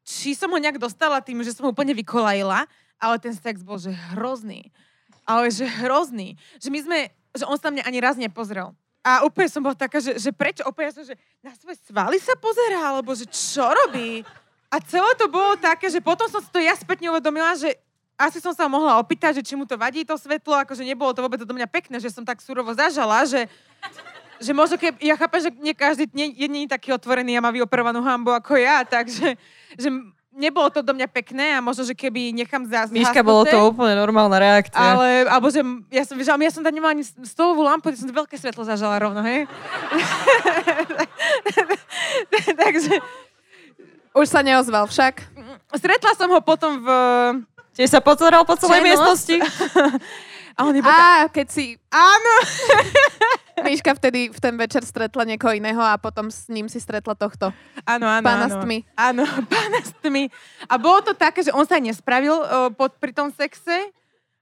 či 0.02 0.34
som 0.34 0.50
ho 0.50 0.58
nejak 0.58 0.82
dostala 0.82 1.22
tým, 1.22 1.46
že 1.46 1.54
som 1.54 1.70
ho 1.70 1.70
úplne 1.70 1.94
vykolajila, 1.94 2.66
ale 2.98 3.16
ten 3.22 3.30
sex 3.30 3.62
bol, 3.62 3.78
že 3.78 3.94
hrozný. 4.10 4.74
Ale 5.22 5.46
že 5.54 5.62
hrozný. 5.62 6.34
Že 6.58 6.68
my 6.74 6.80
sme, 6.90 6.98
že 7.34 7.44
on 7.46 7.56
sa 7.58 7.70
na 7.70 7.80
mňa 7.80 7.84
ani 7.86 7.98
raz 8.02 8.14
nepozrel. 8.18 8.74
A 9.00 9.24
úplne 9.24 9.48
som 9.48 9.64
bola 9.64 9.72
taká, 9.72 9.96
že, 9.96 10.20
že 10.20 10.28
prečo? 10.28 10.60
Úplne 10.68 10.92
som, 10.92 11.04
že 11.04 11.16
na 11.40 11.56
svoje 11.56 11.80
svaly 11.88 12.20
sa 12.20 12.36
pozerá, 12.36 12.92
alebo 12.92 13.16
že 13.16 13.24
čo 13.24 13.64
robí? 13.64 14.20
A 14.68 14.76
celé 14.84 15.10
to 15.16 15.26
bolo 15.26 15.56
také, 15.56 15.88
že 15.88 16.04
potom 16.04 16.28
som 16.28 16.38
si 16.38 16.52
to 16.52 16.60
ja 16.60 16.76
spätne 16.76 17.08
uvedomila, 17.08 17.56
že 17.56 17.74
asi 18.20 18.36
som 18.38 18.52
sa 18.52 18.68
mohla 18.68 19.00
opýtať, 19.00 19.40
že 19.40 19.46
či 19.48 19.54
mu 19.56 19.64
to 19.64 19.80
vadí 19.80 20.04
to 20.04 20.12
svetlo, 20.20 20.52
akože 20.60 20.84
nebolo 20.84 21.16
to 21.16 21.24
vôbec 21.24 21.40
do 21.40 21.56
mňa 21.56 21.64
pekné, 21.72 21.96
že 21.96 22.12
som 22.12 22.20
tak 22.20 22.44
surovo 22.44 22.76
zažala, 22.76 23.24
že, 23.24 23.48
že 24.36 24.52
možno 24.52 24.76
keď, 24.76 25.00
ja 25.00 25.16
chápem, 25.16 25.40
že 25.48 25.50
nie 25.56 25.72
každý 25.72 26.04
nie, 26.12 26.36
je 26.36 26.46
nie 26.52 26.68
taký 26.68 26.92
otvorený 26.92 27.40
a 27.40 27.44
má 27.44 27.48
vyoperovanú 27.48 28.04
hambu 28.04 28.36
ako 28.36 28.60
ja, 28.60 28.84
takže 28.84 29.40
že 29.80 29.88
nebolo 30.40 30.72
to 30.72 30.80
do 30.80 30.96
mňa 30.96 31.04
pekné 31.12 31.52
a 31.54 31.60
možno, 31.60 31.84
že 31.84 31.92
keby 31.92 32.32
nechám 32.32 32.64
zás... 32.64 32.88
Miška, 32.88 33.20
bolo 33.20 33.44
to 33.44 33.60
úplne 33.68 33.92
normálna 33.92 34.40
reakcia. 34.40 34.80
Ale, 34.80 35.28
alebo 35.28 35.52
že 35.52 35.60
ja 35.92 36.08
som, 36.08 36.16
že, 36.16 36.32
ja 36.32 36.52
som 36.52 36.64
tam 36.64 36.72
nemala 36.72 36.96
ani 36.96 37.04
stolovú 37.04 37.60
lampu, 37.60 37.92
ja 37.92 38.00
som 38.00 38.08
veľké 38.08 38.40
svetlo 38.40 38.64
zažala 38.64 38.96
rovno, 38.96 39.20
hej? 39.20 39.44
Takže... 42.64 42.96
Už 44.16 44.26
sa 44.26 44.40
neozval 44.42 44.90
však. 44.90 45.22
Stretla 45.76 46.18
som 46.18 46.26
ho 46.34 46.42
potom 46.42 46.82
v 46.82 46.88
Tiež 47.80 47.96
sa 47.96 48.02
pozeral 48.02 48.42
po 48.42 48.58
celej 48.58 48.82
miestnosti. 48.82 49.40
A 50.56 50.66
on 50.66 50.74
iba 50.74 50.90
A 50.90 51.28
keď 51.30 51.46
si 51.50 51.78
áno. 51.90 52.34
Miška 53.66 53.92
vtedy 53.92 54.32
v 54.32 54.38
ten 54.40 54.56
večer 54.56 54.80
stretla 54.82 55.28
niekoho 55.28 55.52
iného 55.52 55.80
a 55.80 56.00
potom 56.00 56.32
s 56.32 56.48
ním 56.48 56.66
si 56.66 56.80
stretla 56.80 57.12
tohto. 57.12 57.52
Áno, 57.84 58.08
áno, 58.08 58.24
Pána 58.24 58.48
áno. 58.48 58.54
s 58.54 58.56
tmy. 58.64 58.78
Áno, 58.96 59.22
pána 59.52 59.80
s 59.84 59.92
tmy. 60.00 60.32
A 60.64 60.74
bolo 60.80 61.04
to 61.04 61.12
také, 61.12 61.44
že 61.44 61.52
on 61.52 61.68
sa 61.68 61.76
nespravil 61.76 62.32
uh, 62.32 62.72
pod, 62.72 62.96
pri 62.96 63.12
tom 63.12 63.28
sexe. 63.28 63.92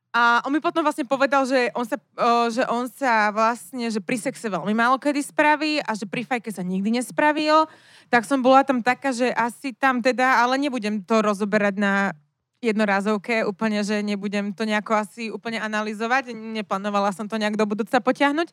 A 0.09 0.41
on 0.49 0.55
mi 0.55 0.59
potom 0.63 0.81
vlastne 0.81 1.05
povedal, 1.05 1.45
že 1.45 1.69
on 1.77 1.85
sa, 1.85 2.01
uh, 2.01 2.49
že 2.49 2.65
on 2.71 2.89
sa 2.89 3.29
vlastne, 3.29 3.93
že 3.93 4.01
pri 4.01 4.17
sexe 4.17 4.49
veľmi 4.49 4.73
málo 4.73 4.97
kedy 4.97 5.21
spraví 5.21 5.85
a 5.85 5.93
že 5.93 6.09
pri 6.09 6.25
fajke 6.25 6.49
sa 6.49 6.65
nikdy 6.65 6.97
nespravil. 7.03 7.69
Tak 8.09 8.25
som 8.25 8.41
bola 8.41 8.65
tam 8.65 8.81
taká, 8.81 9.13
že 9.13 9.29
asi 9.37 9.77
tam 9.77 10.01
teda, 10.01 10.41
ale 10.41 10.57
nebudem 10.57 11.05
to 11.05 11.21
rozoberať 11.21 11.77
na 11.77 12.17
jednorázovke, 12.59 13.47
úplne, 13.47 13.87
že 13.87 14.03
nebudem 14.03 14.51
to 14.51 14.67
nejako 14.67 14.99
asi 14.99 15.31
úplne 15.31 15.63
analyzovať. 15.63 16.35
Neplánovala 16.35 17.15
som 17.15 17.31
to 17.31 17.39
nejak 17.39 17.55
do 17.55 17.63
budúca 17.63 18.03
potiahnuť. 18.03 18.51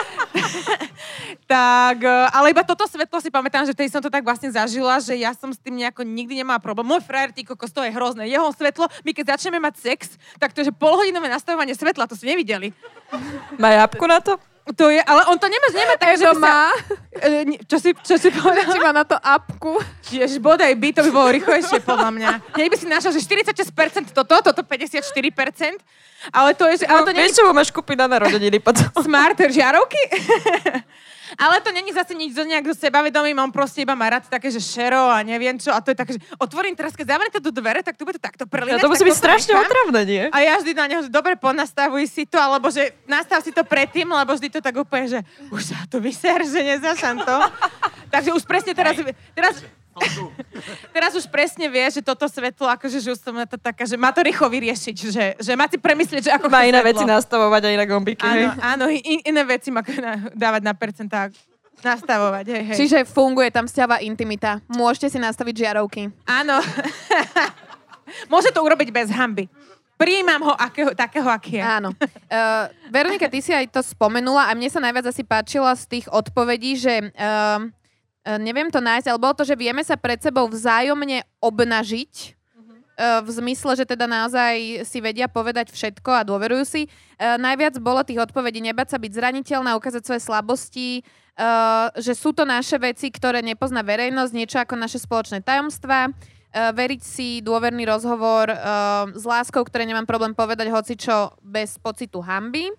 tak, 1.52 1.98
e, 2.00 2.18
ale 2.32 2.56
iba 2.56 2.64
toto 2.64 2.88
svetlo 2.88 3.20
si 3.20 3.28
pamätám, 3.28 3.68
že 3.68 3.76
vtedy 3.76 3.92
som 3.92 4.00
to 4.00 4.08
tak 4.08 4.24
vlastne 4.24 4.48
zažila, 4.48 4.96
že 5.04 5.20
ja 5.20 5.36
som 5.36 5.52
s 5.52 5.60
tým 5.60 5.76
nejako 5.76 6.00
nikdy 6.00 6.40
nemala 6.40 6.56
problém. 6.56 6.88
Môj 6.88 7.04
frajer, 7.04 7.36
ty 7.36 7.44
kokos, 7.44 7.76
to 7.76 7.84
je 7.84 7.92
hrozné. 7.92 8.24
Jeho 8.32 8.48
svetlo, 8.56 8.88
my 9.04 9.10
keď 9.12 9.36
začneme 9.36 9.60
mať 9.60 9.74
sex, 9.76 10.16
tak 10.40 10.56
to 10.56 10.64
je 10.64 10.72
polhodinové 10.72 11.28
nastavovanie 11.28 11.76
svetla, 11.76 12.08
to 12.08 12.16
ste 12.16 12.32
nevideli. 12.32 12.72
Má 13.60 13.84
apku 13.84 14.08
na 14.08 14.24
to? 14.24 14.40
To 14.70 14.86
je, 14.86 15.00
ale 15.00 15.22
on 15.24 15.36
to 15.36 15.46
nemá, 15.46 15.66
nemá 15.70 15.94
tak, 15.94 16.12
že 16.14 16.24
by 16.24 16.34
sa... 16.34 16.40
má, 16.42 16.60
E, 17.18 17.42
ni- 17.44 17.58
čo 17.60 17.76
si, 17.76 17.90
čo 17.96 18.14
si 18.14 18.28
povedal? 18.30 18.68
či 18.68 18.78
má 18.78 18.92
na 18.92 19.02
to 19.02 19.16
apku. 19.16 19.80
Jež 20.08 20.38
bodaj 20.38 20.70
by, 20.70 20.88
to 20.92 21.02
by 21.02 21.10
bolo 21.10 21.28
rýchlejšie 21.32 21.80
podľa 21.80 22.10
mňa. 22.10 22.30
Nej 22.54 22.68
by 22.68 22.76
si 22.76 22.86
našiel, 22.86 23.10
že 23.10 23.18
46% 23.18 24.12
toto, 24.12 24.38
toto 24.38 24.60
54%, 24.62 25.02
ale 26.30 26.50
to 26.52 26.68
je, 26.68 26.74
že, 26.78 26.86
ale 26.86 27.02
to 27.02 27.10
nie 27.10 27.24
Vieš, 27.24 27.32
čo 27.36 27.50
máš 27.50 27.70
kúpiť 27.70 27.96
na 27.96 28.06
narodeniny 28.08 28.58
potom? 28.58 28.86
smart 28.98 29.34
žiarovky. 29.34 29.98
Ale 31.36 31.60
to 31.60 31.74
není 31.74 31.92
zase 31.92 32.16
nič 32.16 32.32
zo 32.32 32.46
nejak 32.46 32.64
so 32.72 32.76
sebavedomím, 32.78 33.36
on 33.42 33.52
proste 33.52 33.84
iba 33.84 33.92
má 33.92 34.08
rád 34.08 34.30
také, 34.30 34.48
že 34.48 34.62
šero 34.62 35.12
a 35.12 35.20
neviem 35.20 35.58
čo. 35.58 35.74
A 35.74 35.82
to 35.84 35.92
je 35.92 35.98
také, 35.98 36.16
že 36.16 36.20
otvorím 36.40 36.72
teraz, 36.72 36.96
keď 36.96 37.18
zavriete 37.18 37.38
do 37.42 37.52
dvere, 37.52 37.84
tak 37.84 37.98
tu 37.98 38.08
bude 38.08 38.16
takto 38.16 38.46
Ja 38.46 38.50
prelínať. 38.50 38.80
to 38.80 38.88
musí 38.88 39.04
tak 39.04 39.10
byť 39.12 39.18
strašne 39.18 39.52
otravné, 39.58 40.00
nie? 40.06 40.24
A 40.32 40.38
ja 40.40 40.54
vždy 40.56 40.72
na 40.72 40.86
neho, 40.88 41.00
že 41.04 41.10
dobre, 41.12 41.36
ponastavuj 41.36 42.06
si 42.08 42.24
to, 42.24 42.38
alebo 42.40 42.72
že 42.72 42.94
nastav 43.04 43.42
si 43.44 43.52
to 43.52 43.66
predtým, 43.66 44.08
lebo 44.08 44.32
vždy 44.32 44.48
to 44.48 44.60
tak 44.62 44.76
úplne, 44.78 45.06
že 45.08 45.20
už 45.52 45.62
sa 45.74 45.78
to 45.90 45.98
vyser, 46.00 46.40
že 46.46 46.60
nezašam 46.62 47.20
to. 47.20 47.36
Takže 48.14 48.30
už 48.32 48.42
presne 48.48 48.72
teraz, 48.72 48.96
teraz, 49.36 49.60
teraz 50.96 51.12
už 51.14 51.26
presne 51.28 51.66
vie, 51.68 51.84
že 51.90 52.00
toto 52.00 52.26
svetlo, 52.26 52.66
akože, 52.70 52.98
že 53.02 53.14
už 53.14 53.20
som 53.20 53.34
na 53.34 53.46
to 53.46 53.58
taká, 53.60 53.84
že 53.84 53.98
má 53.98 54.10
to 54.14 54.22
rýchlo 54.24 54.48
vyriešiť, 54.48 54.96
že, 54.96 55.24
že 55.38 55.52
má 55.54 55.66
si 55.66 55.78
premyslieť, 55.78 56.22
že 56.28 56.32
ako 56.34 56.50
Má 56.50 56.66
iné 56.66 56.80
svetlo. 56.80 56.90
veci 56.90 57.04
nastavovať 57.06 57.62
a 57.64 57.68
iné 57.74 57.84
gombiky. 57.84 58.24
Áno, 58.24 58.48
áno, 58.58 58.84
in, 58.90 59.20
iné 59.22 59.42
veci 59.46 59.68
má 59.70 59.82
na, 59.84 60.30
dávať 60.32 60.62
na 60.64 60.74
percentá, 60.74 61.30
nastavovať, 61.82 62.44
hej, 62.50 62.62
hej. 62.72 62.76
Čiže 62.76 62.98
funguje 63.06 63.54
tam 63.54 63.70
vzťahová 63.70 64.02
intimita. 64.02 64.58
Môžete 64.66 65.14
si 65.14 65.18
nastaviť 65.22 65.54
žiarovky. 65.54 66.10
Áno. 66.26 66.58
Môže 68.32 68.50
to 68.50 68.64
urobiť 68.64 68.88
bez 68.90 69.12
hamby. 69.12 69.46
Prijímam 69.98 70.46
ho 70.46 70.54
akého, 70.54 70.94
takého, 70.94 71.26
aký 71.26 71.58
je. 71.58 71.62
Áno. 71.62 71.90
Uh, 72.30 72.70
Veronika, 72.86 73.26
ty 73.26 73.42
si 73.42 73.50
aj 73.50 73.66
to 73.66 73.82
spomenula 73.82 74.46
a 74.46 74.54
mne 74.54 74.70
sa 74.70 74.78
najviac 74.78 75.10
asi 75.10 75.26
páčila 75.26 75.74
z 75.74 75.84
tých 75.90 76.06
odpovedí, 76.06 76.78
že 76.78 77.10
uh, 77.10 77.66
neviem 78.36 78.68
to 78.68 78.84
nájsť, 78.84 79.08
ale 79.08 79.22
bolo 79.22 79.32
to, 79.32 79.48
že 79.48 79.56
vieme 79.56 79.80
sa 79.80 79.96
pred 79.96 80.20
sebou 80.20 80.44
vzájomne 80.52 81.24
obnažiť, 81.40 82.12
uh, 83.00 83.24
v 83.24 83.28
zmysle, 83.32 83.72
že 83.80 83.88
teda 83.88 84.04
naozaj 84.04 84.84
si 84.84 85.00
vedia 85.00 85.32
povedať 85.32 85.72
všetko 85.72 86.10
a 86.12 86.26
dôverujú 86.28 86.64
si. 86.68 86.82
Uh, 87.16 87.40
najviac 87.40 87.80
bolo 87.80 88.04
tých 88.04 88.20
odpovedí 88.20 88.60
nebať 88.60 88.92
sa 88.92 88.98
byť 89.00 89.12
zraniteľná, 89.16 89.72
ukázať 89.78 90.02
svoje 90.04 90.20
slabosti, 90.20 90.90
že 92.02 92.18
sú 92.18 92.34
to 92.34 92.42
naše 92.42 92.74
veci, 92.82 93.14
ktoré 93.14 93.38
nepozná 93.46 93.86
verejnosť, 93.86 94.32
niečo 94.34 94.58
ako 94.58 94.74
naše 94.74 94.98
spoločné 94.98 95.38
tajomstvá, 95.46 96.10
veriť 96.50 96.98
si 96.98 97.38
dôverný 97.46 97.86
rozhovor 97.86 98.50
s 99.14 99.22
láskou, 99.22 99.62
ktoré 99.62 99.86
nemám 99.86 100.02
problém 100.02 100.34
povedať 100.34 100.66
hocičo 100.66 101.38
bez 101.38 101.78
pocitu 101.78 102.18
hamby. 102.18 102.74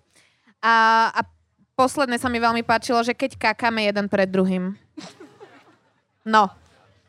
A, 0.60 1.08
a 1.08 1.20
posledné 1.72 2.20
sa 2.20 2.28
mi 2.28 2.36
veľmi 2.36 2.60
páčilo, 2.60 3.00
že 3.00 3.16
keď 3.16 3.40
kakáme 3.40 3.80
jeden 3.88 4.12
pred 4.12 4.28
druhým. 4.28 4.76
No, 6.24 6.52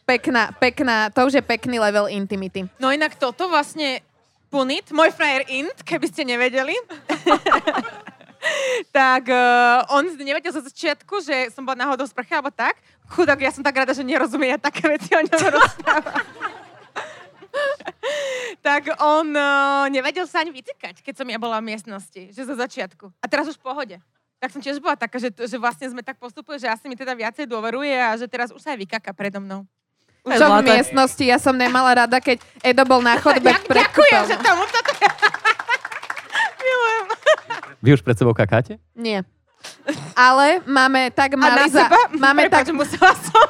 pekná, 0.08 0.56
pekná, 0.56 1.12
to 1.12 1.28
už 1.28 1.39
je 1.39 1.43
pekný 1.43 1.80
level 1.80 2.08
intimity. 2.08 2.67
No 2.80 2.91
inak 2.91 3.19
toto 3.19 3.52
vlastne 3.52 4.00
Punit, 4.52 4.91
môj 4.91 5.15
frajer 5.15 5.47
Int, 5.47 5.80
keby 5.88 6.12
ste 6.12 6.28
nevedeli. 6.28 6.76
tak 9.00 9.32
uh, 9.32 9.88
on 9.95 10.04
nevedel 10.19 10.52
zo 10.52 10.60
začiatku, 10.60 11.24
že 11.24 11.56
som 11.56 11.63
bola 11.63 11.88
náhodou 11.88 12.04
sprche 12.04 12.36
alebo 12.36 12.52
tak. 12.52 12.76
Chudák, 13.15 13.39
ja 13.39 13.56
som 13.56 13.63
tak 13.63 13.80
rada, 13.80 13.95
že 13.95 14.04
nerozumie, 14.04 14.52
ja 14.52 14.60
také 14.60 14.91
veci 14.91 15.15
o 15.15 15.24
ňom 15.24 15.39
rozprávam. 15.56 16.24
tak 18.67 18.91
on 19.00 19.32
uh, 19.32 19.88
nevedel 19.88 20.28
sa 20.28 20.43
ani 20.43 20.52
vycikať, 20.52 21.00
keď 21.00 21.24
som 21.24 21.28
ja 21.32 21.39
bola 21.39 21.63
v 21.63 21.71
miestnosti, 21.71 22.36
že 22.36 22.41
zo 22.43 22.56
začiatku. 22.60 23.08
A 23.24 23.26
teraz 23.32 23.47
už 23.47 23.56
v 23.56 23.63
pohode. 23.63 23.95
Tak 24.41 24.49
som 24.49 24.58
tiež 24.58 24.82
bola 24.82 24.97
taká, 24.97 25.21
že, 25.21 25.30
že 25.30 25.58
vlastne 25.62 25.86
sme 25.86 26.01
tak 26.01 26.17
postupili, 26.17 26.58
že 26.58 26.65
asi 26.65 26.89
mi 26.89 26.97
teda 26.97 27.13
viacej 27.13 27.45
dôveruje 27.45 27.93
a 27.93 28.17
že 28.17 28.25
teraz 28.25 28.49
už 28.49 28.58
sa 28.58 28.73
aj 28.73 28.82
vykaká 28.82 29.13
predo 29.13 29.38
mnou. 29.38 29.69
Čo 30.25 30.49
v 30.49 30.65
miestnosti, 30.65 31.21
ja 31.21 31.38
som 31.38 31.54
nemala 31.54 32.06
rada, 32.06 32.17
keď 32.17 32.41
Edo 32.65 32.82
bol 32.82 33.06
na 33.06 33.17
chodbe 33.21 33.54
pred 33.69 33.86
Ďakujem, 33.86 34.21
že 34.25 34.38
tomu 34.41 34.65
toto... 34.65 34.91
Milujem. 36.65 37.06
Vy 37.82 37.89
už 37.93 38.01
pred 38.01 38.17
sebou 38.17 38.34
kakáte? 38.34 38.82
Nie. 38.97 39.21
Ale 40.17 40.65
máme 40.65 41.13
tak 41.13 41.34
A 41.34 41.38
na 41.38 41.41
malý, 41.54 41.69
za- 41.69 41.86
seba? 41.86 41.99
máme, 42.17 42.49
tak, 42.49 42.65
Prepáč, 42.65 42.73
musela 42.73 43.13
som. 43.13 43.45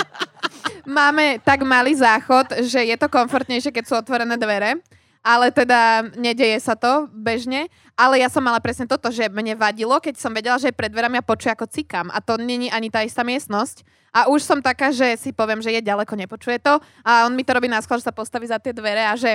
máme 1.00 1.36
tak 1.44 1.60
malý 1.68 1.92
záchod, 1.92 2.64
že 2.64 2.80
je 2.80 2.96
to 2.96 3.12
komfortnejšie, 3.12 3.76
keď 3.76 3.84
sú 3.84 3.94
otvorené 3.96 4.40
dvere. 4.40 4.80
Ale 5.26 5.50
teda 5.50 6.06
nedeje 6.14 6.62
sa 6.62 6.78
to 6.78 7.10
bežne. 7.10 7.66
Ale 7.98 8.22
ja 8.22 8.30
som 8.30 8.44
mala 8.44 8.62
presne 8.62 8.86
toto, 8.86 9.10
že 9.10 9.26
mne 9.26 9.58
vadilo, 9.58 9.98
keď 9.98 10.14
som 10.14 10.30
vedela, 10.30 10.54
že 10.54 10.70
je 10.70 10.78
pred 10.78 10.92
dverami 10.92 11.18
a 11.18 11.26
počuje, 11.26 11.50
ako 11.50 11.66
cikam. 11.66 12.06
A 12.14 12.22
to 12.22 12.38
není 12.38 12.70
ani 12.70 12.94
tá 12.94 13.02
istá 13.02 13.26
miestnosť. 13.26 13.82
A 14.14 14.30
už 14.30 14.46
som 14.46 14.62
taká, 14.62 14.94
že 14.94 15.18
si 15.18 15.34
poviem, 15.34 15.58
že 15.58 15.74
je 15.74 15.82
ďaleko, 15.82 16.14
nepočuje 16.14 16.62
to. 16.62 16.78
A 17.02 17.26
on 17.26 17.34
mi 17.34 17.42
to 17.42 17.58
robí 17.58 17.66
na 17.66 17.82
schvál, 17.82 17.98
že 17.98 18.06
sa 18.06 18.14
postaví 18.14 18.46
za 18.46 18.62
tie 18.62 18.70
dvere 18.70 19.02
a 19.02 19.18
že 19.18 19.34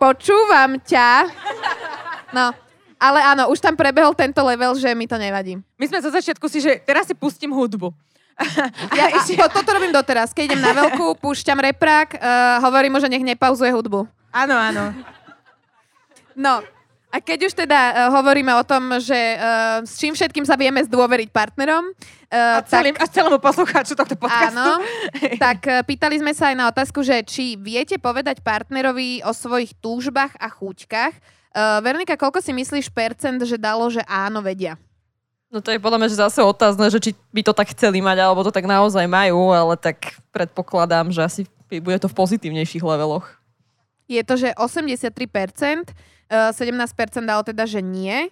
počúvam 0.00 0.80
ťa. 0.80 1.28
No, 2.32 2.56
ale 3.02 3.18
áno, 3.20 3.50
už 3.50 3.58
tam 3.58 3.74
prebehol 3.74 4.14
tento 4.14 4.40
level, 4.46 4.78
že 4.78 4.94
mi 4.96 5.10
to 5.10 5.18
nevadí. 5.20 5.58
My 5.76 5.86
sme 5.90 5.98
zo 6.00 6.14
začiatku 6.14 6.46
si, 6.46 6.62
že 6.62 6.80
teraz 6.80 7.10
si 7.10 7.12
pustím 7.12 7.52
hudbu. 7.52 7.92
Ja, 8.96 9.12
a 9.12 9.20
to, 9.20 9.44
toto 9.60 9.70
robím 9.76 9.92
doteraz. 9.92 10.32
Keď 10.32 10.50
idem 10.50 10.62
na 10.64 10.72
veľkú, 10.72 11.20
púšťam 11.20 11.60
reprák, 11.60 12.16
uh, 12.16 12.20
hovorím 12.64 12.96
mu, 12.96 12.98
že 12.98 13.12
nech 13.12 13.22
nepauzuje 13.22 13.70
hudbu. 13.70 14.08
Áno, 14.32 14.56
áno. 14.56 14.96
No, 16.32 16.64
a 17.12 17.20
keď 17.20 17.52
už 17.52 17.52
teda 17.52 17.76
uh, 17.76 17.96
hovoríme 18.16 18.48
o 18.56 18.64
tom, 18.64 18.96
že 18.96 19.36
uh, 19.36 19.84
s 19.84 20.00
čím 20.00 20.16
všetkým 20.16 20.48
sa 20.48 20.56
vieme 20.56 20.80
zdôveriť 20.80 21.28
partnerom, 21.28 21.92
uh, 21.92 22.56
A, 22.56 22.64
celým, 22.64 22.96
a 22.96 23.04
celému 23.04 23.36
poslucháču 23.36 23.92
tohto 23.92 24.16
podcastu. 24.16 24.56
Áno, 24.56 24.80
tak 25.36 25.60
uh, 25.68 25.84
pýtali 25.84 26.24
sme 26.24 26.32
sa 26.32 26.48
aj 26.48 26.56
na 26.56 26.72
otázku, 26.72 27.04
že 27.04 27.20
či 27.28 27.60
viete 27.60 28.00
povedať 28.00 28.40
partnerovi 28.40 29.20
o 29.28 29.36
svojich 29.36 29.76
túžbách 29.84 30.32
a 30.40 30.48
chúťkach. 30.48 31.12
Uh, 31.52 31.84
Veronika, 31.84 32.16
koľko 32.16 32.40
si 32.40 32.56
myslíš 32.56 32.88
percent, 32.88 33.36
že 33.44 33.60
dalo, 33.60 33.84
že 33.92 34.00
áno, 34.08 34.40
vedia? 34.40 34.80
No 35.52 35.60
to 35.60 35.68
je 35.68 35.76
podľa 35.76 36.00
mňa 36.00 36.08
že 36.08 36.24
zase 36.24 36.40
otázne, 36.40 36.88
že 36.88 36.96
či 36.96 37.12
by 37.28 37.44
to 37.44 37.52
tak 37.52 37.76
chceli 37.76 38.00
mať, 38.00 38.24
alebo 38.24 38.40
to 38.40 38.48
tak 38.48 38.64
naozaj 38.64 39.04
majú, 39.04 39.52
ale 39.52 39.76
tak 39.76 40.16
predpokladám, 40.32 41.12
že 41.12 41.20
asi 41.20 41.40
bude 41.68 42.00
to 42.00 42.08
v 42.08 42.16
pozitívnejších 42.16 42.80
leveloch. 42.80 43.28
Je 44.12 44.22
to, 44.28 44.34
že 44.36 44.48
83%, 44.60 45.88
uh, 45.88 46.52
17% 46.52 47.24
dalo 47.24 47.40
teda, 47.40 47.64
že 47.64 47.80
nie. 47.80 48.28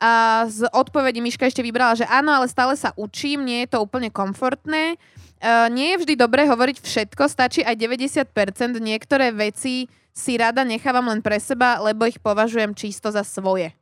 A 0.00 0.44
z 0.48 0.64
odpovedí 0.72 1.20
Miška 1.20 1.44
ešte 1.44 1.60
vybrala, 1.60 1.92
že 1.92 2.08
áno, 2.08 2.32
ale 2.32 2.48
stále 2.48 2.72
sa 2.72 2.96
učím, 2.96 3.44
nie 3.44 3.68
je 3.68 3.76
to 3.76 3.84
úplne 3.84 4.08
komfortné. 4.08 4.96
Uh, 5.44 5.68
nie 5.68 5.92
je 5.92 6.00
vždy 6.08 6.14
dobré 6.16 6.48
hovoriť 6.48 6.80
všetko, 6.80 7.28
stačí 7.28 7.60
aj 7.60 7.76
90%. 7.76 8.32
Niektoré 8.80 9.28
veci 9.36 9.92
si 10.16 10.32
rada 10.40 10.64
nechávam 10.64 11.04
len 11.04 11.20
pre 11.20 11.36
seba, 11.36 11.76
lebo 11.84 12.08
ich 12.08 12.16
považujem 12.16 12.72
čisto 12.72 13.12
za 13.12 13.20
svoje. 13.20 13.76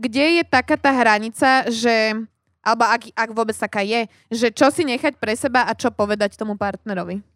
Kde 0.00 0.40
je 0.40 0.44
taká 0.48 0.80
tá 0.80 0.90
hranica, 0.96 1.68
že 1.68 2.16
alebo 2.62 2.86
ak, 2.86 3.10
ak 3.12 3.30
vôbec 3.34 3.58
taká 3.58 3.82
je, 3.82 4.06
že 4.30 4.54
čo 4.54 4.70
si 4.70 4.86
nechať 4.86 5.18
pre 5.18 5.34
seba 5.34 5.66
a 5.66 5.74
čo 5.74 5.90
povedať 5.90 6.38
tomu 6.38 6.54
partnerovi? 6.54 7.31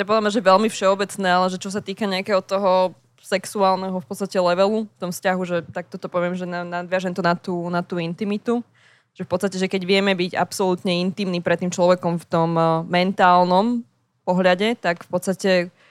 To 0.00 0.08
je 0.08 0.16
podľa 0.16 0.24
mňa, 0.24 0.32
že 0.32 0.48
veľmi 0.48 0.68
všeobecné, 0.72 1.28
ale 1.28 1.52
že 1.52 1.60
čo 1.60 1.68
sa 1.68 1.84
týka 1.84 2.08
nejakého 2.08 2.40
toho 2.40 2.96
sexuálneho 3.20 4.00
v 4.00 4.08
podstate 4.08 4.40
levelu 4.40 4.88
v 4.88 4.96
tom 4.96 5.12
vzťahu, 5.12 5.40
že 5.44 5.56
tak 5.76 5.92
toto 5.92 6.08
poviem, 6.08 6.32
že 6.32 6.48
na- 6.48 6.64
nadviažem 6.64 7.12
to 7.12 7.20
na 7.20 7.36
tú, 7.36 7.68
na 7.68 7.84
tú 7.84 8.00
intimitu. 8.00 8.64
Že 9.12 9.28
v 9.28 9.30
podstate, 9.36 9.60
že 9.60 9.68
keď 9.68 9.84
vieme 9.84 10.16
byť 10.16 10.40
absolútne 10.40 10.88
intimní 11.04 11.44
pred 11.44 11.60
tým 11.60 11.68
človekom 11.68 12.16
v 12.16 12.24
tom 12.32 12.56
eh, 12.56 12.80
mentálnom 12.88 13.84
pohľade, 14.24 14.80
tak 14.80 15.04
v 15.04 15.08
podstate 15.12 15.50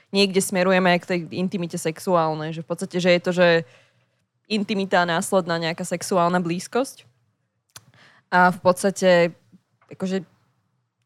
niekde 0.09 0.41
smerujeme 0.41 0.89
aj 0.89 0.99
k 1.05 1.09
tej 1.13 1.19
intimite 1.37 1.77
sexuálnej, 1.77 2.49
že 2.49 2.65
v 2.65 2.69
podstate, 2.73 2.97
že 2.97 3.13
je 3.13 3.21
to, 3.21 3.29
že 3.29 3.47
intimita 4.49 5.05
následná 5.05 5.61
nejaká 5.61 5.85
sexuálna 5.85 6.41
blízkosť. 6.41 7.05
A 8.33 8.49
v 8.49 8.57
podstate, 8.57 9.37
akože 9.93 10.25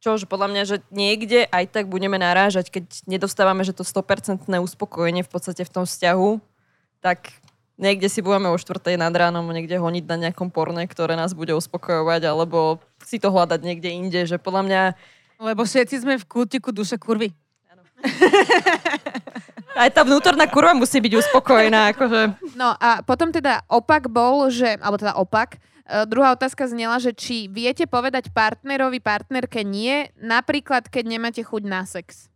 čo, 0.04 0.20
že 0.20 0.28
podľa 0.28 0.51
mňa, 0.51 0.64
že 0.68 0.78
niekde 0.91 1.47
aj 1.47 1.72
tak 1.72 1.88
budeme 1.88 2.20
narážať, 2.20 2.68
keď 2.68 3.08
nedostávame, 3.08 3.64
že 3.64 3.72
to 3.72 3.88
100% 3.88 4.51
uspokojenie 4.51 5.24
v 5.24 5.32
podstate 5.32 5.64
v 5.64 5.72
tom 5.72 5.88
vzťahu, 5.88 6.43
tak 6.99 7.32
niekde 7.80 8.12
si 8.12 8.20
budeme 8.20 8.51
o 8.51 8.60
4. 8.60 8.84
nad 8.99 9.16
ránom 9.16 9.47
niekde 9.47 9.80
honiť 9.80 10.04
na 10.04 10.28
nejakom 10.28 10.51
porne, 10.51 10.84
ktoré 10.91 11.16
nás 11.16 11.32
bude 11.32 11.56
uspokojovať, 11.56 12.28
alebo 12.28 12.84
si 12.99 13.16
to 13.16 13.32
hľadať 13.32 13.64
niekde 13.64 13.89
inde, 13.95 14.22
že 14.28 14.36
podľa 14.36 14.62
mňa... 14.68 14.82
Lebo 15.39 15.64
všetci 15.64 16.04
sme 16.04 16.20
v 16.20 16.28
kútiku 16.28 16.76
duše 16.76 16.99
kurvy. 16.99 17.32
Aj 19.80 19.88
tá 19.88 20.04
vnútorná 20.04 20.51
kurva 20.51 20.76
musí 20.76 20.99
byť 20.99 21.14
uspokojená. 21.16 21.95
Akože. 21.95 22.22
No 22.60 22.76
a 22.76 22.99
potom 23.08 23.32
teda 23.32 23.64
opak 23.72 24.12
bol, 24.12 24.51
že, 24.51 24.76
alebo 24.84 24.99
teda 24.99 25.16
opak, 25.16 25.64
druhá 25.84 26.31
otázka 26.31 26.67
znela, 26.71 26.97
že 26.99 27.11
či 27.11 27.51
viete 27.51 27.84
povedať 27.84 28.31
partnerovi, 28.31 29.03
partnerke 29.03 29.67
nie, 29.67 30.07
napríklad 30.15 30.88
keď 30.88 31.03
nemáte 31.05 31.43
chuť 31.43 31.63
na 31.67 31.84
sex. 31.84 32.31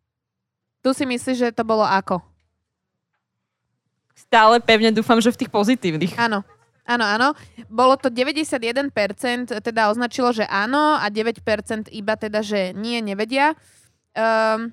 Tu 0.84 0.90
si 0.92 1.04
myslíš, 1.08 1.38
že 1.38 1.56
to 1.56 1.64
bolo 1.64 1.84
ako? 1.84 2.20
Stále 4.18 4.60
pevne 4.60 4.92
dúfam, 4.92 5.22
že 5.22 5.32
v 5.32 5.40
tých 5.46 5.52
pozitívnych. 5.54 6.16
Áno. 6.20 6.44
Áno, 6.88 7.04
áno. 7.04 7.30
Bolo 7.68 8.00
to 8.00 8.08
91%, 8.08 8.88
teda 9.60 9.92
označilo, 9.92 10.32
že 10.32 10.48
áno 10.48 10.96
a 10.96 11.12
9% 11.12 11.92
iba 11.92 12.16
teda, 12.16 12.40
že 12.40 12.72
nie, 12.72 13.04
nevedia. 13.04 13.60
Um, 14.16 14.72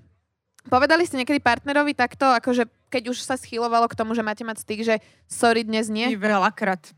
povedali 0.70 1.02
ste 1.02 1.18
niekedy 1.18 1.42
partnerovi 1.42 1.90
takto, 1.90 2.30
akože 2.30 2.70
keď 2.86 3.10
už 3.10 3.18
sa 3.18 3.34
schylovalo 3.34 3.90
k 3.90 3.98
tomu, 3.98 4.14
že 4.14 4.22
máte 4.22 4.46
mať 4.46 4.62
styk, 4.62 4.80
že 4.86 5.02
sorry, 5.26 5.66
dnes 5.66 5.90
nie? 5.90 6.06
Veľakrát. 6.14 6.94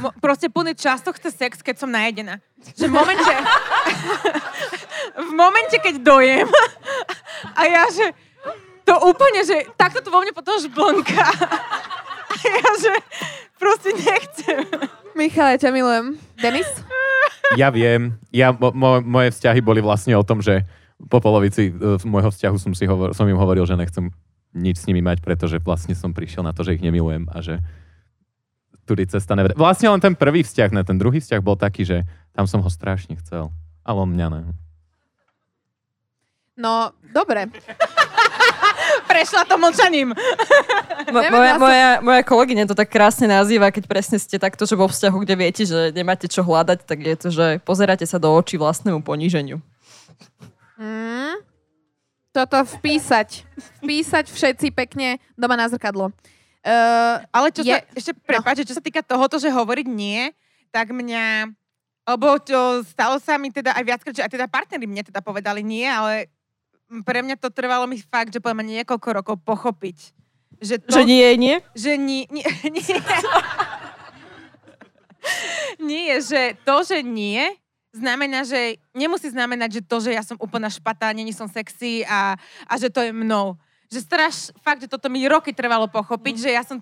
Mo- 0.00 0.16
proste 0.18 0.48
plný 0.48 0.72
často 0.74 1.12
chce 1.12 1.30
sex, 1.30 1.52
keď 1.60 1.76
som 1.76 1.92
najedená. 1.92 2.40
Že 2.76 2.88
v 2.88 2.94
momente... 2.96 3.32
v 5.28 5.32
momente, 5.36 5.76
keď 5.80 5.94
dojem 6.00 6.48
a 7.58 7.62
ja, 7.68 7.84
že 7.88 8.12
to 8.84 8.94
úplne, 9.06 9.46
že 9.46 9.70
takto 9.78 10.02
to 10.02 10.10
vo 10.10 10.18
mne 10.18 10.34
potom 10.34 10.58
žblnka. 10.58 11.24
A 12.30 12.34
ja, 12.46 12.70
že 12.78 12.94
proste 13.58 13.90
nechcem. 13.92 14.64
Michal, 15.18 15.52
ja 15.52 15.58
ťa 15.66 15.70
milujem. 15.74 16.16
Denis? 16.40 16.66
Ja 17.58 17.68
viem. 17.74 18.16
Ja, 18.30 18.54
mo, 18.54 18.70
mo, 18.70 19.02
moje 19.02 19.34
vzťahy 19.34 19.60
boli 19.60 19.82
vlastne 19.82 20.14
o 20.14 20.24
tom, 20.24 20.38
že 20.40 20.62
po 21.10 21.18
polovici 21.18 21.74
uh, 21.74 21.98
môjho 22.06 22.30
vzťahu 22.30 22.56
som, 22.56 22.72
si 22.72 22.86
hovor, 22.86 23.12
som 23.12 23.26
im 23.26 23.36
hovoril, 23.36 23.66
že 23.66 23.76
nechcem 23.76 24.14
nič 24.54 24.82
s 24.82 24.86
nimi 24.86 25.02
mať, 25.02 25.20
pretože 25.20 25.58
vlastne 25.58 25.92
som 25.92 26.14
prišiel 26.14 26.46
na 26.46 26.54
to, 26.54 26.62
že 26.62 26.78
ich 26.78 26.84
nemilujem 26.86 27.28
a 27.28 27.42
že 27.42 27.58
tudy 28.90 29.06
cesta 29.06 29.38
nevede. 29.38 29.54
Vlastne 29.54 29.86
len 29.86 30.02
ten 30.02 30.18
prvý 30.18 30.42
vzťah, 30.42 30.74
ne, 30.74 30.82
ten 30.82 30.98
druhý 30.98 31.22
vzťah 31.22 31.38
bol 31.38 31.54
taký, 31.54 31.86
že 31.86 32.02
tam 32.34 32.50
som 32.50 32.58
ho 32.58 32.66
strašne 32.66 33.14
chcel. 33.22 33.54
Ale 33.86 33.98
on 34.02 34.10
mňa 34.10 34.26
ne. 34.34 34.40
No, 36.58 36.90
dobre. 37.14 37.46
Prešla 39.10 39.46
to 39.46 39.54
mlčaním. 39.54 40.10
Mo- 41.08 41.30
moja, 41.30 41.54
moja, 41.56 41.90
moja 42.02 42.22
kolegyňa 42.26 42.66
to 42.66 42.74
tak 42.74 42.90
krásne 42.90 43.30
nazýva, 43.30 43.70
keď 43.70 43.86
presne 43.86 44.18
ste 44.18 44.36
takto, 44.36 44.66
že 44.66 44.74
vo 44.74 44.90
vzťahu, 44.90 45.16
kde 45.22 45.34
viete, 45.38 45.62
že 45.62 45.94
nemáte 45.94 46.26
čo 46.26 46.42
hľadať, 46.42 46.78
tak 46.84 46.98
je 47.00 47.16
to, 47.16 47.28
že 47.30 47.46
pozeráte 47.62 48.04
sa 48.04 48.18
do 48.18 48.28
očí 48.34 48.58
vlastnému 48.58 49.00
poníženiu. 49.06 49.62
Mm. 50.76 51.40
Toto 52.30 52.62
vpísať. 52.78 53.42
Vpísať 53.82 54.30
všetci 54.30 54.70
pekne 54.70 55.18
doma 55.34 55.58
na 55.58 55.66
zrkadlo. 55.66 56.14
Uh, 56.60 57.24
Ale 57.32 57.48
čo 57.50 57.64
Je- 57.64 57.72
sa, 57.72 57.78
ešte 57.96 58.12
prepáč, 58.12 58.60
že 58.60 58.68
čo 58.68 58.76
sa 58.76 58.84
týka 58.84 59.00
tohoto, 59.00 59.40
že 59.40 59.48
hovoriť 59.48 59.86
nie, 59.88 60.28
tak 60.68 60.92
mňa, 60.92 61.48
lebo 62.04 62.36
to 62.36 62.84
stalo 62.84 63.16
sa 63.16 63.40
mi 63.40 63.48
teda 63.48 63.72
aj 63.72 63.84
viackrát, 63.84 64.12
že 64.12 64.24
aj 64.24 64.32
teda 64.32 64.44
partneri 64.44 64.84
mne 64.84 65.00
teda 65.00 65.24
povedali 65.24 65.64
nie, 65.64 65.88
ale 65.88 66.28
pre 67.06 67.24
mňa 67.24 67.40
to 67.40 67.48
trvalo 67.48 67.88
mi 67.88 67.96
fakt, 67.96 68.34
že 68.34 68.44
poviem 68.44 68.66
niekoľko 68.66 69.08
rokov 69.08 69.36
pochopiť. 69.40 70.12
Že, 70.60 70.74
to, 70.84 71.00
Že 71.00 71.02
nie 71.08 71.22
je 71.24 71.34
nie? 71.40 71.56
Že 71.72 71.92
nie, 71.96 72.22
nie, 72.28 72.44
nie. 72.76 72.84
nie, 75.80 76.20
že 76.20 76.60
to, 76.64 76.84
že 76.84 77.00
nie, 77.00 77.40
znamená, 77.92 78.44
že 78.44 78.76
nemusí 78.92 79.32
znamenať, 79.32 79.80
že 79.80 79.82
to, 79.86 79.96
že 80.00 80.10
ja 80.12 80.22
som 80.22 80.36
úplná 80.36 80.68
špatá, 80.68 81.10
není 81.16 81.32
som 81.32 81.48
sexy 81.48 82.04
a, 82.04 82.36
a 82.68 82.72
že 82.76 82.92
to 82.92 83.00
je 83.00 83.12
mnou. 83.12 83.56
Že 83.90 84.00
straš, 84.06 84.36
fakt, 84.62 84.86
že 84.86 84.88
toto 84.88 85.10
mi 85.10 85.26
roky 85.26 85.50
trvalo 85.50 85.90
pochopiť, 85.90 86.34
že 86.38 86.50
ja 86.54 86.62
som 86.62 86.78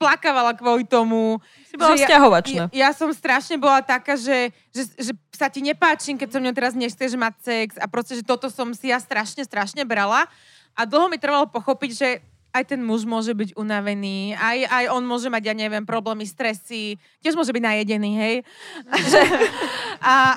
plakávala 0.00 0.56
kvôli 0.56 0.88
tomu. 0.88 1.36
Si 1.68 1.76
bola 1.76 1.92
vzťahovačná. 1.92 2.72
ja, 2.72 2.88
ja 2.88 2.90
som 2.96 3.12
strašne 3.12 3.60
bola 3.60 3.84
taká, 3.84 4.16
že, 4.16 4.48
že, 4.72 4.88
že 4.96 5.12
sa 5.36 5.52
ti 5.52 5.60
nepáčim, 5.60 6.16
keď 6.16 6.28
so 6.32 6.40
mňou 6.40 6.54
teraz 6.56 6.72
nechceš 6.72 7.20
mať 7.20 7.34
sex 7.44 7.68
a 7.76 7.84
proste, 7.84 8.16
že 8.16 8.24
toto 8.24 8.48
som 8.48 8.72
si 8.72 8.88
ja 8.88 8.96
strašne, 8.96 9.44
strašne 9.44 9.84
brala. 9.84 10.24
A 10.72 10.88
dlho 10.88 11.12
mi 11.12 11.20
trvalo 11.20 11.44
pochopiť, 11.52 11.90
že 11.92 12.08
aj 12.50 12.64
ten 12.66 12.80
muž 12.82 13.06
môže 13.06 13.30
byť 13.30 13.54
unavený, 13.54 14.34
aj, 14.34 14.58
aj 14.66 14.84
on 14.90 15.06
môže 15.06 15.30
mať, 15.30 15.42
ja 15.50 15.54
neviem, 15.54 15.86
problémy, 15.86 16.26
stresy, 16.26 16.98
tiež 17.22 17.38
môže 17.38 17.54
byť 17.54 17.62
najedený, 17.62 18.10
hej. 18.18 18.34
A, 20.00 20.32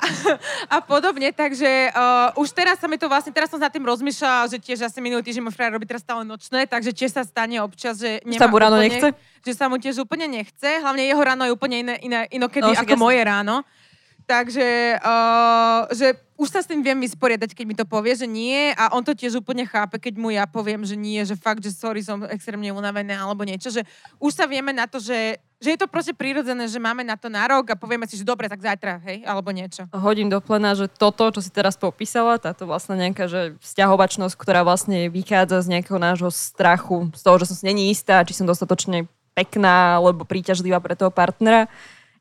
a 0.68 0.78
podobne, 0.84 1.32
takže 1.32 1.88
uh, 1.96 2.36
už 2.36 2.52
teraz 2.52 2.84
sa 2.84 2.92
mi 2.92 3.00
to 3.00 3.08
vlastne, 3.08 3.32
teraz 3.32 3.48
som 3.48 3.56
nad 3.56 3.72
tým 3.72 3.88
rozmýšľala, 3.88 4.52
že 4.52 4.60
tiež 4.60 4.84
asi 4.84 5.00
minulý 5.00 5.24
týždeň 5.24 5.40
môj 5.40 5.56
frajer 5.56 5.80
robí 5.80 5.88
teraz 5.88 6.04
stále 6.04 6.28
nočné, 6.28 6.68
takže 6.68 6.92
tiež 6.92 7.16
sa 7.16 7.24
stane 7.24 7.64
občas, 7.64 7.96
že 7.96 8.20
Sa 8.36 8.52
mu 8.52 8.60
ráno 8.60 8.76
úplne, 8.76 8.92
nechce? 8.92 9.16
Že 9.40 9.54
sa 9.56 9.66
mu 9.72 9.80
tiež 9.80 10.04
úplne 10.04 10.28
nechce, 10.28 10.84
hlavne 10.84 11.08
jeho 11.08 11.24
ráno 11.24 11.48
je 11.48 11.56
úplne 11.56 11.80
iné, 11.80 11.96
iné 12.04 12.20
inokedy 12.36 12.68
No, 12.68 12.76
ako 12.76 12.92
jasné. 12.92 13.00
moje 13.08 13.22
ráno. 13.24 13.56
Takže, 14.24 15.00
uh, 15.04 15.92
že 15.92 16.16
už 16.34 16.50
sa 16.50 16.60
s 16.60 16.68
tým 16.68 16.82
viem 16.82 16.98
vysporiadať, 17.00 17.54
keď 17.54 17.66
mi 17.68 17.76
to 17.78 17.86
povie, 17.88 18.18
že 18.18 18.28
nie 18.28 18.74
a 18.74 18.92
on 18.92 19.06
to 19.06 19.14
tiež 19.14 19.40
úplne 19.40 19.64
chápe, 19.64 19.96
keď 20.02 20.14
mu 20.20 20.34
ja 20.34 20.44
poviem, 20.44 20.84
že 20.84 20.98
nie, 20.98 21.22
že 21.24 21.38
fakt, 21.38 21.64
že 21.64 21.72
sorry, 21.72 22.02
som 22.04 22.26
extrémne 22.28 22.74
unavená 22.74 23.22
alebo 23.24 23.46
niečo, 23.46 23.70
že 23.70 23.86
už 24.18 24.34
sa 24.34 24.46
vieme 24.50 24.74
na 24.74 24.90
to, 24.90 24.98
že, 24.98 25.40
že 25.62 25.70
je 25.72 25.80
to 25.80 25.88
proste 25.88 26.18
prirodzené, 26.18 26.66
že 26.68 26.82
máme 26.82 27.06
na 27.06 27.16
to 27.16 27.30
nárok 27.30 27.72
a 27.72 27.80
povieme 27.80 28.10
si, 28.10 28.18
že 28.20 28.28
dobre, 28.28 28.50
tak 28.50 28.60
zajtra, 28.60 29.00
hej, 29.08 29.24
alebo 29.24 29.54
niečo. 29.54 29.88
hodím 29.94 30.28
do 30.28 30.42
plena, 30.44 30.74
že 30.74 30.90
toto, 30.90 31.30
čo 31.32 31.40
si 31.40 31.54
teraz 31.54 31.78
popísala, 31.78 32.42
táto 32.42 32.66
vlastne 32.66 32.98
nejaká 32.98 33.30
že 33.30 33.56
vzťahovačnosť, 33.62 34.36
ktorá 34.36 34.66
vlastne 34.66 35.08
vychádza 35.08 35.64
z 35.64 35.80
nejakého 35.80 36.02
nášho 36.02 36.34
strachu, 36.34 37.14
z 37.14 37.22
toho, 37.24 37.38
že 37.40 37.48
som 37.54 37.56
si 37.56 37.66
není 37.70 37.94
istá, 37.94 38.26
či 38.26 38.36
som 38.36 38.50
dostatočne 38.50 39.06
pekná 39.34 39.98
alebo 39.98 40.26
príťažlivá 40.26 40.78
pre 40.82 40.94
toho 40.94 41.10
partnera. 41.10 41.66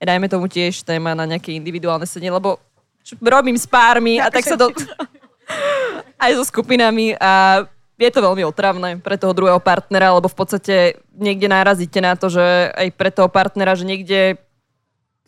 Dajme 0.02 0.26
tomu 0.26 0.50
tiež 0.50 0.82
téma 0.82 1.14
na 1.14 1.22
nejaké 1.22 1.54
individuálne 1.54 2.02
sedenie, 2.02 2.34
lebo 2.34 2.58
čo 3.06 3.14
robím 3.22 3.54
s 3.54 3.70
pármi 3.70 4.18
a 4.18 4.30
tak 4.30 4.42
sa 4.42 4.58
do... 4.58 4.70
aj 6.22 6.30
so 6.38 6.44
skupinami 6.46 7.14
a 7.18 7.62
je 7.98 8.10
to 8.10 8.24
veľmi 8.24 8.42
otravné 8.42 8.98
pre 8.98 9.14
toho 9.14 9.30
druhého 9.30 9.62
partnera, 9.62 10.14
lebo 10.14 10.26
v 10.26 10.38
podstate 10.38 10.76
niekde 11.14 11.46
narazíte 11.46 12.02
na 12.02 12.18
to, 12.18 12.26
že 12.26 12.42
aj 12.74 12.88
pre 12.98 13.10
toho 13.14 13.30
partnera, 13.30 13.78
že 13.78 13.86
niekde 13.86 14.42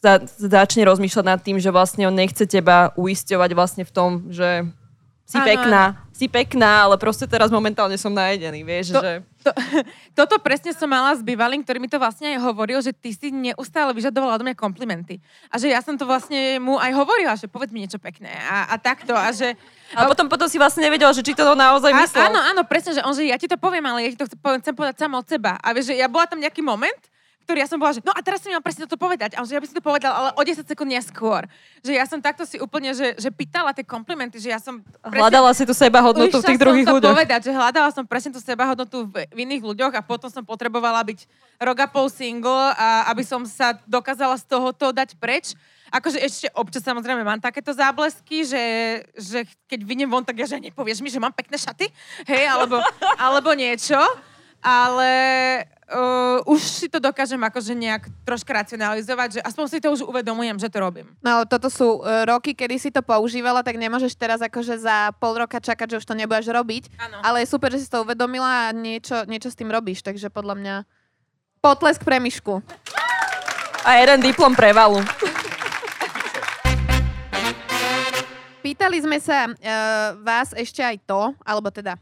za, 0.03 0.21
začne 0.27 0.83
rozmýšľať 0.85 1.25
nad 1.25 1.41
tým, 1.41 1.57
že 1.63 1.71
vlastne 1.71 2.11
on 2.11 2.17
nechce 2.17 2.43
teba 2.45 2.91
uisťovať 2.99 3.51
vlastne 3.55 3.85
v 3.87 3.93
tom, 3.95 4.11
že 4.29 4.67
si 5.25 5.41
Áno, 5.41 5.49
pekná, 5.49 5.83
si 6.13 6.27
pekná, 6.29 6.85
ale 6.85 7.01
proste 7.01 7.25
teraz 7.25 7.49
momentálne 7.49 7.97
som 7.97 8.13
najedený, 8.13 8.61
vieš, 8.61 8.93
To- 8.93 9.01
že... 9.01 9.13
To, 9.45 9.51
toto 10.25 10.37
presne 10.41 10.77
som 10.77 10.85
mala 10.89 11.17
s 11.17 11.25
bývalým, 11.25 11.65
ktorý 11.65 11.81
mi 11.81 11.89
to 11.89 11.97
vlastne 11.97 12.37
aj 12.37 12.45
hovoril, 12.45 12.81
že 12.85 12.93
ty 12.93 13.13
si 13.13 13.33
neustále 13.33 13.93
vyžadovala 13.97 14.37
od 14.37 14.45
mňa 14.45 14.55
komplimenty. 14.57 15.25
A 15.49 15.57
že 15.57 15.73
ja 15.73 15.81
som 15.81 15.97
to 15.97 16.05
vlastne 16.05 16.61
mu 16.61 16.77
aj 16.77 16.93
hovorila, 16.93 17.37
že 17.41 17.49
povedz 17.49 17.73
mi 17.73 17.85
niečo 17.85 17.97
pekné 17.97 18.31
a, 18.31 18.69
a 18.69 18.77
takto. 18.77 19.17
A 19.17 19.33
že, 19.33 19.57
A 19.97 20.05
potom, 20.05 20.29
potom 20.29 20.45
si 20.45 20.61
vlastne 20.61 20.85
nevedela, 20.85 21.13
že 21.17 21.25
či 21.25 21.33
to 21.33 21.57
naozaj 21.57 21.93
myslel. 21.93 22.29
áno, 22.29 22.41
áno, 22.41 22.63
presne, 22.69 22.97
že 22.97 23.01
on, 23.05 23.17
že 23.17 23.25
ja 23.25 23.41
ti 23.41 23.49
to 23.49 23.57
poviem, 23.57 23.85
ale 23.85 24.05
ja 24.05 24.13
ti 24.13 24.21
to 24.21 24.29
chcem 24.29 24.41
povedať, 24.41 24.61
chcem 24.65 24.75
povedať 24.77 24.97
sama 25.01 25.17
od 25.21 25.27
seba. 25.29 25.57
A 25.61 25.73
vieš, 25.73 25.93
že 25.93 26.01
ja 26.01 26.09
bola 26.09 26.29
tam 26.29 26.41
nejaký 26.41 26.61
moment, 26.61 27.01
ktorý 27.45 27.61
ja 27.61 27.69
som 27.69 27.77
bola, 27.77 27.93
že 27.93 28.01
no 28.01 28.11
a 28.11 28.21
teraz 28.25 28.41
si 28.41 28.49
mal 28.49 28.65
presne 28.65 28.89
toto 28.89 28.97
povedať. 28.97 29.37
A 29.37 29.45
on, 29.45 29.47
že 29.47 29.53
ja 29.53 29.61
by 29.61 29.69
si 29.69 29.77
to 29.77 29.85
povedal, 29.85 30.11
ale 30.11 30.29
o 30.33 30.43
10 30.43 30.65
sekúnd 30.65 30.89
neskôr. 30.89 31.45
Že 31.85 31.93
ja 31.93 32.05
som 32.09 32.19
takto 32.19 32.49
si 32.49 32.57
úplne, 32.57 32.97
že, 32.97 33.13
že 33.21 33.29
pýtala 33.29 33.77
tie 33.77 33.85
komplimenty, 33.85 34.41
že 34.41 34.49
ja 34.49 34.59
som... 34.59 34.81
presne- 35.05 35.21
Hľadala 35.21 35.53
si 35.53 35.69
tu 35.69 35.77
seba 35.77 36.01
hodnotu 36.01 36.41
v 36.41 36.45
tých 36.49 36.59
druhých 36.59 36.89
ľuďoch. 36.89 37.13
povedať, 37.13 37.41
že 37.47 37.53
hľadala 37.53 37.93
som 37.93 38.09
presne 38.09 38.33
tú 38.33 38.41
sebahodnotu 38.41 39.07
v, 39.13 39.29
v 39.29 39.39
iných 39.45 39.63
ľuďoch 39.63 39.93
a 39.93 40.01
potom 40.01 40.33
som 40.33 40.41
potrebovala 40.41 41.05
byť 41.05 41.29
rok 41.61 41.79
a 41.85 41.87
pol 41.87 42.09
single, 42.09 42.73
a 42.75 43.13
aby 43.13 43.21
som 43.23 43.45
sa 43.45 43.77
dokázala 43.85 44.41
z 44.41 44.49
tohoto 44.49 44.91
dať 44.91 45.15
preč. 45.21 45.53
Akože 45.95 46.19
ešte 46.19 46.47
občas 46.59 46.83
samozrejme 46.83 47.23
mám 47.23 47.39
takéto 47.39 47.71
záblesky, 47.71 48.43
že, 48.43 48.65
že 49.15 49.47
keď 49.71 49.81
vyjdem 49.87 50.11
von, 50.11 50.27
tak 50.27 50.43
ja 50.43 50.47
že 50.49 50.59
nepovieš 50.59 50.99
mi, 50.99 51.13
že 51.13 51.23
mám 51.23 51.31
pekné 51.31 51.55
šaty, 51.55 51.87
hej, 52.27 52.45
alebo, 52.51 52.83
alebo 53.15 53.55
niečo. 53.55 53.95
Ale 54.65 55.13
uh, 55.93 56.41
už 56.49 56.61
si 56.65 56.87
to 56.89 56.97
dokážem 56.97 57.37
akože 57.37 57.77
nejak 57.77 58.09
troška 58.25 58.49
racionalizovať, 58.65 59.29
že 59.39 59.41
aspoň 59.45 59.65
si 59.69 59.79
to 59.85 59.93
už 59.93 60.09
uvedomujem, 60.09 60.57
že 60.57 60.73
to 60.73 60.81
robím. 60.81 61.13
No, 61.21 61.45
toto 61.45 61.69
sú 61.69 62.01
uh, 62.01 62.25
roky, 62.25 62.57
kedy 62.57 62.81
si 62.81 62.89
to 62.89 63.05
používala, 63.05 63.61
tak 63.61 63.77
nemôžeš 63.77 64.17
teraz 64.17 64.41
akože 64.41 64.81
za 64.81 65.13
pol 65.21 65.37
roka 65.37 65.61
čakať, 65.61 65.87
že 65.95 65.99
už 66.01 66.09
to 66.09 66.17
nebudeš 66.17 66.49
robiť. 66.49 66.89
Áno. 66.97 67.21
Ale 67.21 67.45
je 67.45 67.53
super, 67.53 67.69
že 67.77 67.85
si 67.85 67.93
to 67.93 68.01
uvedomila 68.01 68.73
a 68.73 68.73
niečo, 68.73 69.29
niečo 69.29 69.53
s 69.53 69.59
tým 69.61 69.69
robíš, 69.69 70.01
takže 70.01 70.33
podľa 70.33 70.57
mňa 70.57 70.75
potlesk 71.61 72.01
pre 72.01 72.17
Mišku. 72.17 72.65
A 73.85 74.01
jeden 74.01 74.25
diplom 74.25 74.57
prevalu. 74.57 75.05
Pýtali 78.65 78.97
sme 78.97 79.21
sa 79.21 79.45
uh, 79.45 79.57
vás 80.25 80.57
ešte 80.57 80.81
aj 80.81 80.97
to, 81.05 81.37
alebo 81.45 81.69
teda 81.69 82.01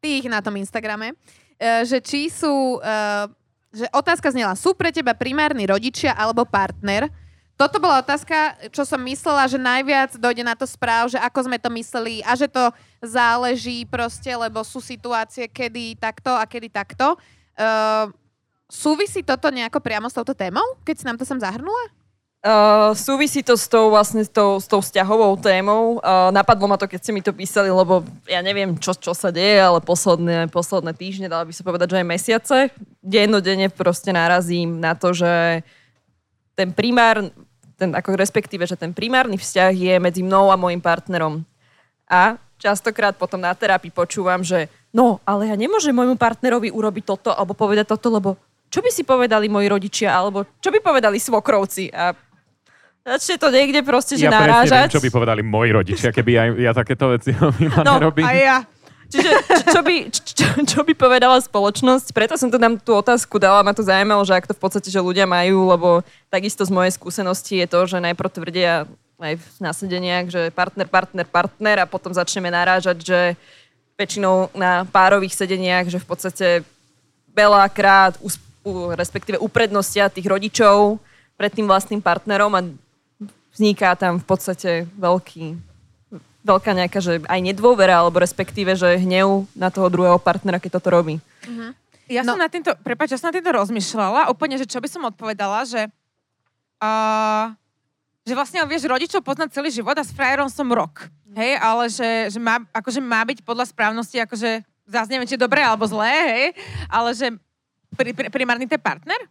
tých 0.00 0.24
na 0.24 0.40
tom 0.40 0.56
Instagrame, 0.56 1.12
uh, 1.12 1.44
že 1.60 1.98
či 2.04 2.28
sú, 2.28 2.78
uh, 2.80 3.26
že 3.72 3.88
otázka 3.92 4.32
znela, 4.32 4.56
sú 4.56 4.76
pre 4.76 4.92
teba 4.92 5.16
primárni 5.16 5.64
rodičia 5.64 6.12
alebo 6.12 6.44
partner? 6.44 7.08
Toto 7.56 7.80
bola 7.80 8.04
otázka, 8.04 8.68
čo 8.68 8.84
som 8.84 9.00
myslela, 9.00 9.48
že 9.48 9.56
najviac 9.56 10.20
dojde 10.20 10.44
na 10.44 10.52
to 10.52 10.68
správ, 10.68 11.08
že 11.08 11.16
ako 11.16 11.48
sme 11.48 11.56
to 11.56 11.72
mysleli 11.72 12.20
a 12.20 12.36
že 12.36 12.52
to 12.52 12.68
záleží 13.00 13.88
proste, 13.88 14.28
lebo 14.28 14.60
sú 14.60 14.84
situácie, 14.84 15.48
kedy 15.48 15.96
takto 15.96 16.36
a 16.36 16.44
kedy 16.44 16.68
takto. 16.68 17.16
Uh, 17.56 18.12
súvisí 18.68 19.24
toto 19.24 19.48
nejako 19.48 19.80
priamo 19.80 20.12
s 20.12 20.16
touto 20.16 20.36
témou, 20.36 20.76
keď 20.84 20.94
si 21.00 21.04
nám 21.08 21.16
to 21.16 21.24
sem 21.24 21.40
zahrnula? 21.40 21.88
Uh, 22.46 22.94
súvisí 22.94 23.42
to 23.42 23.58
s 23.58 23.66
tou, 23.66 23.90
vlastne, 23.90 24.22
s 24.22 24.30
tou, 24.30 24.62
s 24.62 24.70
tou 24.70 24.78
vzťahovou 24.78 25.34
témou. 25.42 25.98
Uh, 25.98 26.30
napadlo 26.30 26.70
ma 26.70 26.78
to, 26.78 26.86
keď 26.86 27.00
ste 27.02 27.10
mi 27.10 27.18
to 27.18 27.34
písali, 27.34 27.66
lebo 27.72 28.06
ja 28.28 28.38
neviem, 28.38 28.78
čo, 28.78 28.94
čo 28.94 29.16
sa 29.18 29.34
deje, 29.34 29.58
ale 29.58 29.82
posledné, 29.82 30.46
posledné 30.54 30.94
týždne, 30.94 31.26
dala 31.26 31.42
by 31.42 31.50
sa 31.50 31.66
povedať, 31.66 31.90
že 31.90 31.98
aj 31.98 32.06
mesiace, 32.06 32.56
dennodenne 33.02 33.66
proste 33.66 34.14
narazím 34.14 34.78
na 34.78 34.94
to, 34.94 35.10
že 35.10 35.64
ten 36.54 36.70
primár, 36.70 37.34
ten, 37.74 37.90
ako 37.90 38.14
respektíve, 38.14 38.62
že 38.62 38.78
ten 38.78 38.94
primárny 38.94 39.34
vzťah 39.34 39.72
je 39.74 39.94
medzi 39.98 40.22
mnou 40.22 40.46
a 40.48 40.60
môjim 40.60 40.78
partnerom. 40.78 41.42
A 42.06 42.38
častokrát 42.62 43.18
potom 43.18 43.42
na 43.42 43.58
terapii 43.58 43.90
počúvam, 43.90 44.46
že 44.46 44.70
no, 44.94 45.18
ale 45.26 45.50
ja 45.50 45.56
nemôžem 45.58 45.92
môjmu 45.92 46.14
partnerovi 46.14 46.70
urobiť 46.70 47.04
toto 47.04 47.34
alebo 47.34 47.58
povedať 47.58 47.90
toto, 47.90 48.06
lebo 48.06 48.38
čo 48.66 48.82
by 48.82 48.90
si 48.90 49.06
povedali 49.06 49.46
moji 49.46 49.70
rodičia, 49.70 50.10
alebo 50.10 50.42
čo 50.58 50.74
by 50.74 50.82
povedali 50.82 51.22
svokrovci. 51.22 51.92
A 51.94 52.12
Začne 53.06 53.38
to 53.38 53.48
niekde 53.54 53.86
proste, 53.86 54.18
že 54.18 54.26
ja 54.26 54.34
narážať. 54.34 54.90
viem, 54.90 54.94
čo 54.98 55.04
by 55.06 55.10
povedali 55.14 55.40
moji 55.46 55.70
rodičia, 55.70 56.10
keby 56.10 56.32
aj 56.34 56.48
ja 56.58 56.72
takéto 56.74 57.14
veci 57.14 57.30
no, 57.38 58.02
nerobím. 58.02 58.26
A 58.26 58.34
ja. 58.34 58.58
Čiže 59.06 59.30
čo, 59.46 59.54
čo, 59.78 59.80
by, 59.86 59.94
čo, 60.10 60.46
čo 60.66 60.80
by 60.82 60.92
povedala 60.98 61.38
spoločnosť? 61.38 62.10
Preto 62.10 62.34
som 62.34 62.50
to 62.50 62.58
tam 62.58 62.74
tú 62.74 62.98
otázku 62.98 63.38
dala, 63.38 63.62
ma 63.62 63.70
to 63.70 63.86
zaujímalo, 63.86 64.26
že 64.26 64.34
ak 64.34 64.50
to 64.50 64.58
v 64.58 64.62
podstate, 64.66 64.90
že 64.90 64.98
ľudia 64.98 65.22
majú, 65.22 65.70
lebo 65.70 66.02
takisto 66.26 66.66
z 66.66 66.74
mojej 66.74 66.90
skúsenosti 66.98 67.62
je 67.62 67.70
to, 67.70 67.86
že 67.86 68.02
najprv 68.02 68.26
tvrdia 68.34 68.90
aj 69.22 69.34
v 69.38 69.46
nasedeniach, 69.62 70.26
že 70.26 70.40
partner, 70.50 70.90
partner, 70.90 71.26
partner 71.30 71.76
a 71.86 71.86
potom 71.86 72.10
začneme 72.10 72.50
narážať, 72.50 73.06
že 73.06 73.20
väčšinou 73.94 74.50
na 74.52 74.84
párových 74.90 75.38
sedeniach, 75.38 75.86
že 75.88 76.02
v 76.02 76.06
podstate 76.10 76.46
veľakrát, 77.32 78.18
respektíve 78.98 79.38
uprednostia 79.38 80.12
tých 80.12 80.26
rodičov 80.26 80.98
pred 81.38 81.52
tým 81.54 81.64
vlastným 81.70 82.02
partnerom 82.02 82.52
a 82.58 82.66
vzniká 83.56 83.96
tam 83.96 84.20
v 84.20 84.26
podstate 84.28 84.70
veľký, 85.00 85.56
veľká 86.44 86.70
nejaká, 86.76 87.00
že 87.00 87.24
aj 87.24 87.40
nedôvera, 87.40 88.04
alebo 88.04 88.20
respektíve, 88.20 88.76
že 88.76 89.00
hnev 89.00 89.48
na 89.56 89.72
toho 89.72 89.88
druhého 89.88 90.20
partnera, 90.20 90.60
keď 90.60 90.78
toto 90.78 90.92
robí. 90.92 91.18
Uh-huh. 91.48 91.72
Ja 92.06 92.22
no. 92.22 92.36
som 92.36 92.38
na 92.38 92.52
týmto, 92.52 92.76
prepáč, 92.84 93.16
ja 93.16 93.18
som 93.18 93.32
na 93.32 93.36
týmto 93.40 93.50
rozmýšľala, 93.50 94.30
úplne, 94.30 94.60
že 94.60 94.68
čo 94.68 94.78
by 94.78 94.88
som 94.92 95.02
odpovedala, 95.08 95.66
že 95.66 95.90
uh, 96.78 97.50
že 98.26 98.34
vlastne, 98.34 98.58
vieš, 98.66 98.90
rodičov 98.90 99.22
poznať 99.22 99.54
celý 99.54 99.70
život 99.70 99.94
a 99.94 100.02
s 100.02 100.10
frajerom 100.10 100.50
som 100.50 100.66
rok. 100.66 101.06
Hej, 101.30 101.62
ale 101.62 101.84
že, 101.86 102.10
že 102.34 102.38
má, 102.42 102.58
akože 102.74 102.98
má 102.98 103.22
byť 103.22 103.46
podľa 103.46 103.70
správnosti, 103.70 104.18
akože 104.18 104.66
zase 104.82 105.08
neviem, 105.14 105.30
či 105.30 105.38
dobré 105.38 105.62
alebo 105.62 105.86
zlé, 105.86 106.10
hej, 106.10 106.46
ale 106.90 107.14
že 107.14 107.30
pri, 107.94 108.10
pri, 108.10 108.26
primárny 108.34 108.66
ten 108.66 108.82
partner? 108.82 109.30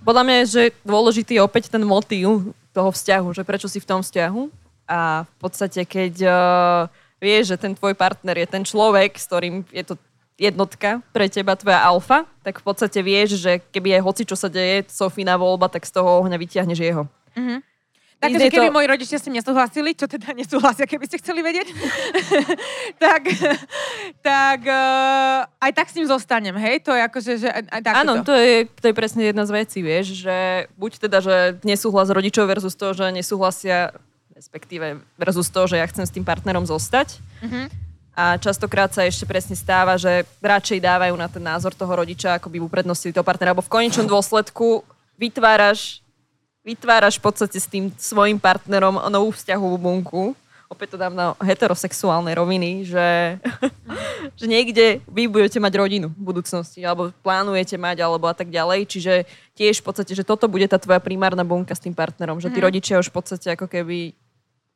Podľa 0.00 0.22
mňa 0.24 0.34
je, 0.42 0.46
že 0.48 0.62
dôležitý 0.80 1.36
je 1.36 1.44
opäť 1.44 1.68
ten 1.68 1.84
motív 1.84 2.56
toho 2.72 2.90
vzťahu, 2.90 3.28
že 3.36 3.42
prečo 3.44 3.68
si 3.68 3.78
v 3.78 3.88
tom 3.88 4.00
vzťahu 4.00 4.42
a 4.88 5.28
v 5.28 5.34
podstate, 5.38 5.84
keď 5.86 6.14
uh, 6.26 6.88
vieš, 7.22 7.54
že 7.54 7.60
ten 7.60 7.72
tvoj 7.76 7.94
partner 7.94 8.42
je 8.42 8.48
ten 8.48 8.64
človek, 8.66 9.14
s 9.14 9.28
ktorým 9.30 9.62
je 9.70 9.84
to 9.86 9.94
jednotka 10.40 10.98
pre 11.14 11.30
teba, 11.30 11.54
tvoja 11.54 11.78
alfa, 11.78 12.26
tak 12.42 12.58
v 12.58 12.64
podstate 12.66 12.98
vieš, 13.04 13.38
že 13.38 13.62
keby 13.70 14.00
aj 14.00 14.02
hoci 14.02 14.22
čo 14.26 14.34
sa 14.34 14.50
deje, 14.50 14.90
Sofína 14.90 15.38
voľba, 15.38 15.70
tak 15.70 15.86
z 15.86 15.94
toho 15.94 16.24
ohňa 16.24 16.34
vyťahneš 16.40 16.80
jeho. 16.82 17.06
Mm-hmm. 17.38 17.71
Takže 18.22 18.54
keby 18.54 18.70
to... 18.70 18.76
moji 18.78 18.86
rodičia 18.86 19.18
s 19.18 19.26
tým 19.26 19.34
nesúhlasili, 19.34 19.90
čo 19.98 20.06
teda 20.06 20.30
nesúhlasia, 20.30 20.86
keby 20.86 21.10
ste 21.10 21.18
chceli 21.18 21.42
vedieť, 21.42 21.74
tak, 23.02 23.22
tak 24.22 24.60
uh, 24.62 25.42
aj 25.58 25.72
tak 25.74 25.90
s 25.90 25.96
ním 25.98 26.06
zostanem, 26.06 26.54
hej? 26.54 26.86
To 26.86 26.94
je 26.94 27.02
akože, 27.02 27.32
že 27.42 27.48
aj 27.50 27.80
tak 27.82 27.94
Áno, 27.98 28.22
to 28.22 28.30
je, 28.30 28.70
to 28.78 28.86
je 28.90 28.94
presne 28.94 29.26
jedna 29.26 29.42
z 29.42 29.50
vecí, 29.58 29.82
vieš, 29.82 30.22
že 30.22 30.70
buď 30.78 31.02
teda, 31.02 31.18
že 31.18 31.36
nesúhlas 31.66 32.14
rodičov 32.14 32.46
versus 32.46 32.78
to, 32.78 32.94
že 32.94 33.10
nesúhlasia, 33.10 33.90
respektíve 34.38 35.02
versus 35.18 35.50
to, 35.50 35.66
že 35.66 35.82
ja 35.82 35.86
chcem 35.90 36.06
s 36.06 36.14
tým 36.14 36.22
partnerom 36.22 36.62
zostať. 36.62 37.18
Mm-hmm. 37.42 37.66
A 38.12 38.36
častokrát 38.36 38.92
sa 38.92 39.08
ešte 39.08 39.24
presne 39.24 39.56
stáva, 39.56 39.96
že 39.96 40.28
radšej 40.44 40.84
dávajú 40.84 41.14
na 41.16 41.32
ten 41.32 41.40
názor 41.40 41.72
toho 41.72 41.90
rodiča, 41.96 42.36
ako 42.36 42.52
by 42.52 42.60
uprednostili 42.60 43.10
toho 43.10 43.24
partnera, 43.24 43.56
alebo 43.56 43.64
v 43.64 43.72
konečnom 43.72 44.04
dôsledku 44.04 44.84
vytváraš 45.16 46.01
vytváraš 46.62 47.18
v 47.18 47.24
podstate 47.26 47.58
s 47.58 47.66
tým 47.66 47.90
svojim 47.98 48.38
partnerom 48.38 48.98
novú 49.10 49.34
vzťahovú 49.34 49.76
bunku. 49.78 50.34
Opäť 50.70 50.96
to 50.96 51.02
dám 51.04 51.12
na 51.12 51.36
heterosexuálne 51.36 52.32
roviny, 52.32 52.88
že, 52.88 53.36
že 54.40 54.46
niekde 54.48 55.04
vy 55.04 55.28
budete 55.28 55.60
mať 55.60 55.72
rodinu 55.76 56.08
v 56.08 56.32
budúcnosti, 56.32 56.80
alebo 56.80 57.12
plánujete 57.20 57.76
mať, 57.76 58.00
alebo 58.00 58.24
a 58.24 58.32
tak 58.32 58.48
ďalej. 58.48 58.88
Čiže 58.88 59.28
tiež 59.52 59.84
v 59.84 59.84
podstate, 59.84 60.16
že 60.16 60.24
toto 60.24 60.48
bude 60.48 60.64
tá 60.64 60.80
tvoja 60.80 61.02
primárna 61.02 61.44
bunka 61.44 61.76
s 61.76 61.84
tým 61.84 61.92
partnerom, 61.92 62.40
že 62.40 62.48
tí 62.48 62.56
mm. 62.56 62.64
rodičia 62.64 62.96
už 62.96 63.12
v 63.12 63.16
podstate 63.20 63.52
ako 63.52 63.68
keby 63.68 64.16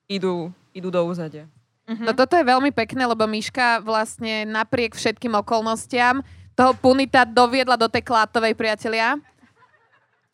idú, 0.05 0.53
idú 0.77 0.93
do 0.93 1.01
úzadia. 1.01 1.49
Mm-hmm. 1.87 2.05
No 2.05 2.13
toto 2.13 2.35
je 2.35 2.45
veľmi 2.45 2.75
pekné, 2.75 3.07
lebo 3.07 3.25
Miška 3.31 3.81
vlastne 3.81 4.43
napriek 4.43 4.99
všetkým 4.99 5.33
okolnostiam 5.39 6.21
toho 6.59 6.73
punita 6.75 7.23
doviedla 7.23 7.79
do 7.79 7.87
tej 7.87 8.03
klátovej 8.03 8.59
priatelia. 8.59 9.21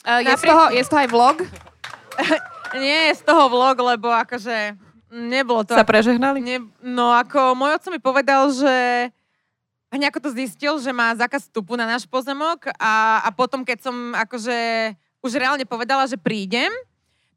Uh, 0.02 0.18
je, 0.22 0.34
z 0.34 0.42
toho, 0.42 0.64
je 0.74 0.82
z 0.82 0.88
toho 0.90 1.00
aj 1.06 1.10
vlog? 1.10 1.36
Nie 2.82 3.12
je 3.12 3.20
z 3.20 3.22
toho 3.22 3.46
vlog, 3.46 3.76
lebo 3.78 4.10
akože 4.10 4.74
nebolo 5.12 5.62
to... 5.62 5.76
Sa 5.76 5.86
prežehnali? 5.86 6.40
Ne, 6.40 6.58
no 6.80 7.12
ako 7.12 7.54
môj 7.54 7.76
otco 7.76 7.88
mi 7.92 8.00
povedal, 8.00 8.48
že 8.50 8.74
nejako 9.92 10.24
to 10.24 10.30
zistil, 10.32 10.80
že 10.80 10.88
má 10.90 11.12
zákaz 11.12 11.46
vstupu 11.46 11.76
na 11.76 11.84
náš 11.84 12.08
pozemok 12.08 12.72
a, 12.80 13.20
a 13.22 13.28
potom, 13.30 13.60
keď 13.60 13.78
som 13.92 14.16
akože 14.16 14.56
už 15.20 15.32
reálne 15.36 15.68
povedala, 15.68 16.08
že 16.08 16.16
prídem, 16.16 16.72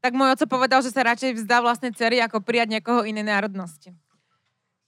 tak 0.00 0.16
môj 0.16 0.34
otco 0.34 0.46
povedal, 0.48 0.80
že 0.80 0.90
sa 0.90 1.04
radšej 1.04 1.36
vzdá 1.36 1.60
vlastne 1.60 1.92
cery, 1.92 2.18
ako 2.18 2.40
prijať 2.40 2.80
niekoho 2.80 3.04
inej 3.04 3.28
národnosti. 3.28 3.92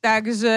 Takže 0.00 0.56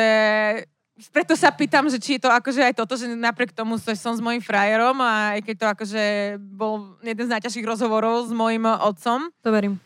preto 1.09 1.33
sa 1.33 1.49
pýtam, 1.49 1.87
že 1.89 1.97
či 1.97 2.19
je 2.19 2.27
to 2.27 2.29
akože 2.29 2.61
aj 2.61 2.73
toto, 2.77 2.93
že 2.99 3.09
napriek 3.09 3.55
tomu 3.55 3.79
že 3.79 3.97
som 3.97 4.13
s 4.13 4.21
mojim 4.21 4.43
frajerom 4.43 4.99
a 5.01 5.37
aj 5.37 5.41
keď 5.47 5.55
to 5.55 5.65
akože 5.73 6.03
bol 6.37 6.93
jeden 7.01 7.25
z 7.25 7.33
najťažších 7.33 7.65
rozhovorov 7.65 8.29
s 8.29 8.31
mojim 8.35 8.67
otcom. 8.67 9.33
To 9.41 9.49
verím. 9.49 9.79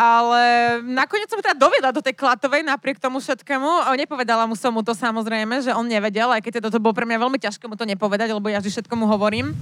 Ale 0.00 0.80
nakoniec 0.80 1.28
som 1.28 1.36
teda 1.42 1.52
doviedla 1.52 1.92
do 1.92 2.00
tej 2.00 2.16
klatovej 2.16 2.64
napriek 2.64 2.96
tomu 2.96 3.20
všetkému. 3.20 3.84
Nepovedala 4.00 4.48
mu 4.48 4.56
som 4.56 4.72
mu 4.72 4.80
to 4.80 4.96
samozrejme, 4.96 5.60
že 5.60 5.76
on 5.76 5.84
nevedel, 5.84 6.32
aj 6.32 6.40
keď 6.40 6.52
teda 6.62 6.72
to 6.72 6.80
bolo 6.80 6.96
pre 6.96 7.04
mňa 7.04 7.20
veľmi 7.20 7.36
ťažké 7.36 7.68
mu 7.68 7.76
to 7.76 7.84
nepovedať, 7.84 8.32
lebo 8.32 8.48
ja 8.48 8.64
vždy 8.64 8.80
všetko 8.80 8.94
mu 8.96 9.04
hovorím. 9.04 9.52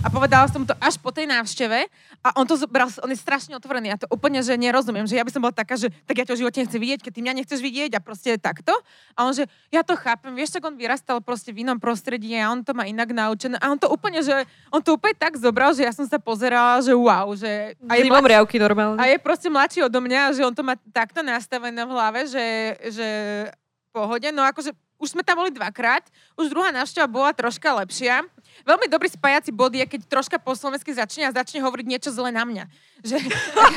A 0.00 0.08
povedala 0.08 0.48
som 0.48 0.64
to 0.64 0.72
až 0.80 0.96
po 0.96 1.12
tej 1.12 1.28
návšteve 1.28 1.84
a 2.24 2.28
on 2.40 2.48
to 2.48 2.56
zobral, 2.56 2.88
on 3.04 3.12
je 3.12 3.20
strašne 3.20 3.52
otvorený. 3.52 3.92
Ja 3.92 4.00
to 4.00 4.08
úplne, 4.08 4.40
že 4.40 4.56
nerozumiem, 4.56 5.04
že 5.04 5.20
ja 5.20 5.24
by 5.24 5.28
som 5.28 5.44
bola 5.44 5.52
taká, 5.52 5.76
že 5.76 5.92
tak 6.08 6.16
ja 6.16 6.24
ťa 6.24 6.34
v 6.36 6.40
živote 6.40 6.58
nechcem 6.64 6.80
vidieť, 6.80 7.00
keď 7.04 7.12
ty 7.12 7.20
mňa 7.20 7.34
nechceš 7.36 7.60
vidieť 7.60 7.90
a 7.92 8.00
proste 8.00 8.40
takto. 8.40 8.72
A 9.12 9.28
on, 9.28 9.36
že 9.36 9.44
ja 9.68 9.84
to 9.84 9.92
chápem, 10.00 10.32
vieš, 10.32 10.56
tak 10.56 10.64
on 10.64 10.72
vyrastal 10.72 11.20
proste 11.20 11.52
v 11.52 11.68
inom 11.68 11.76
prostredí 11.76 12.32
a 12.40 12.48
on 12.48 12.64
to 12.64 12.72
má 12.72 12.88
inak 12.88 13.12
naučené. 13.12 13.60
A 13.60 13.68
on 13.68 13.76
to 13.76 13.92
úplne, 13.92 14.24
že 14.24 14.32
on 14.72 14.80
to 14.80 14.96
úplne 14.96 15.12
tak 15.20 15.36
zobral, 15.36 15.76
že 15.76 15.84
ja 15.84 15.92
som 15.92 16.08
sa 16.08 16.16
pozerala, 16.16 16.80
že 16.80 16.96
wow, 16.96 17.36
že... 17.36 17.76
A 17.84 18.00
je 18.00 18.08
mladší, 18.08 18.32
riavky 18.32 18.56
normálne. 18.56 18.96
A 18.96 19.04
je 19.04 19.20
proste 19.20 19.52
mladší 19.52 19.84
odo 19.84 20.00
mňa, 20.00 20.32
že 20.32 20.40
on 20.48 20.56
to 20.56 20.64
má 20.64 20.80
takto 20.96 21.20
nastavené 21.20 21.84
v 21.84 21.92
hlave, 21.92 22.24
že, 22.24 22.46
že 22.88 23.08
pohode. 23.92 24.24
No 24.32 24.40
akože 24.48 24.72
už 25.00 25.16
sme 25.16 25.24
tam 25.24 25.40
boli 25.40 25.48
dvakrát, 25.48 26.04
už 26.36 26.52
druhá 26.52 26.68
návšteva 26.72 27.08
bola 27.08 27.32
troška 27.32 27.72
lepšia 27.72 28.20
veľmi 28.64 28.86
dobrý 28.90 29.08
spájací 29.08 29.50
bod 29.54 29.72
je, 29.74 29.84
keď 29.84 30.00
troška 30.06 30.36
po 30.40 30.52
slovensky 30.56 30.92
začne 30.92 31.28
a 31.28 31.34
začne 31.34 31.60
hovoriť 31.60 31.86
niečo 31.86 32.10
zle 32.10 32.32
na 32.32 32.44
mňa. 32.44 32.64
Že, 33.04 33.16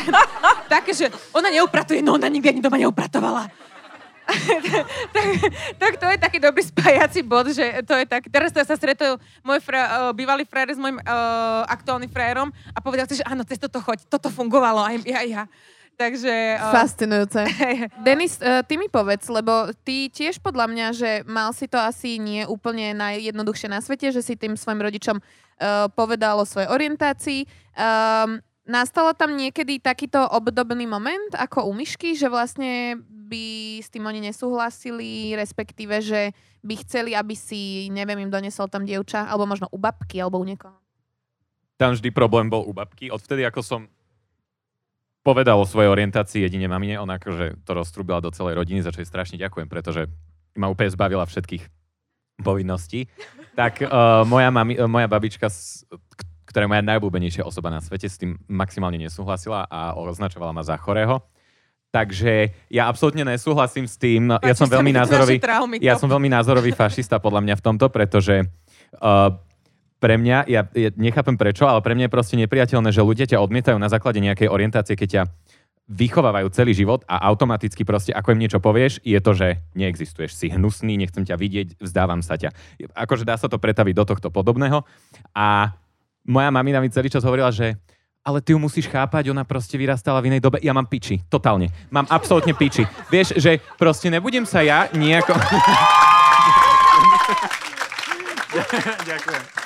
také, 0.73 0.91
že 0.91 1.07
ona 1.35 1.51
neupratuje, 1.51 2.03
no 2.03 2.15
ona 2.15 2.27
nikdy 2.27 2.57
ani 2.57 2.61
doma 2.63 2.79
neupratovala. 2.79 3.51
tak, 5.15 5.27
tak 5.75 5.93
to 5.99 6.05
je 6.07 6.17
taký 6.17 6.37
dobrý 6.39 6.63
spájací 6.63 7.19
bod, 7.27 7.51
že 7.51 7.83
to 7.83 7.91
je 7.99 8.05
tak, 8.07 8.23
teraz 8.31 8.55
to 8.55 8.63
sa 8.63 8.79
stretol 8.79 9.19
môj 9.43 9.59
fra, 9.59 9.81
uh, 9.83 10.11
bývalý 10.15 10.47
frajer 10.47 10.75
s 10.75 10.79
môjim 10.79 10.95
uh, 11.03 11.67
aktuálnym 11.67 12.07
frajerom 12.07 12.47
a 12.71 12.79
povedal 12.79 13.03
si, 13.03 13.19
že 13.19 13.27
áno, 13.27 13.43
cez 13.43 13.59
toto 13.59 13.83
choď, 13.83 14.07
toto 14.07 14.31
fungovalo, 14.31 14.79
aj 14.79 14.95
ja, 15.03 15.21
ja. 15.27 15.43
Takže... 15.97 16.57
Uh, 16.59 16.73
Fascinujúce. 16.77 17.41
Denis, 18.07 18.41
uh, 18.41 18.65
ty 18.65 18.75
mi 18.75 18.89
povedz, 18.89 19.29
lebo 19.29 19.69
ty 19.85 20.09
tiež 20.09 20.41
podľa 20.41 20.65
mňa, 20.69 20.87
že 20.93 21.11
mal 21.29 21.53
si 21.53 21.69
to 21.69 21.77
asi 21.77 22.17
nie 22.17 22.43
úplne 22.49 22.97
najjednoduchšie 22.97 23.69
na 23.69 23.79
svete, 23.79 24.09
že 24.09 24.25
si 24.25 24.33
tým 24.33 24.57
svojim 24.57 24.81
rodičom 24.81 25.17
uh, 25.19 25.87
povedal 25.93 26.41
o 26.41 26.49
svojej 26.49 26.69
orientácii. 26.69 27.45
Um, 27.77 28.41
Nastalo 28.63 29.11
tam 29.11 29.35
niekedy 29.35 29.83
takýto 29.83 30.23
obdobný 30.23 30.87
moment 30.87 31.35
ako 31.35 31.67
u 31.67 31.75
myšky, 31.75 32.15
že 32.15 32.31
vlastne 32.31 32.95
by 33.11 33.75
s 33.83 33.91
tým 33.91 34.07
oni 34.07 34.23
nesúhlasili, 34.23 35.35
respektíve, 35.35 35.99
že 35.99 36.31
by 36.63 36.79
chceli, 36.87 37.11
aby 37.11 37.35
si, 37.35 37.91
neviem, 37.91 38.23
im 38.23 38.31
donesol 38.31 38.71
tam 38.71 38.87
dievča, 38.87 39.27
alebo 39.27 39.43
možno 39.43 39.67
u 39.67 39.75
babky, 39.75 40.23
alebo 40.23 40.39
u 40.39 40.47
niekoho? 40.47 40.79
Tam 41.75 41.91
vždy 41.91 42.07
problém 42.15 42.47
bol 42.47 42.63
u 42.63 42.71
babky. 42.71 43.11
Odvtedy, 43.11 43.43
ako 43.43 43.59
som 43.59 43.81
povedal 45.23 45.55
o 45.57 45.65
svojej 45.65 45.89
orientácii 45.89 46.43
jedine 46.43 46.67
mamine, 46.67 46.99
ona 46.99 47.15
akože 47.15 47.63
to 47.63 47.71
roztrubila 47.71 48.19
do 48.19 48.29
celej 48.29 48.59
rodiny, 48.59 48.83
za 48.83 48.91
čo 48.91 49.01
jej 49.01 49.09
strašne 49.09 49.39
ďakujem, 49.39 49.71
pretože 49.71 50.11
ma 50.59 50.67
úplne 50.67 50.91
zbavila 50.91 51.23
všetkých 51.23 51.63
povinností. 52.43 53.07
Tak 53.55 53.87
uh, 53.87 54.27
moja, 54.27 54.51
mami, 54.51 54.75
uh, 54.77 54.85
moja 54.85 55.07
babička, 55.07 55.47
ktorá 56.43 56.67
je 56.67 56.71
moja 56.75 56.83
najobľúbenejšia 56.83 57.47
osoba 57.47 57.71
na 57.71 57.79
svete, 57.79 58.11
s 58.11 58.19
tým 58.19 58.35
maximálne 58.51 58.99
nesúhlasila 58.99 59.65
a 59.71 59.95
označovala 59.95 60.51
ma 60.51 60.61
za 60.61 60.75
chorého. 60.75 61.23
Takže 61.93 62.49
ja 62.73 62.89
absolútne 62.89 63.21
nesúhlasím 63.21 63.85
s 63.85 64.01
tým. 64.01 64.33
Páči 64.33 64.49
ja 64.49 64.55
som 64.57 64.65
veľmi 64.65 64.91
názorový, 64.97 65.37
ja 65.77 65.93
som 65.93 66.09
veľmi 66.09 66.25
názorový 66.25 66.73
fašista 66.73 67.21
podľa 67.21 67.45
mňa 67.45 67.55
v 67.61 67.63
tomto, 67.63 67.85
pretože 67.93 68.49
uh, 68.97 69.29
pre 70.03 70.19
mňa, 70.19 70.51
ja, 70.51 70.67
ja 70.67 70.91
nechápem 70.99 71.39
prečo, 71.39 71.63
ale 71.63 71.79
pre 71.79 71.95
mňa 71.95 72.11
je 72.11 72.15
proste 72.19 72.35
nepriateľné, 72.35 72.91
že 72.91 72.99
ľudia 72.99 73.23
ťa 73.23 73.39
odmietajú 73.39 73.79
na 73.79 73.87
základe 73.87 74.19
nejakej 74.19 74.51
orientácie, 74.51 74.99
keď 74.99 75.07
ťa 75.07 75.23
vychovávajú 75.87 76.51
celý 76.51 76.75
život 76.75 77.07
a 77.07 77.23
automaticky 77.31 77.87
proste, 77.87 78.11
ako 78.11 78.35
im 78.35 78.43
niečo 78.43 78.59
povieš, 78.59 78.99
je 78.99 79.15
to, 79.23 79.31
že 79.31 79.63
neexistuješ, 79.79 80.35
si 80.35 80.51
hnusný, 80.51 80.99
nechcem 80.99 81.23
ťa 81.23 81.39
vidieť, 81.39 81.79
vzdávam 81.79 82.19
sa 82.19 82.35
ťa. 82.35 82.51
Akože 82.91 83.23
dá 83.23 83.39
sa 83.39 83.47
to 83.47 83.55
pretaviť 83.55 83.95
do 83.95 84.03
tohto 84.03 84.27
podobného. 84.27 84.83
A 85.31 85.71
moja 86.27 86.51
mamina 86.51 86.83
mi 86.83 86.91
celý 86.91 87.07
čas 87.07 87.23
hovorila, 87.23 87.51
že 87.51 87.79
ale 88.23 88.39
ty 88.39 88.55
ju 88.55 88.59
musíš 88.59 88.87
chápať, 88.87 89.31
ona 89.31 89.43
proste 89.43 89.75
vyrastala 89.79 90.19
v 90.23 90.31
inej 90.35 90.43
dobe. 90.43 90.59
Ja 90.63 90.71
mám 90.71 90.87
piči, 90.87 91.19
totálne. 91.27 91.71
Mám 91.91 92.07
absolútne 92.07 92.55
piči. 92.55 92.87
Vieš, 93.11 93.35
že 93.39 93.59
proste 93.79 94.07
nebudem 94.11 94.47
sa 94.47 94.63
ja 94.63 94.87
nejako... 94.95 95.35
Ďakujem 99.11 99.62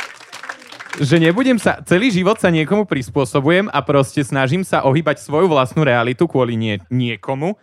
že 0.97 1.21
nebudem 1.21 1.61
sa, 1.61 1.79
celý 1.85 2.09
život 2.09 2.41
sa 2.41 2.49
niekomu 2.49 2.89
prispôsobujem 2.89 3.69
a 3.69 3.79
proste 3.85 4.25
snažím 4.25 4.65
sa 4.65 4.81
ohýbať 4.85 5.21
svoju 5.21 5.49
vlastnú 5.49 5.85
realitu 5.85 6.25
kvôli 6.25 6.57
nie, 6.57 6.81
niekomu. 6.89 7.57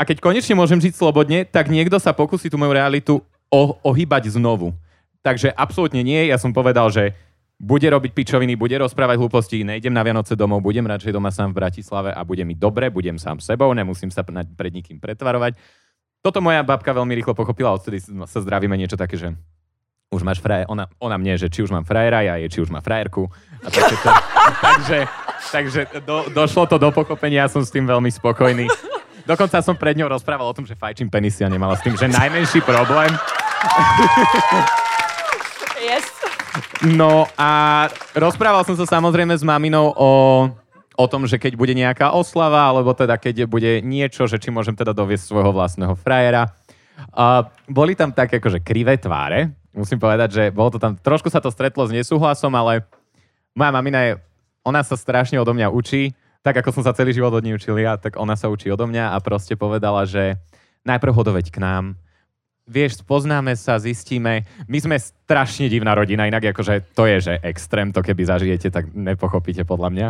A 0.00 0.08
keď 0.08 0.24
konečne 0.24 0.56
môžem 0.56 0.80
žiť 0.80 0.96
slobodne, 0.96 1.44
tak 1.44 1.68
niekto 1.68 2.00
sa 2.00 2.16
pokusí 2.16 2.48
tú 2.48 2.56
moju 2.56 2.72
realitu 2.72 3.14
o, 3.52 3.62
ohýbať 3.84 4.32
znovu. 4.32 4.72
Takže 5.20 5.52
absolútne 5.52 6.00
nie. 6.00 6.32
Ja 6.32 6.40
som 6.40 6.56
povedal, 6.56 6.88
že 6.88 7.12
bude 7.60 7.84
robiť 7.84 8.16
pičoviny, 8.16 8.56
bude 8.56 8.72
rozprávať 8.80 9.20
hlúposti, 9.20 9.60
nejdem 9.60 9.92
na 9.92 10.00
Vianoce 10.00 10.32
domov, 10.32 10.64
budem 10.64 10.88
radšej 10.88 11.12
doma 11.12 11.28
sám 11.28 11.52
v 11.52 11.60
Bratislave 11.60 12.08
a 12.08 12.24
bude 12.24 12.40
mi 12.40 12.56
dobre, 12.56 12.88
budem 12.88 13.20
sám 13.20 13.36
sebou, 13.36 13.68
nemusím 13.76 14.08
sa 14.08 14.24
pred 14.24 14.72
nikým 14.72 14.96
pretvarovať. 14.96 15.60
Toto 16.24 16.40
moja 16.40 16.64
babka 16.64 16.96
veľmi 16.96 17.12
rýchlo 17.20 17.36
pochopila, 17.36 17.76
odtedy 17.76 18.00
sa 18.00 18.40
zdravíme 18.40 18.72
niečo 18.80 18.96
také, 18.96 19.20
že 19.20 19.36
už 20.10 20.26
máš 20.26 20.42
frajer, 20.42 20.66
ona, 20.66 20.90
ona 20.98 21.14
mne, 21.14 21.38
že 21.38 21.46
či 21.46 21.62
už 21.62 21.70
mám 21.70 21.86
frajera, 21.86 22.26
ja 22.26 22.34
je, 22.34 22.50
či 22.50 22.58
už 22.58 22.74
má 22.74 22.82
frajerku. 22.82 23.30
A 23.62 23.70
to, 23.70 23.78
takže 24.66 25.06
takže 25.54 25.86
do, 26.02 26.26
došlo 26.34 26.66
to 26.66 26.76
do 26.82 26.90
pochopenia, 26.90 27.46
ja 27.46 27.48
som 27.48 27.62
s 27.62 27.70
tým 27.70 27.86
veľmi 27.86 28.10
spokojný. 28.10 28.66
Dokonca 29.22 29.62
som 29.62 29.78
pred 29.78 29.94
ňou 29.94 30.10
rozprával 30.10 30.50
o 30.50 30.56
tom, 30.56 30.66
že 30.66 30.74
fajčím 30.74 31.06
penisy 31.06 31.46
a 31.46 31.48
nemala 31.48 31.78
s 31.78 31.86
tým, 31.86 31.94
že 31.94 32.10
najmenší 32.10 32.58
problém. 32.66 33.14
Yes. 35.78 36.02
No 36.82 37.30
a 37.38 37.86
rozprával 38.18 38.66
som 38.66 38.74
sa 38.74 38.90
samozrejme 38.90 39.32
s 39.38 39.46
maminou 39.46 39.94
o, 39.94 40.10
o 40.98 41.06
tom, 41.06 41.22
že 41.30 41.38
keď 41.38 41.54
bude 41.54 41.72
nejaká 41.72 42.10
oslava, 42.10 42.66
alebo 42.66 42.90
teda 42.98 43.14
keď 43.14 43.46
bude 43.46 43.78
niečo, 43.86 44.26
že 44.26 44.42
či 44.42 44.50
môžem 44.50 44.74
teda 44.74 44.90
doviesť 44.90 45.30
svojho 45.30 45.54
vlastného 45.54 45.94
frajera. 45.94 46.50
A 47.14 47.46
boli 47.70 47.94
tam 47.94 48.10
také 48.10 48.42
akože 48.42 48.60
krivé 48.60 48.98
tváre, 48.98 49.59
musím 49.74 49.98
povedať, 49.98 50.28
že 50.34 50.44
bolo 50.50 50.74
to 50.74 50.78
tam, 50.82 50.98
trošku 50.98 51.30
sa 51.30 51.38
to 51.38 51.50
stretlo 51.50 51.86
s 51.86 51.94
nesúhlasom, 51.94 52.50
ale 52.54 52.86
moja 53.54 53.70
mamina 53.70 54.00
je, 54.06 54.12
ona 54.66 54.84
sa 54.84 54.98
strašne 54.98 55.38
odo 55.38 55.54
mňa 55.54 55.70
učí, 55.70 56.12
tak 56.40 56.56
ako 56.60 56.80
som 56.80 56.82
sa 56.84 56.96
celý 56.96 57.12
život 57.12 57.32
od 57.32 57.44
nej 57.44 57.56
učil 57.56 57.76
ja, 57.76 58.00
tak 58.00 58.16
ona 58.16 58.34
sa 58.34 58.48
učí 58.48 58.72
odo 58.72 58.88
mňa 58.88 59.12
a 59.12 59.16
proste 59.20 59.54
povedala, 59.54 60.08
že 60.08 60.40
najprv 60.88 61.12
ho 61.12 61.22
k 61.22 61.58
nám, 61.60 62.00
vieš, 62.70 63.02
poznáme 63.02 63.58
sa, 63.58 63.82
zistíme. 63.82 64.46
My 64.70 64.78
sme 64.78 64.96
strašne 65.02 65.66
divná 65.66 65.98
rodina, 65.98 66.30
inak 66.30 66.54
akože 66.54 66.94
to 66.94 67.10
je, 67.10 67.18
že 67.18 67.34
extrém, 67.42 67.90
to 67.90 67.98
keby 67.98 68.22
zažijete, 68.22 68.70
tak 68.70 68.94
nepochopíte 68.94 69.66
podľa 69.66 69.90
mňa. 69.90 70.08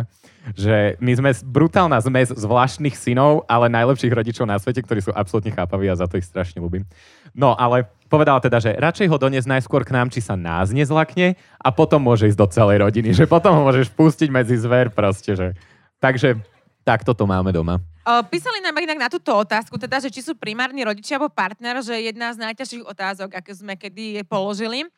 Že 0.53 0.77
my 1.01 1.11
sme 1.17 1.29
brutálna 1.49 1.97
zmes 2.05 2.29
zvláštnych 2.29 2.93
synov, 2.93 3.49
ale 3.49 3.73
najlepších 3.73 4.13
rodičov 4.13 4.45
na 4.45 4.61
svete, 4.61 4.85
ktorí 4.85 5.01
sú 5.01 5.09
absolútne 5.09 5.49
chápaví 5.49 5.89
a 5.89 5.97
za 5.97 6.05
to 6.05 6.21
ich 6.21 6.29
strašne 6.29 6.61
ľúbim. 6.61 6.85
No, 7.33 7.57
ale 7.57 7.89
povedala 8.05 8.37
teda, 8.37 8.61
že 8.61 8.77
radšej 8.77 9.09
ho 9.09 9.17
doniesť 9.17 9.49
najskôr 9.49 9.81
k 9.81 9.97
nám, 9.97 10.13
či 10.13 10.21
sa 10.21 10.37
nás 10.37 10.69
nezlakne 10.69 11.33
a 11.57 11.69
potom 11.73 12.05
môže 12.05 12.29
ísť 12.29 12.37
do 12.37 12.47
celej 12.49 12.77
rodiny, 12.85 13.17
že 13.17 13.25
potom 13.25 13.57
ho 13.57 13.65
môžeš 13.65 13.89
pustiť 13.89 14.29
medzi 14.29 14.53
zver 14.61 14.93
proste, 14.93 15.33
že... 15.33 15.57
Takže 15.97 16.37
tak 16.81 17.05
toto 17.05 17.29
máme 17.29 17.53
doma. 17.53 17.77
Písali 18.01 18.65
nám 18.65 18.73
inak 18.81 18.97
na 18.97 19.09
túto 19.13 19.29
otázku, 19.29 19.77
teda, 19.77 20.01
že 20.01 20.09
či 20.09 20.25
sú 20.25 20.33
primárni 20.33 20.81
rodičia 20.81 21.21
alebo 21.21 21.29
partner, 21.29 21.85
že 21.85 21.93
jedna 22.01 22.33
z 22.33 22.41
najťažších 22.41 22.83
otázok, 22.89 23.29
aké 23.37 23.53
sme 23.53 23.77
kedy 23.77 24.25
položili. 24.25 24.89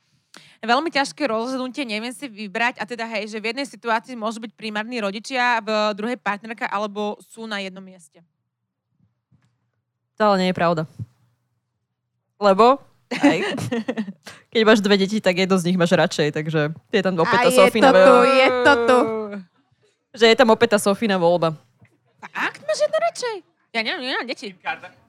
Veľmi 0.64 0.90
ťažké 0.90 1.28
rozhodnutie, 1.28 1.84
neviem 1.84 2.16
si 2.16 2.26
vybrať 2.26 2.80
a 2.80 2.88
teda 2.88 3.04
hej, 3.06 3.30
že 3.30 3.38
v 3.44 3.52
jednej 3.52 3.68
situácii 3.68 4.16
môžu 4.16 4.40
byť 4.40 4.56
primárni 4.56 5.04
rodičia, 5.04 5.60
v 5.60 5.94
druhej 5.94 6.18
partnerka 6.18 6.66
alebo 6.72 7.20
sú 7.28 7.44
na 7.44 7.60
jednom 7.60 7.84
mieste. 7.84 8.24
To 10.18 10.34
ale 10.34 10.40
nie 10.40 10.50
je 10.50 10.58
pravda. 10.58 10.88
Lebo 12.40 12.80
aj, 13.12 13.38
keď 14.56 14.62
máš 14.64 14.80
dve 14.80 14.96
deti, 14.98 15.20
tak 15.20 15.38
jedno 15.38 15.60
z 15.60 15.70
nich 15.70 15.78
máš 15.78 15.94
radšej, 15.94 16.34
takže 16.34 16.72
je 16.72 17.02
tam 17.04 17.20
opäť 17.20 17.38
tá 17.46 17.52
Sofína. 17.52 17.92
Je 17.92 17.94
to 17.94 18.00
tu, 18.00 18.16
je 18.24 18.48
to 18.48 18.74
tu. 18.88 19.00
Že 20.14 20.26
je 20.32 20.36
tam 20.40 20.50
opäť 20.50 20.70
tá 20.78 20.80
Sofína 20.80 21.20
voľba. 21.20 21.54
Fakt? 22.32 22.62
Máš 22.64 22.80
jedno 22.80 22.98
radšej? 23.04 23.36
Ja 23.74 23.82
nemám, 23.82 24.02
nemám 24.06 24.28
deti. 24.30 24.54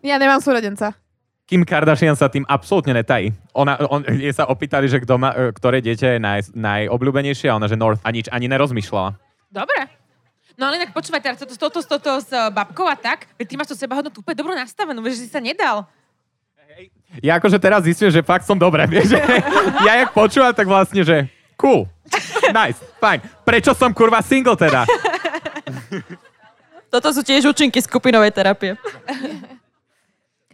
Ja 0.03 0.17
nemám 0.17 0.41
súrodenca. 0.41 0.97
Kim 1.45 1.61
Kardashian 1.61 2.17
sa 2.17 2.33
tým 2.33 2.49
absolútne 2.49 2.97
netají. 2.97 3.37
Ona, 3.53 3.77
on, 3.93 4.01
jej 4.09 4.33
sa 4.33 4.49
opýtali, 4.49 4.89
že 4.89 4.97
kto 5.05 5.21
má, 5.21 5.37
e, 5.37 5.53
ktoré 5.53 5.85
dieťa 5.85 6.17
je 6.17 6.19
naj, 6.19 6.41
najobľúbenejšie 6.57 7.53
a 7.53 7.61
ona, 7.61 7.69
že 7.69 7.77
North 7.77 8.01
a 8.01 8.09
nič 8.09 8.33
ani 8.33 8.49
nerozmýšľala. 8.49 9.21
Dobre. 9.53 9.93
No 10.57 10.73
ale 10.73 10.81
inak 10.81 10.97
počúvaj, 10.97 11.21
teraz 11.21 11.37
toto, 11.37 11.53
toto, 11.61 11.85
toto 11.85 12.11
s 12.17 12.33
e, 12.33 12.49
babkou 12.49 12.89
a 12.89 12.97
tak, 12.97 13.29
veď 13.37 13.45
ty 13.45 13.55
máš 13.61 13.69
to 13.71 13.77
seba 13.77 14.01
hodnotu 14.01 14.25
úplne 14.25 14.41
dobro 14.41 14.57
nastavenú, 14.57 15.05
že 15.05 15.21
si 15.21 15.29
sa 15.29 15.45
nedal. 15.45 15.85
Ja 17.21 17.37
akože 17.37 17.61
teraz 17.61 17.85
zistím, 17.85 18.09
že 18.09 18.25
fakt 18.25 18.49
som 18.49 18.57
dobré, 18.57 18.89
vieš, 18.93 19.13
ja 19.85 19.93
jak 20.01 20.17
počúvam, 20.17 20.57
tak 20.57 20.65
vlastne, 20.65 21.05
že 21.05 21.29
cool, 21.61 21.85
nice, 22.57 22.81
fajn. 23.05 23.21
Prečo 23.45 23.77
som 23.77 23.93
kurva 23.93 24.25
single 24.25 24.57
teda? 24.57 24.89
Toto 26.95 27.11
sú 27.11 27.27
tiež 27.27 27.51
účinky 27.51 27.83
skupinovej 27.83 28.31
terapie. 28.31 28.79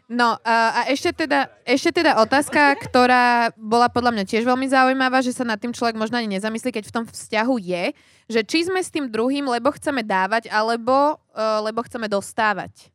No 0.09 0.41
a 0.41 0.89
ešte 0.89 1.13
teda, 1.13 1.53
ešte 1.69 2.01
teda 2.01 2.17
otázka, 2.17 2.81
ktorá 2.81 3.53
bola 3.61 3.93
podľa 3.93 4.17
mňa 4.17 4.25
tiež 4.25 4.49
veľmi 4.49 4.65
zaujímavá, 4.67 5.21
že 5.21 5.37
sa 5.37 5.45
nad 5.45 5.61
tým 5.61 5.71
človek 5.71 6.01
možno 6.01 6.17
ani 6.17 6.41
nezamyslí, 6.41 6.73
keď 6.73 6.89
v 6.89 6.95
tom 6.97 7.05
vzťahu 7.05 7.55
je, 7.61 7.85
že 8.27 8.41
či 8.43 8.67
sme 8.67 8.81
s 8.81 8.89
tým 8.89 9.13
druhým, 9.13 9.47
lebo 9.47 9.69
chceme 9.71 10.01
dávať, 10.01 10.49
alebo 10.49 11.21
uh, 11.37 11.61
lebo 11.61 11.85
chceme 11.85 12.09
dostávať. 12.09 12.89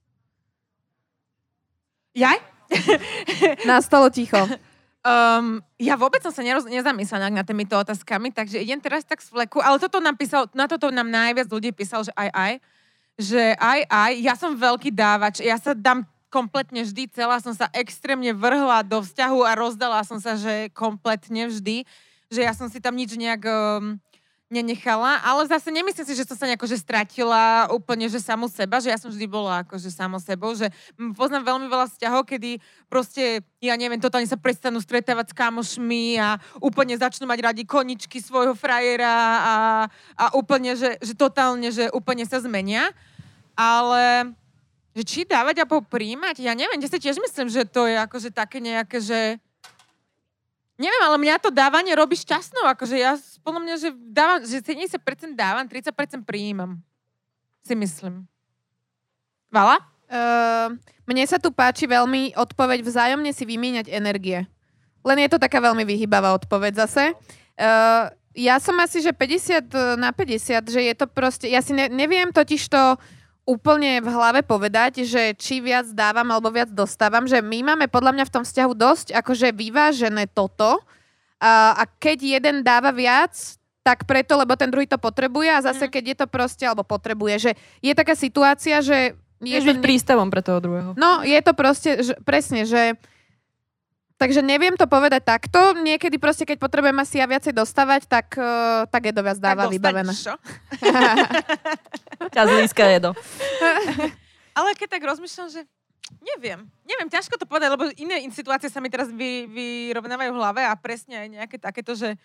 Jaj? 2.18 2.42
Nastalo 3.70 4.10
ticho. 4.10 4.42
Um, 5.06 5.62
ja 5.78 5.96
vôbec 5.96 6.20
som 6.26 6.34
sa 6.34 6.42
neroz, 6.42 6.66
nezamyslela 6.66 7.30
nad 7.30 7.46
týmito 7.46 7.78
otázkami, 7.78 8.34
takže 8.34 8.58
idem 8.58 8.82
teraz 8.82 9.06
tak 9.06 9.22
z 9.22 9.30
fleku, 9.30 9.62
ale 9.62 9.78
toto 9.78 10.02
nám 10.02 10.18
písal, 10.18 10.50
na 10.58 10.66
toto 10.66 10.90
nám 10.90 11.06
najviac 11.08 11.46
ľudí 11.46 11.70
písal, 11.72 12.02
že 12.02 12.12
aj 12.18 12.34
aj 12.34 12.52
že 13.16 13.56
aj, 13.56 13.88
aj, 13.88 14.14
ja 14.20 14.34
som 14.36 14.52
veľký 14.56 14.92
dávač, 14.92 15.40
ja 15.40 15.56
sa 15.56 15.72
dám 15.72 16.04
kompletne 16.28 16.84
vždy, 16.84 17.08
celá 17.16 17.40
som 17.40 17.56
sa 17.56 17.72
extrémne 17.72 18.36
vrhla 18.36 18.84
do 18.84 19.00
vzťahu 19.00 19.40
a 19.48 19.56
rozdala 19.56 20.04
som 20.04 20.20
sa, 20.20 20.36
že 20.36 20.68
kompletne 20.76 21.48
vždy, 21.48 21.88
že 22.28 22.42
ja 22.44 22.52
som 22.52 22.68
si 22.68 22.84
tam 22.84 22.98
nič 23.00 23.16
nejak, 23.16 23.48
um, 23.48 23.96
nenechala, 24.56 25.20
ale 25.20 25.44
zase 25.52 25.68
nemyslím 25.68 26.08
si, 26.08 26.14
že 26.16 26.24
som 26.24 26.40
sa 26.40 26.48
nejako 26.48 26.68
že 26.72 26.80
stratila 26.80 27.68
úplne, 27.76 28.08
že 28.08 28.24
samu 28.24 28.48
seba, 28.48 28.80
že 28.80 28.88
ja 28.88 28.98
som 28.98 29.12
vždy 29.12 29.28
bola 29.28 29.68
akože 29.68 29.92
samo 29.92 30.16
sebou, 30.24 30.56
že 30.56 30.72
poznám 31.20 31.56
veľmi 31.56 31.68
veľa 31.68 31.92
vzťahov, 31.92 32.24
kedy 32.24 32.64
proste, 32.88 33.44
ja 33.60 33.76
neviem, 33.76 34.00
totálne 34.00 34.30
sa 34.30 34.40
prestanú 34.40 34.80
stretávať 34.80 35.32
s 35.32 35.38
kamošmi 35.38 36.16
a 36.18 36.40
úplne 36.64 36.96
začnú 36.96 37.28
mať 37.28 37.40
radi 37.52 37.64
koničky 37.68 38.24
svojho 38.24 38.56
frajera 38.56 39.16
a, 39.44 39.56
a 40.16 40.26
úplne, 40.40 40.80
že, 40.80 40.96
že 41.04 41.14
totálne, 41.14 41.68
že 41.70 41.92
úplne 41.92 42.24
sa 42.24 42.40
zmenia. 42.40 42.90
Ale 43.56 44.36
že 44.96 45.04
či 45.04 45.20
dávať 45.28 45.68
alebo 45.68 45.84
príjmať, 45.84 46.40
ja 46.40 46.56
neviem, 46.56 46.80
ja 46.80 46.88
si 46.88 47.00
tiež 47.04 47.20
myslím, 47.20 47.52
že 47.52 47.68
to 47.68 47.84
je 47.84 48.00
akože 48.00 48.32
také 48.32 48.64
nejaké, 48.64 49.04
že 49.04 49.44
Neviem, 50.76 51.04
ale 51.08 51.16
mňa 51.16 51.36
to 51.40 51.56
dávanie 51.56 51.96
robí 51.96 52.20
šťastnou. 52.20 52.68
Akože 52.68 53.00
ja, 53.00 53.16
podľa 53.48 53.62
mňa, 53.64 53.76
že, 53.80 53.90
dávam, 54.12 54.40
že 54.44 54.60
70% 54.60 55.00
dávam, 55.32 55.64
30% 55.64 56.28
prijímam. 56.28 56.84
Si 57.64 57.74
myslím. 57.74 58.28
Vala? 59.48 59.80
Uh, 60.06 60.76
mne 61.08 61.24
sa 61.26 61.40
tu 61.40 61.50
páči 61.50 61.88
veľmi 61.88 62.36
odpoveď 62.36 62.84
vzájomne 62.84 63.32
si 63.32 63.48
vymieňať 63.48 63.88
energie. 63.88 64.44
Len 65.06 65.18
je 65.24 65.30
to 65.32 65.40
taká 65.40 65.64
veľmi 65.64 65.88
vyhybavá 65.88 66.36
odpoveď 66.36 66.86
zase. 66.86 67.16
Uh, 67.56 68.12
ja 68.36 68.60
som 68.60 68.76
asi, 68.84 69.00
že 69.00 69.16
50 69.16 69.96
na 69.96 70.12
50, 70.12 70.60
že 70.68 70.82
je 70.84 70.94
to 70.94 71.08
proste, 71.08 71.48
ja 71.48 71.64
si 71.64 71.72
ne, 71.72 71.88
neviem 71.88 72.36
totiž 72.36 72.68
to 72.68 73.00
úplne 73.46 74.02
v 74.02 74.10
hlave 74.10 74.42
povedať, 74.42 75.06
že 75.06 75.38
či 75.38 75.62
viac 75.62 75.86
dávam 75.94 76.26
alebo 76.34 76.50
viac 76.50 76.74
dostávam, 76.74 77.30
že 77.30 77.40
my 77.46 77.62
máme 77.62 77.86
podľa 77.86 78.18
mňa 78.18 78.26
v 78.26 78.34
tom 78.34 78.44
vzťahu 78.44 78.74
dosť 78.74 79.08
akože 79.14 79.54
vyvážené 79.54 80.26
toto 80.34 80.82
a, 81.38 81.78
a 81.78 81.84
keď 81.86 82.42
jeden 82.42 82.66
dáva 82.66 82.90
viac, 82.90 83.38
tak 83.86 84.10
preto, 84.10 84.34
lebo 84.34 84.58
ten 84.58 84.74
druhý 84.74 84.90
to 84.90 84.98
potrebuje 84.98 85.46
a 85.46 85.62
zase 85.62 85.86
Mhm. 85.86 85.94
keď 85.94 86.04
je 86.10 86.18
to 86.18 86.28
proste, 86.28 86.64
alebo 86.66 86.82
potrebuje, 86.82 87.36
že 87.38 87.52
je 87.86 87.94
taká 87.94 88.18
situácia, 88.18 88.82
že 88.82 89.14
je 89.46 89.54
Vieš 89.62 89.70
byť 89.70 89.78
to, 89.78 89.86
prístavom 89.86 90.28
pre 90.34 90.42
toho 90.42 90.58
druhého. 90.58 90.98
No, 90.98 91.22
je 91.22 91.38
to 91.46 91.54
proste, 91.54 92.02
že, 92.02 92.18
presne, 92.26 92.66
že 92.66 92.98
Takže 94.16 94.40
neviem 94.40 94.80
to 94.80 94.88
povedať 94.88 95.28
takto. 95.28 95.76
Niekedy 95.76 96.16
proste, 96.16 96.48
keď 96.48 96.56
potrebujem 96.56 96.96
asi 97.04 97.20
ja 97.20 97.28
viacej 97.28 97.52
dostávať, 97.52 98.08
tak, 98.08 98.32
uh, 98.40 98.88
tak 98.88 99.12
je 99.12 99.14
to 99.14 99.22
viac 99.22 99.40
dáva 99.44 99.68
Tak 99.68 99.74
vybavené. 99.76 100.14
čo? 100.16 100.34
Zlíska 102.48 102.88
jedo. 102.88 103.12
Ale 104.56 104.72
keď 104.80 104.88
tak 104.96 105.04
rozmýšľam, 105.04 105.52
že 105.52 105.68
neviem. 106.24 106.64
Neviem, 106.88 107.12
ťažko 107.12 107.36
to 107.36 107.44
povedať, 107.44 107.76
lebo 107.76 107.92
iné 108.00 108.24
in- 108.24 108.32
situácie 108.32 108.72
sa 108.72 108.80
mi 108.80 108.88
teraz 108.88 109.12
vy, 109.12 109.52
vyrovnávajú 109.52 110.32
v 110.32 110.40
hlave 110.40 110.62
a 110.64 110.74
presne 110.80 111.20
aj 111.20 111.28
nejaké 111.44 111.58
takéto, 111.60 111.92
že 111.92 112.16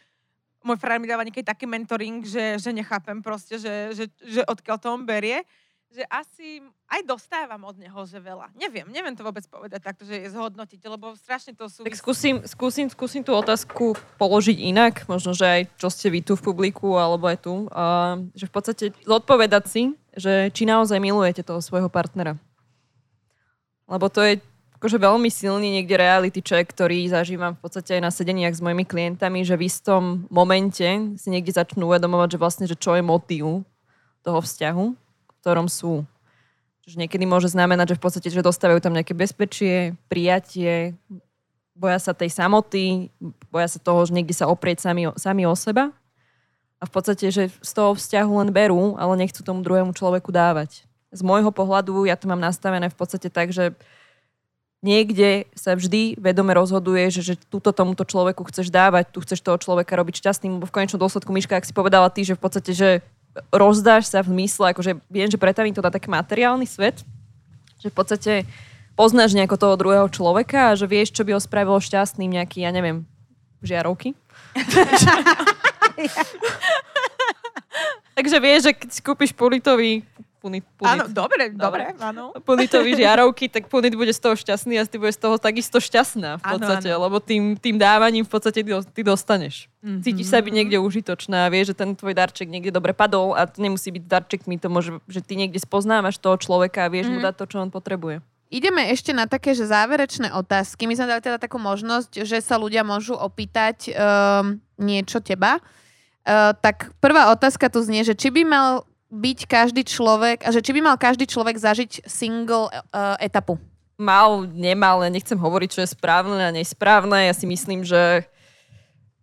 môj 0.63 0.79
frajer 0.79 1.01
mi 1.03 1.11
dáva 1.11 1.27
nejaký 1.27 1.43
taký 1.43 1.67
mentoring, 1.67 2.23
že, 2.23 2.61
že 2.61 2.71
nechápem 2.71 3.19
proste, 3.19 3.57
že, 3.59 3.97
že, 3.97 4.05
že 4.23 4.47
odkiaľ 4.47 4.77
to 4.79 4.89
on 4.95 5.03
berie 5.03 5.43
že 5.91 6.07
asi 6.07 6.63
aj 6.87 7.03
dostávam 7.03 7.59
od 7.67 7.75
neho, 7.75 7.99
že 8.07 8.23
veľa. 8.23 8.55
Neviem, 8.55 8.87
neviem 8.95 9.11
to 9.11 9.27
vôbec 9.27 9.43
povedať 9.51 9.83
takto, 9.83 10.07
že 10.07 10.23
je 10.23 10.31
zhodnotiť, 10.31 10.79
lebo 10.87 11.19
strašne 11.19 11.51
to 11.59 11.67
sú... 11.67 11.83
Tak 11.83 11.99
skúsim, 11.99 12.47
skúsim, 12.47 12.87
skúsim 12.87 13.23
tú 13.27 13.35
otázku 13.35 13.99
položiť 14.15 14.55
inak, 14.71 15.11
možno, 15.11 15.35
že 15.35 15.47
aj 15.47 15.63
čo 15.83 15.91
ste 15.91 16.15
vy 16.15 16.23
tu 16.23 16.39
v 16.39 16.47
publiku, 16.47 16.95
alebo 16.95 17.27
aj 17.27 17.39
tu. 17.43 17.67
Uh, 17.75 18.31
že 18.39 18.47
v 18.47 18.53
podstate 18.55 18.85
zodpovedať 19.03 19.65
si, 19.67 19.83
že 20.15 20.55
či 20.55 20.63
naozaj 20.63 21.03
milujete 21.03 21.43
toho 21.43 21.59
svojho 21.59 21.91
partnera. 21.91 22.39
Lebo 23.91 24.07
to 24.07 24.23
je 24.23 24.39
akože 24.79 24.97
veľmi 24.97 25.29
silný 25.29 25.75
niekde 25.75 25.99
reality 25.99 26.41
check, 26.41 26.71
ktorý 26.71 27.05
zažívam 27.11 27.59
v 27.59 27.63
podstate 27.67 27.99
aj 27.99 28.03
na 28.07 28.15
sedeniach 28.15 28.55
s 28.55 28.63
mojimi 28.63 28.87
klientami, 28.87 29.43
že 29.43 29.59
v 29.59 29.67
istom 29.67 30.25
momente 30.31 30.87
si 31.19 31.29
niekde 31.29 31.51
začnú 31.53 31.91
uvedomovať, 31.91 32.39
že 32.39 32.41
vlastne, 32.41 32.65
že 32.71 32.79
čo 32.79 32.95
je 32.97 33.03
motív 33.03 33.67
toho 34.23 34.41
vzťahu, 34.41 35.10
ktorom 35.41 35.67
sú. 35.67 36.05
Čiže 36.85 37.07
niekedy 37.07 37.25
môže 37.29 37.53
znamenať, 37.53 37.95
že 37.95 37.99
v 37.99 38.05
podstate, 38.05 38.29
že 38.33 38.45
dostávajú 38.45 38.81
tam 38.81 38.97
nejaké 38.97 39.13
bezpečie, 39.13 39.95
prijatie, 40.09 40.97
boja 41.77 41.97
sa 41.97 42.13
tej 42.13 42.29
samoty, 42.29 43.09
boja 43.49 43.69
sa 43.73 43.81
toho, 43.81 44.05
že 44.05 44.13
niekde 44.13 44.37
sa 44.37 44.49
oprieť 44.53 44.85
sami, 44.85 45.09
sami 45.17 45.49
o 45.49 45.57
seba. 45.57 45.93
A 46.81 46.89
v 46.89 46.93
podstate, 46.93 47.29
že 47.33 47.53
z 47.53 47.73
toho 47.73 47.93
vzťahu 47.97 48.33
len 48.45 48.51
berú, 48.53 48.97
ale 48.97 49.17
nechcú 49.21 49.41
tomu 49.45 49.61
druhému 49.61 49.93
človeku 49.93 50.33
dávať. 50.33 50.85
Z 51.13 51.21
môjho 51.21 51.53
pohľadu 51.53 52.09
ja 52.09 52.17
to 52.17 52.29
mám 52.29 52.41
nastavené 52.41 52.89
v 52.89 52.97
podstate 52.97 53.29
tak, 53.29 53.53
že 53.53 53.77
niekde 54.81 55.45
sa 55.53 55.77
vždy 55.77 56.17
vedome 56.17 56.57
rozhoduje, 56.57 57.13
že, 57.13 57.23
že 57.23 57.35
túto 57.37 57.73
tomuto 57.73 58.05
človeku 58.09 58.49
chceš 58.49 58.73
dávať, 58.73 59.13
tu 59.13 59.21
chceš 59.21 59.45
toho 59.45 59.61
človeka 59.61 59.93
robiť 59.93 60.25
šťastným, 60.25 60.57
lebo 60.57 60.69
v 60.69 60.75
konečnom 60.75 61.01
dôsledku, 61.01 61.29
Miška, 61.33 61.61
ak 61.61 61.69
si 61.69 61.77
povedala 61.77 62.09
ty, 62.09 62.25
že 62.25 62.37
v 62.37 62.43
podstate, 62.43 62.73
že 62.73 63.05
rozdáš 63.55 64.11
sa 64.11 64.23
v 64.23 64.45
mysle, 64.45 64.75
akože 64.75 64.99
viem, 65.07 65.29
že 65.31 65.39
pretavím 65.39 65.75
to 65.75 65.83
na 65.83 65.91
taký 65.91 66.11
materiálny 66.11 66.67
svet, 66.67 67.03
že 67.79 67.89
v 67.89 67.97
podstate 67.97 68.33
poznáš 68.99 69.33
nejako 69.33 69.57
toho 69.57 69.75
druhého 69.79 70.09
človeka 70.13 70.71
a 70.71 70.77
že 70.77 70.85
vieš, 70.85 71.15
čo 71.15 71.25
by 71.25 71.33
ho 71.33 71.41
spravilo 71.41 71.81
šťastným 71.81 72.37
nejaký, 72.37 72.67
ja 72.67 72.71
neviem, 72.75 73.07
žiarovky. 73.65 74.13
Takže 78.19 78.37
vieš, 78.43 78.61
že 78.69 78.73
keď 78.77 78.89
si 78.93 79.01
kúpiš 79.01 79.33
punitový 79.33 80.05
punit, 80.41 80.65
Áno, 80.81 81.05
punit, 81.05 81.13
dobre, 81.13 81.45
Dobre. 81.53 81.85
dobre, 81.87 82.01
áno. 82.01 82.33
punitový 82.41 82.97
žiarovky, 82.97 83.47
tak 83.47 83.69
punit 83.69 83.93
bude 83.93 84.09
z 84.09 84.19
toho 84.19 84.33
šťastný 84.33 84.75
a 84.75 84.83
ty 84.83 84.97
bude 84.97 85.13
z 85.13 85.21
toho 85.21 85.37
takisto 85.37 85.77
šťastná 85.77 86.41
v 86.41 86.43
Áno, 86.43 86.53
podstate, 86.57 86.89
áno. 86.89 87.05
lebo 87.05 87.21
tým, 87.21 87.55
tým 87.55 87.77
dávaním 87.77 88.25
v 88.25 88.31
podstate 88.31 88.61
ty, 88.61 88.73
ty 88.73 89.01
dostaneš. 89.01 89.69
Mhm. 89.81 90.01
Cítiš 90.01 90.27
sa 90.27 90.41
byť 90.41 90.53
niekde 90.53 90.77
užitočná, 90.77 91.45
vieš, 91.47 91.73
že 91.73 91.79
ten 91.79 91.93
tvoj 91.93 92.13
darček 92.13 92.49
niekde 92.49 92.69
dobre 92.71 92.91
padol 92.91 93.33
a 93.33 93.45
to 93.45 93.61
nemusí 93.61 93.89
byť 93.89 94.03
darčekmi, 94.03 94.57
to 94.57 94.67
môže, 94.67 94.97
že 95.07 95.21
ty 95.21 95.37
niekde 95.37 95.57
spoznávaš 95.57 96.17
toho 96.17 96.35
človeka 96.35 96.85
a 96.85 96.91
vieš 96.91 97.07
mu 97.07 97.21
Mhm. 97.21 97.27
dať 97.27 97.35
to, 97.37 97.45
čo 97.47 97.57
on 97.59 97.69
potrebuje. 97.69 98.25
Ideme 98.49 98.91
ešte 98.91 99.13
na 99.13 99.25
také, 99.25 99.55
že 99.55 99.63
záverečné 99.63 100.35
otázky. 100.35 100.85
My 100.85 100.99
sme 100.99 101.07
dali 101.07 101.23
teda 101.23 101.39
takú 101.39 101.55
možnosť, 101.57 102.27
že 102.27 102.43
sa 102.43 102.57
ľudia 102.57 102.83
môžu 102.83 103.15
opýtať 103.15 103.87
um, 103.89 104.59
niečo 104.75 105.23
teba. 105.23 105.63
Uh, 106.21 106.51
tak 106.55 106.91
prvá 106.99 107.31
otázka 107.31 107.71
tu 107.71 107.79
znie, 107.79 108.03
že 108.03 108.13
či 108.13 108.29
by 108.29 108.43
mal 108.43 108.83
byť 109.11 109.39
každý 109.51 109.83
človek, 109.83 110.47
a 110.47 110.55
že 110.55 110.63
či 110.63 110.71
by 110.71 110.81
mal 110.87 110.97
každý 110.97 111.27
človek 111.27 111.59
zažiť 111.59 112.07
single 112.07 112.71
uh, 112.71 113.19
etapu. 113.19 113.59
Mal, 114.01 114.49
nemal, 114.55 115.03
ja 115.05 115.11
nechcem 115.11 115.37
hovoriť, 115.37 115.69
čo 115.69 115.81
je 115.85 115.93
správne 115.93 116.41
a 116.41 116.55
nesprávne. 116.55 117.29
Ja 117.29 117.35
si 117.37 117.45
myslím, 117.45 117.85
že 117.85 118.25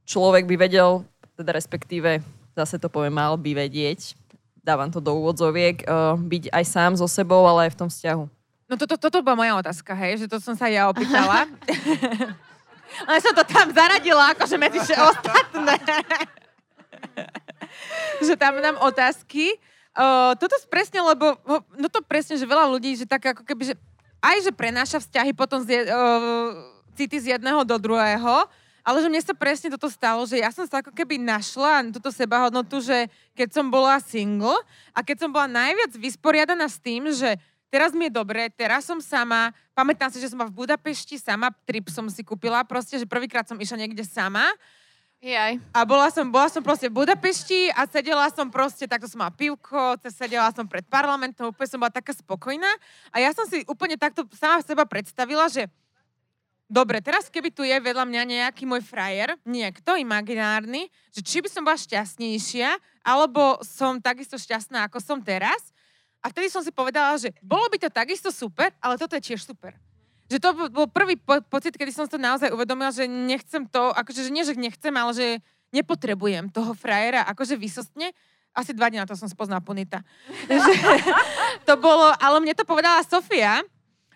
človek 0.06 0.46
by 0.46 0.56
vedel, 0.70 1.08
teda 1.40 1.56
respektíve, 1.56 2.22
zase 2.54 2.78
to 2.78 2.92
poviem, 2.92 3.16
mal 3.16 3.40
by 3.40 3.66
vedieť, 3.66 4.14
dávam 4.62 4.92
to 4.92 5.00
do 5.00 5.16
úvodzoviek, 5.18 5.88
uh, 5.88 6.20
byť 6.20 6.52
aj 6.52 6.64
sám 6.68 6.92
so 7.00 7.08
sebou, 7.08 7.48
ale 7.48 7.72
aj 7.72 7.74
v 7.74 7.80
tom 7.80 7.90
vzťahu. 7.90 8.24
No 8.68 8.76
toto, 8.76 9.00
toto 9.00 9.24
bola 9.24 9.40
moja 9.40 9.54
otázka, 9.56 9.96
hej, 9.96 10.24
že 10.24 10.28
to 10.28 10.44
som 10.44 10.52
sa 10.52 10.68
ja 10.68 10.92
opýtala. 10.92 11.48
Ale 13.08 13.20
som 13.20 13.36
to 13.36 13.44
tam 13.44 13.68
zaradila, 13.76 14.32
akože 14.32 14.56
medzi 14.56 14.80
že 14.80 14.96
ostatné. 14.96 15.76
že 18.28 18.34
tam 18.40 18.58
dám 18.64 18.80
otázky. 18.80 19.60
Toto 20.38 20.54
presne, 20.70 21.02
lebo, 21.02 21.34
no 21.74 21.88
to 21.90 22.06
presne, 22.06 22.38
že 22.38 22.46
veľa 22.46 22.70
ľudí, 22.70 22.94
že 22.94 23.10
tak 23.10 23.34
ako 23.34 23.42
keby, 23.42 23.74
že 23.74 23.76
aj, 24.22 24.38
že 24.46 24.52
prenáša 24.54 25.02
vzťahy 25.02 25.34
potom 25.34 25.66
z, 25.66 25.90
uh, 25.90 26.54
city 26.94 27.18
z 27.18 27.26
jedného 27.38 27.66
do 27.66 27.78
druhého, 27.82 28.46
ale 28.86 28.98
že 29.02 29.10
mne 29.10 29.22
sa 29.26 29.34
presne 29.34 29.74
toto 29.74 29.90
stalo, 29.90 30.22
že 30.30 30.38
ja 30.38 30.54
som 30.54 30.70
sa 30.70 30.86
ako 30.86 30.94
keby 30.94 31.18
našla 31.18 31.90
túto 31.92 32.14
sebahodnotu, 32.14 32.80
že 32.80 33.10
keď 33.34 33.58
som 33.58 33.66
bola 33.68 33.98
single 33.98 34.56
a 34.94 35.02
keď 35.02 35.28
som 35.28 35.30
bola 35.34 35.50
najviac 35.50 35.92
vysporiadaná 35.98 36.70
s 36.70 36.78
tým, 36.78 37.10
že 37.12 37.36
teraz 37.68 37.92
mi 37.92 38.08
je 38.08 38.16
dobre, 38.16 38.48
teraz 38.54 38.88
som 38.88 39.02
sama, 39.04 39.52
pamätám 39.76 40.14
si, 40.14 40.24
že 40.24 40.32
som 40.32 40.40
v 40.40 40.56
Budapešti 40.56 41.20
sama, 41.20 41.52
trip 41.68 41.92
som 41.92 42.08
si 42.08 42.24
kúpila, 42.24 42.64
proste, 42.64 42.96
že 42.96 43.10
prvýkrát 43.10 43.44
som 43.44 43.60
išla 43.60 43.82
niekde 43.82 44.08
sama 44.08 44.46
Jaj. 45.18 45.58
a 45.74 45.82
bola 45.82 46.14
som, 46.14 46.30
bola 46.30 46.46
som 46.46 46.62
proste 46.62 46.94
v 46.94 47.02
Budapešti 47.02 47.74
a 47.74 47.90
sedela 47.90 48.30
som 48.30 48.54
proste, 48.54 48.86
takto 48.86 49.10
som 49.10 49.18
mala 49.18 49.34
pivko, 49.34 49.98
sedela 50.14 50.54
som 50.54 50.70
pred 50.70 50.86
parlamentom, 50.86 51.50
úplne 51.50 51.66
som 51.66 51.82
bola 51.82 51.90
taká 51.90 52.14
spokojná 52.14 52.70
a 53.10 53.18
ja 53.18 53.34
som 53.34 53.50
si 53.50 53.66
úplne 53.66 53.98
takto 53.98 54.30
sama 54.38 54.62
seba 54.62 54.86
predstavila, 54.86 55.50
že 55.50 55.66
dobre, 56.70 57.02
teraz 57.02 57.34
keby 57.34 57.50
tu 57.50 57.66
je 57.66 57.74
vedľa 57.74 58.06
mňa 58.06 58.22
nejaký 58.30 58.70
môj 58.70 58.86
frajer, 58.86 59.34
niekto 59.42 59.98
imaginárny, 59.98 60.86
že 61.10 61.26
či 61.26 61.42
by 61.42 61.50
som 61.50 61.66
bola 61.66 61.82
šťastnejšia, 61.82 62.78
alebo 63.02 63.58
som 63.66 63.98
takisto 63.98 64.38
šťastná, 64.38 64.86
ako 64.86 65.02
som 65.02 65.18
teraz. 65.18 65.74
A 66.22 66.30
vtedy 66.30 66.54
som 66.54 66.62
si 66.62 66.70
povedala, 66.70 67.18
že 67.18 67.34
bolo 67.42 67.66
by 67.74 67.82
to 67.82 67.90
takisto 67.90 68.30
super, 68.30 68.70
ale 68.78 69.02
toto 69.02 69.18
je 69.18 69.34
tiež 69.34 69.42
super. 69.42 69.74
Že 70.28 70.38
to 70.44 70.50
bol- 70.68 70.92
prvý 70.92 71.16
po- 71.16 71.44
pocit, 71.48 71.76
kedy 71.76 71.92
som 71.92 72.06
to 72.06 72.20
naozaj 72.20 72.52
uvedomila, 72.52 72.92
že 72.92 73.08
nechcem 73.08 73.64
to, 73.64 73.96
akože 73.96 74.28
že 74.28 74.32
nie, 74.32 74.44
že 74.44 74.60
nechcem, 74.60 74.92
ale 74.92 75.12
že 75.16 75.28
nepotrebujem 75.72 76.52
toho 76.52 76.76
frajera, 76.76 77.24
akože 77.32 77.56
vysostne. 77.56 78.12
Asi 78.52 78.74
dva 78.74 78.90
dní 78.90 78.98
na 78.98 79.06
to 79.08 79.14
som 79.14 79.30
spoznala 79.30 79.62
Punita. 79.64 80.02
že 80.48 80.74
to 81.68 81.74
bolo, 81.78 82.10
ale 82.18 82.38
mne 82.42 82.58
to 82.58 82.66
povedala 82.66 83.04
Sofia, 83.06 83.62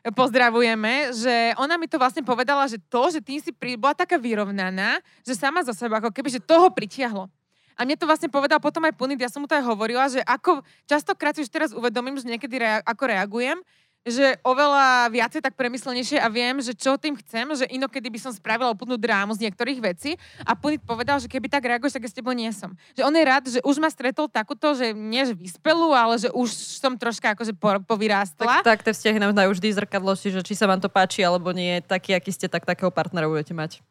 pozdravujeme, 0.09 1.14
že 1.14 1.53
ona 1.62 1.78
mi 1.78 1.86
to 1.86 2.01
vlastne 2.01 2.26
povedala, 2.26 2.66
že 2.66 2.82
to, 2.89 3.14
že 3.14 3.22
tým 3.22 3.38
si 3.38 3.53
pri, 3.53 3.78
bola 3.78 3.93
taká 3.93 4.18
vyrovnaná, 4.18 4.97
že 5.22 5.38
sama 5.38 5.62
zo 5.62 5.78
seba, 5.78 6.01
ako 6.01 6.09
keby, 6.09 6.34
že 6.34 6.41
toho 6.41 6.74
pritiahlo. 6.74 7.30
A 7.78 7.86
mne 7.86 7.97
to 7.97 8.09
vlastne 8.09 8.30
povedal 8.30 8.57
potom 8.57 8.82
aj 8.86 8.97
Punit, 8.97 9.22
ja 9.22 9.30
som 9.30 9.41
mu 9.41 9.47
to 9.49 9.53
aj 9.57 9.66
hovorila, 9.66 10.09
že 10.09 10.22
ako 10.26 10.62
častokrát 10.89 11.38
si 11.38 11.45
už 11.45 11.49
teraz 11.49 11.70
uvedomím, 11.72 12.18
že 12.18 12.26
niekedy 12.26 12.57
rea- 12.57 12.84
ako 12.86 13.03
reagujem, 13.09 13.57
že 14.02 14.34
oveľa 14.41 15.14
viacej 15.14 15.45
tak 15.45 15.54
premyslenejšie 15.54 16.18
a 16.18 16.26
viem, 16.26 16.58
že 16.58 16.74
čo 16.74 16.97
tým 16.97 17.14
chcem, 17.22 17.45
že 17.54 17.70
inokedy 17.70 18.10
by 18.10 18.18
som 18.18 18.34
spravila 18.34 18.74
úplnú 18.74 18.97
drámu 18.97 19.38
z 19.38 19.45
niektorých 19.45 19.78
vecí 19.78 20.18
a 20.41 20.58
Punit 20.58 20.82
povedal, 20.82 21.22
že 21.22 21.30
keby 21.30 21.45
tak 21.45 21.70
reaguješ, 21.70 22.02
tak 22.02 22.10
ja 22.10 22.10
s 22.10 22.18
tebou 22.18 22.34
nie 22.34 22.49
som. 22.49 22.74
Že 22.97 23.06
on 23.06 23.14
je 23.14 23.24
rád, 23.24 23.43
že 23.45 23.60
už 23.62 23.78
ma 23.78 23.93
stretol 23.93 24.26
takúto, 24.26 24.74
že 24.74 24.89
nie 24.89 25.22
že 25.22 25.38
vyspelú, 25.38 25.93
ale 25.93 26.18
že 26.18 26.34
už 26.34 26.49
som 26.82 26.97
troška 26.97 27.38
akože 27.38 27.54
po, 27.54 27.78
povyrástla. 27.86 28.66
Tak, 28.66 28.66
tak 28.66 28.80
tie 28.89 28.93
vzťahy 28.97 29.18
nám 29.22 29.38
dajú 29.38 29.54
vždy 29.54 29.70
zrkadlo, 29.78 30.18
že 30.18 30.41
či 30.41 30.58
sa 30.58 30.66
vám 30.66 30.82
to 30.82 30.89
páči 30.89 31.22
alebo 31.22 31.54
nie, 31.54 31.78
taký, 31.86 32.18
aký 32.18 32.34
ste, 32.34 32.49
tak 32.49 32.66
takého 32.66 32.89
partnera 32.89 33.30
budete 33.30 33.54
mať. 33.54 33.86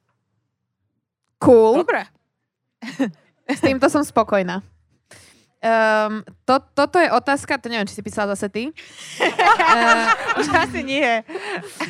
Cool. 1.39 1.87
Dobre. 1.87 2.11
S 3.47 3.63
týmto 3.63 3.87
som 3.87 4.03
spokojná. 4.03 4.61
Um, 5.61 6.25
to, 6.49 6.57
toto 6.73 6.97
je 6.97 7.13
otázka, 7.13 7.61
to 7.61 7.69
neviem, 7.69 7.85
či 7.85 8.01
si 8.01 8.01
písala 8.01 8.33
zase 8.33 8.49
ty. 8.49 8.73
uh, 8.73 10.09
Už 10.41 10.49
asi 10.57 10.81
nie. 10.81 11.21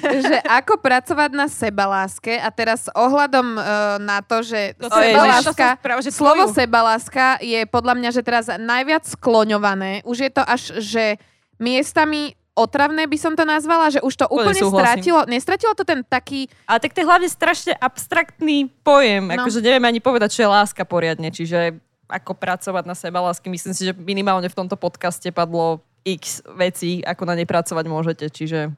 že 0.03 0.43
ako 0.43 0.83
pracovať 0.83 1.31
na 1.31 1.47
sebaláske 1.47 2.35
a 2.35 2.51
teraz 2.51 2.91
ohľadom 2.91 3.47
uh, 3.55 3.63
na 4.03 4.27
to, 4.27 4.43
že 4.43 4.75
To 4.75 4.91
sebaláska, 4.91 5.79
som 5.79 5.87
správa, 5.87 6.01
že 6.03 6.11
slovo 6.11 6.51
sebaláska 6.51 7.39
je 7.39 7.63
podľa 7.71 7.95
mňa, 7.95 8.11
že 8.11 8.23
teraz 8.27 8.51
najviac 8.51 9.07
skloňované. 9.07 10.03
Už 10.03 10.27
je 10.27 10.31
to 10.35 10.43
až, 10.43 10.75
že 10.83 11.23
miestami 11.63 12.35
otravné 12.59 13.07
by 13.07 13.19
som 13.23 13.39
to 13.39 13.47
nazvala, 13.47 13.95
že 13.95 14.03
už 14.03 14.19
to 14.19 14.27
Úplne 14.27 14.59
súhlasím. 14.59 14.83
stratilo. 14.83 15.21
Nestratilo 15.31 15.73
to 15.79 15.87
ten 15.87 16.03
taký... 16.03 16.51
Ale 16.67 16.83
tak 16.83 16.91
to 16.91 17.01
je 17.01 17.07
hlavne 17.07 17.29
strašne 17.31 17.73
abstraktný 17.79 18.67
pojem, 18.83 19.31
no. 19.31 19.47
akože 19.47 19.63
neviem 19.63 19.87
ani 19.87 20.03
povedať, 20.03 20.35
čo 20.35 20.43
je 20.43 20.51
láska 20.51 20.83
poriadne, 20.83 21.31
čiže 21.31 21.79
ako 22.11 22.35
pracovať 22.35 22.85
na 22.85 22.99
seba 22.99 23.23
lásky. 23.23 23.47
Myslím 23.49 23.73
si, 23.73 23.87
že 23.87 23.95
minimálne 23.95 24.51
v 24.51 24.59
tomto 24.59 24.75
podcaste 24.75 25.31
padlo 25.31 25.81
x 26.03 26.43
vecí, 26.59 27.01
ako 27.07 27.23
na 27.25 27.35
nej 27.39 27.47
pracovať 27.47 27.85
môžete, 27.87 28.27
čiže 28.29 28.75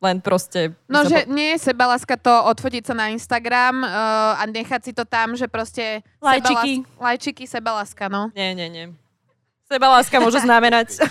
len 0.00 0.16
proste... 0.24 0.72
No, 0.88 1.04
že 1.04 1.28
nie 1.28 1.56
je 1.56 1.72
sebaláska 1.72 2.16
to 2.16 2.32
odfotiť 2.48 2.88
sa 2.88 2.94
na 2.96 3.12
Instagram 3.12 3.84
uh, 3.84 4.40
a 4.40 4.42
nechať 4.48 4.80
si 4.80 4.92
to 4.96 5.04
tam, 5.04 5.36
že 5.36 5.44
proste... 5.44 6.00
Lajčiky. 6.24 6.80
sebalás- 6.80 7.00
Lajčiky, 7.00 7.44
sebaláska, 7.44 8.04
no. 8.08 8.32
Nie, 8.32 8.56
nie, 8.56 8.72
nie. 8.72 8.86
Sebaláska 9.68 10.16
môže 10.18 10.40
znamenať, 10.48 11.04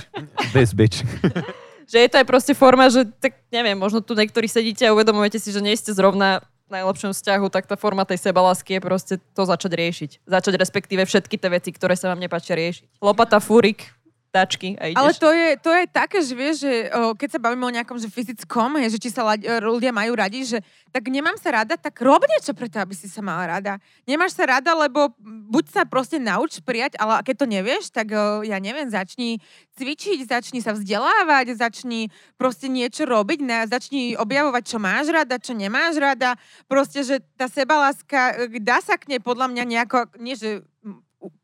This 0.58 0.74
bitch. 0.74 1.06
že 1.92 1.98
je 2.06 2.10
to 2.10 2.18
aj 2.22 2.28
proste 2.30 2.54
forma, 2.58 2.90
že 2.90 3.06
tak 3.22 3.38
neviem, 3.54 3.78
možno 3.78 4.02
tu 4.02 4.18
niektorí 4.18 4.50
sedíte 4.50 4.86
a 4.86 4.94
uvedomujete 4.94 5.38
si, 5.38 5.54
že 5.54 5.62
nie 5.62 5.78
ste 5.78 5.94
zrovna 5.94 6.42
najlepšom 6.72 7.12
vzťahu, 7.12 7.46
tak 7.52 7.66
tá 7.66 7.76
forma 7.76 8.06
tej 8.06 8.22
sebalásky 8.22 8.78
je 8.78 8.82
proste 8.82 9.16
to 9.36 9.44
začať 9.44 9.72
riešiť. 9.76 10.12
Začať 10.26 10.54
respektíve 10.58 11.04
všetky 11.06 11.36
tie 11.36 11.50
veci, 11.50 11.70
ktoré 11.74 11.98
sa 11.98 12.14
vám 12.14 12.22
nepáčia 12.22 12.56
riešiť. 12.56 13.02
Lopata, 13.04 13.42
fúrik, 13.42 13.94
tačky 14.30 14.78
a 14.78 14.94
ideš. 14.94 14.98
Ale 15.02 15.12
to 15.18 15.30
je, 15.34 15.50
to 15.58 15.72
je 15.74 15.84
také, 15.90 16.18
že 16.22 16.34
vieš, 16.38 16.56
že 16.62 16.74
o, 16.94 17.18
keď 17.18 17.30
sa 17.36 17.40
bavíme 17.42 17.66
o 17.66 17.74
nejakom 17.74 17.98
že 17.98 18.10
fyzickom, 18.10 18.78
je, 18.86 18.98
že 18.98 19.00
či 19.02 19.10
sa 19.10 19.26
ľudia 19.62 19.90
majú 19.90 20.14
radi, 20.14 20.46
že 20.46 20.62
tak 20.94 21.10
nemám 21.10 21.34
sa 21.42 21.62
rada, 21.62 21.74
tak 21.78 21.98
rob 22.02 22.22
niečo 22.22 22.54
preto, 22.54 22.78
aby 22.78 22.94
si 22.94 23.10
sa 23.10 23.26
mala 23.26 23.58
rada. 23.58 23.82
Nemáš 24.06 24.38
sa 24.38 24.46
rada, 24.46 24.74
lebo 24.78 25.14
buď 25.50 25.66
sa 25.74 25.82
proste 25.86 26.22
nauč 26.22 26.62
prijať, 26.62 26.98
ale 27.02 27.26
keď 27.26 27.36
to 27.42 27.46
nevieš, 27.50 27.84
tak 27.90 28.14
o, 28.14 28.46
ja 28.46 28.62
neviem, 28.62 28.90
začni 28.90 29.42
cvičiť, 29.78 30.30
začni 30.30 30.62
sa 30.62 30.78
vzdelávať, 30.78 31.58
začni 31.58 32.14
proste 32.38 32.70
niečo 32.70 33.10
robiť, 33.10 33.40
ne, 33.42 33.60
začni 33.66 34.14
objavovať, 34.14 34.64
čo 34.66 34.78
máš 34.78 35.10
rada, 35.10 35.42
čo 35.42 35.58
nemáš 35.58 35.98
rada. 35.98 36.38
Proste, 36.70 37.02
že 37.02 37.26
tá 37.34 37.50
sebaláska, 37.50 38.46
e, 38.46 38.62
dá 38.62 38.78
sa 38.80 38.94
k 38.94 39.18
nej 39.18 39.22
podľa 39.24 39.50
mňa 39.50 39.64
nejako, 39.66 39.98
nie 40.22 40.38
že 40.38 40.62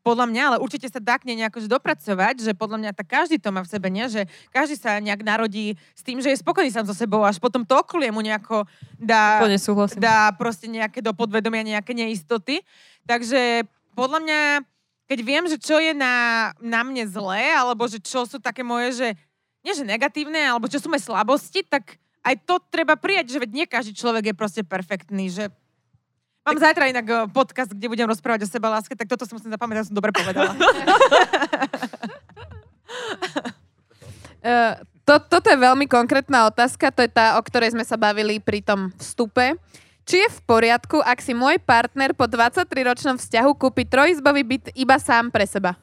podľa 0.05 0.25
mňa, 0.31 0.41
ale 0.47 0.57
určite 0.63 0.87
sa 0.87 1.03
dá 1.03 1.19
k 1.19 1.27
nej 1.27 1.43
nejako 1.43 1.67
dopracovať, 1.67 2.39
že 2.39 2.51
podľa 2.55 2.77
mňa 2.79 2.91
tak 2.95 3.07
každý 3.11 3.35
to 3.35 3.51
má 3.51 3.59
v 3.65 3.71
sebe, 3.75 3.91
nie? 3.91 4.07
že 4.07 4.23
každý 4.55 4.79
sa 4.79 5.03
nejak 5.03 5.19
narodí 5.25 5.75
s 5.91 6.01
tým, 6.05 6.23
že 6.23 6.31
je 6.31 6.39
spokojný 6.39 6.71
sám 6.71 6.87
so 6.87 6.95
sebou, 6.95 7.27
až 7.27 7.43
potom 7.43 7.67
to 7.67 7.75
okolie 7.75 8.07
mu 8.13 8.23
nejako 8.23 8.63
dá, 8.95 9.43
dá 9.99 10.31
proste 10.31 10.71
nejaké 10.71 11.03
do 11.03 11.11
podvedomia 11.11 11.75
nejaké 11.75 11.91
neistoty. 11.91 12.63
Takže 13.03 13.67
podľa 13.97 14.19
mňa, 14.23 14.39
keď 15.11 15.19
viem, 15.19 15.45
že 15.51 15.59
čo 15.59 15.75
je 15.81 15.91
na, 15.91 16.55
na 16.63 16.81
mne 16.87 17.03
zlé, 17.11 17.51
alebo 17.51 17.83
že 17.91 17.99
čo 17.99 18.23
sú 18.23 18.39
také 18.39 18.63
moje, 18.63 18.95
že 18.95 19.07
nie 19.65 19.73
že 19.73 19.83
negatívne, 19.83 20.39
alebo 20.39 20.71
čo 20.71 20.79
sú 20.79 20.87
moje 20.87 21.03
slabosti, 21.03 21.65
tak 21.65 21.99
aj 22.23 22.35
to 22.47 22.61
treba 22.71 22.95
prijať, 22.95 23.35
že 23.35 23.41
veď 23.41 23.51
nie 23.51 23.65
každý 23.65 23.93
človek 23.97 24.31
je 24.31 24.35
proste 24.37 24.61
perfektný, 24.63 25.29
že 25.29 25.51
Mám 26.45 26.61
zajtra 26.61 26.85
inak 26.93 27.05
eh, 27.09 27.25
podcast, 27.33 27.73
kde 27.73 27.89
budem 27.89 28.05
rozprávať 28.05 28.45
o 28.45 28.47
seba 28.47 28.69
láske, 28.69 28.93
tak 28.93 29.09
toto 29.09 29.25
si 29.25 29.33
musím 29.33 29.49
zapamätať, 29.49 29.89
som 29.89 29.97
dobre 29.97 30.13
povedala. 30.13 30.53
Uh, 34.45 34.77
to, 35.01 35.17
toto 35.25 35.49
je 35.49 35.57
veľmi 35.57 35.89
konkrétna 35.89 36.45
otázka, 36.45 36.93
to 36.93 37.01
je 37.01 37.09
tá, 37.09 37.37
o 37.37 37.41
ktorej 37.41 37.73
sme 37.73 37.81
sa 37.81 37.97
bavili 37.97 38.37
pri 38.37 38.61
tom 38.61 38.93
vstupe. 39.01 39.57
Či 40.05 40.21
je 40.21 40.29
v 40.37 40.39
poriadku, 40.45 41.01
ak 41.01 41.17
si 41.17 41.33
môj 41.33 41.57
partner 41.57 42.13
po 42.13 42.29
23-ročnom 42.29 43.17
vzťahu 43.17 43.57
kúpi 43.57 43.89
trojizbový 43.89 44.45
byt 44.45 44.65
iba 44.77 45.01
sám 45.01 45.33
pre 45.33 45.49
seba? 45.49 45.73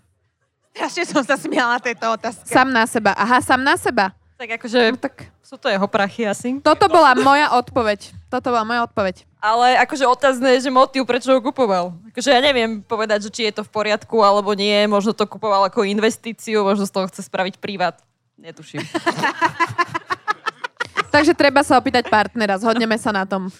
Strašne 0.70 1.04
som 1.10 1.22
sa 1.26 1.34
smiala 1.34 1.82
tejto 1.82 2.06
otázke. 2.06 2.46
Sám 2.46 2.70
na 2.70 2.86
seba. 2.86 3.18
Aha, 3.18 3.42
sám 3.42 3.66
na 3.66 3.74
seba. 3.74 4.14
Tak 4.38 4.62
akože 4.62 4.94
No, 4.94 4.98
tak 5.02 5.26
sú 5.42 5.58
to 5.58 5.66
jeho 5.66 5.86
prachy 5.90 6.22
asi. 6.22 6.62
toto 6.62 6.86
bola 6.86 7.18
moja 7.18 7.50
odpoveď. 7.58 8.14
Toto 8.30 8.54
bola 8.54 8.62
moja 8.62 8.86
odpoveď. 8.86 9.26
Ale 9.42 9.74
akože 9.82 10.06
otázne 10.06 10.54
je, 10.54 10.64
že 10.64 10.70
motív, 10.70 11.02
prečo 11.02 11.34
ho 11.34 11.42
kupoval. 11.42 11.98
Akože 12.14 12.30
ja 12.30 12.38
neviem 12.38 12.78
povedať, 12.78 13.26
že 13.26 13.30
či 13.34 13.42
je 13.50 13.58
to 13.58 13.66
v 13.66 13.74
poriadku 13.74 14.22
alebo 14.22 14.54
nie. 14.54 14.86
Možno 14.86 15.10
to 15.10 15.26
kupoval 15.26 15.66
ako 15.66 15.82
investíciu, 15.82 16.62
možno 16.62 16.86
z 16.86 16.94
toho 16.94 17.10
chce 17.10 17.26
spraviť 17.26 17.58
privát. 17.58 17.98
Netuším. 18.38 18.86
Takže 21.14 21.34
treba 21.34 21.66
sa 21.66 21.76
opýtať 21.76 22.06
partnera, 22.06 22.56
zhodneme 22.56 22.94
sa 22.96 23.10
na 23.10 23.26
tom. 23.26 23.50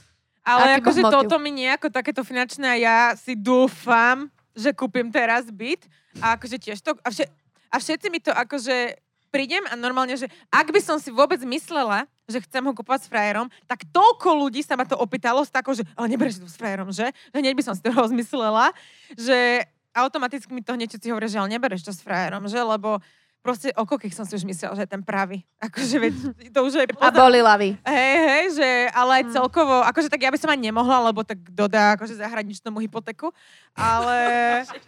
Ale 0.46 0.78
akože 0.78 1.02
motiv? 1.02 1.14
toto 1.18 1.36
mi 1.42 1.50
nejako 1.50 1.90
takéto 1.90 2.22
finančné 2.22 2.66
a 2.66 2.76
ja 2.78 2.98
si 3.18 3.34
dúfam, 3.34 4.30
že 4.54 4.70
kúpim 4.70 5.10
teraz 5.10 5.50
byt 5.50 5.86
a 6.18 6.38
akože 6.38 6.62
tiež 6.62 6.78
to, 6.78 6.94
a, 7.02 7.10
vše, 7.10 7.26
a 7.70 7.76
všetci 7.78 8.06
mi 8.10 8.18
to 8.18 8.30
akože 8.30 8.98
prídem 9.32 9.64
a 9.66 9.74
normálne, 9.74 10.12
že 10.14 10.28
ak 10.52 10.68
by 10.68 10.80
som 10.84 11.00
si 11.00 11.08
vôbec 11.08 11.40
myslela, 11.40 12.04
že 12.28 12.44
chcem 12.44 12.60
ho 12.60 12.76
kúpovať 12.76 13.08
s 13.08 13.10
frajerom, 13.10 13.48
tak 13.64 13.88
toľko 13.88 14.46
ľudí 14.46 14.60
sa 14.60 14.76
ma 14.76 14.84
to 14.84 14.94
opýtalo 14.94 15.40
s 15.40 15.50
takou, 15.50 15.72
že 15.72 15.82
ale 15.96 16.12
nebereš 16.12 16.44
to 16.44 16.46
s 16.46 16.60
frajerom, 16.60 16.92
že? 16.92 17.08
Hneď 17.32 17.56
by 17.56 17.64
som 17.64 17.74
si 17.74 17.80
to 17.80 17.90
rozmyslela, 18.04 18.76
že 19.16 19.64
automaticky 19.96 20.52
mi 20.52 20.60
to 20.60 20.76
hneď 20.76 20.92
všetci 20.92 21.08
hovoria, 21.08 21.32
že 21.32 21.40
ale 21.40 21.50
nebereš 21.56 21.88
to 21.88 21.92
s 21.96 22.04
frajerom, 22.04 22.44
že? 22.44 22.60
Lebo 22.60 23.00
proste 23.42 23.74
o 23.74 23.82
koľkých 23.82 24.14
som 24.14 24.22
si 24.22 24.38
už 24.38 24.46
myslela, 24.46 24.78
že 24.78 24.86
je 24.86 24.94
ten 24.94 25.02
pravý. 25.02 25.42
Akože 25.58 25.96
veď, 25.98 26.14
to 26.54 26.60
už 26.62 26.72
je 26.78 26.86
A 27.02 27.10
boli 27.10 27.42
lavy. 27.42 27.74
Hej, 27.82 28.14
hej, 28.22 28.44
že, 28.56 28.68
ale 28.94 29.20
aj 29.20 29.34
celkovo, 29.34 29.82
akože 29.82 30.08
tak 30.08 30.22
ja 30.22 30.30
by 30.30 30.38
som 30.38 30.48
aj 30.54 30.62
nemohla, 30.62 31.10
lebo 31.10 31.26
tak 31.26 31.42
dodá 31.50 31.98
akože 31.98 32.16
zahraničnému 32.22 32.78
hypotéku, 32.78 33.34
ale, 33.74 34.18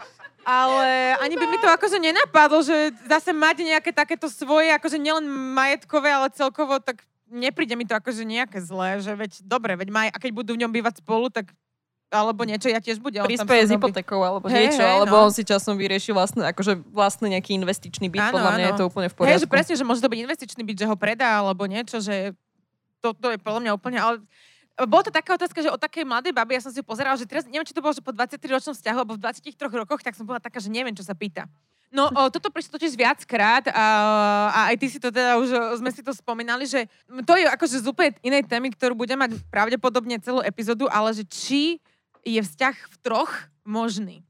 ale 0.47 1.19
ani 1.19 1.35
by 1.35 1.47
mi 1.51 1.59
to 1.59 1.69
akože 1.69 1.99
nenapadlo, 1.99 2.63
že 2.63 2.95
zase 3.11 3.35
mať 3.35 3.67
nejaké 3.67 3.91
takéto 3.91 4.31
svoje, 4.31 4.71
akože 4.71 4.97
nielen 5.03 5.27
majetkové, 5.29 6.15
ale 6.15 6.31
celkovo, 6.31 6.79
tak 6.79 7.03
nepríde 7.27 7.75
mi 7.75 7.85
to 7.85 7.99
akože 7.99 8.23
nejaké 8.23 8.63
zlé, 8.63 9.03
že 9.03 9.11
veď, 9.11 9.43
dobre, 9.43 9.75
veď 9.75 9.89
maj, 9.91 10.09
a 10.15 10.17
keď 10.23 10.31
budú 10.31 10.55
v 10.55 10.63
ňom 10.63 10.71
bývať 10.71 11.03
spolu, 11.03 11.27
tak 11.29 11.51
alebo 12.15 12.47
niečo, 12.47 12.71
ja 12.71 12.79
tiež 12.79 13.03
budem. 13.03 13.27
Prispieje 13.27 13.67
s 13.67 13.71
hypotékou 13.75 14.23
alebo 14.23 14.47
Hej, 14.47 14.71
niečo, 14.71 14.83
hej, 14.87 14.93
alebo 15.03 15.19
no. 15.19 15.27
on 15.27 15.33
si 15.35 15.43
časom 15.43 15.75
vyrieši 15.75 16.15
vlastne, 16.15 16.47
akože 16.47 16.79
vlastný 16.95 17.35
nejaký 17.35 17.59
investičný 17.59 18.07
byt. 18.07 18.31
Áno, 18.31 18.39
Podľa 18.39 18.53
mňa 18.55 18.65
áno. 18.65 18.71
je 18.71 18.79
to 18.79 18.85
úplne 18.87 19.09
v 19.11 19.15
poriadku. 19.19 19.43
že 19.43 19.51
presne, 19.51 19.75
že 19.75 19.85
môže 19.85 19.99
to 19.99 20.09
byť 20.09 20.21
investičný 20.23 20.63
byt, 20.63 20.79
že 20.79 20.87
ho 20.87 20.95
predá, 20.95 21.43
alebo 21.43 21.67
niečo, 21.67 21.99
že 21.99 22.33
to, 23.03 23.11
to 23.13 23.35
je 23.35 23.39
podľa 23.43 23.61
mňa 23.67 23.73
úplne... 23.75 23.99
Ale 23.99 24.23
bola 24.87 25.03
to 25.07 25.13
taká 25.15 25.39
otázka, 25.39 25.63
že 25.63 25.71
o 25.71 25.79
takej 25.79 26.03
mladej 26.03 26.33
babi, 26.35 26.59
ja 26.59 26.63
som 26.65 26.73
si 26.75 26.83
pozerala, 26.83 27.15
že 27.15 27.27
teraz, 27.29 27.47
neviem, 27.47 27.67
či 27.67 27.75
to 27.77 27.83
bolo, 27.83 27.95
že 27.95 28.03
po 28.03 28.11
23-ročnom 28.11 28.75
vzťahu, 28.75 28.99
alebo 28.99 29.15
v 29.15 29.23
23 29.23 29.55
rokoch, 29.87 30.03
tak 30.03 30.19
som 30.19 30.27
bola 30.27 30.43
taká, 30.43 30.59
že 30.59 30.67
neviem, 30.67 30.95
čo 30.95 31.07
sa 31.07 31.15
pýta. 31.15 31.47
No, 31.95 32.11
o, 32.11 32.27
toto 32.27 32.51
prišlo 32.51 32.75
totiž 32.75 32.99
viackrát 32.99 33.71
a, 33.71 33.87
a 34.51 34.61
aj 34.75 34.77
ty 34.83 34.87
si 34.91 34.99
to 34.99 35.15
teda 35.15 35.39
už, 35.39 35.79
sme 35.79 35.95
si 35.95 36.03
to 36.03 36.11
spomínali, 36.11 36.67
že 36.67 36.91
to 37.23 37.39
je 37.39 37.47
akože 37.47 37.77
z 37.79 37.87
úplne 37.87 38.11
inej 38.19 38.51
témy, 38.51 38.75
ktorú 38.75 38.99
budem 38.99 39.15
mať 39.15 39.39
pravdepodobne 39.47 40.19
celú 40.19 40.43
epizódu, 40.43 40.91
ale 40.91 41.15
že 41.15 41.23
či 41.23 41.79
je 42.25 42.41
vzťah 42.41 42.77
v 42.77 42.97
troch 43.05 43.33
možný. 43.63 44.25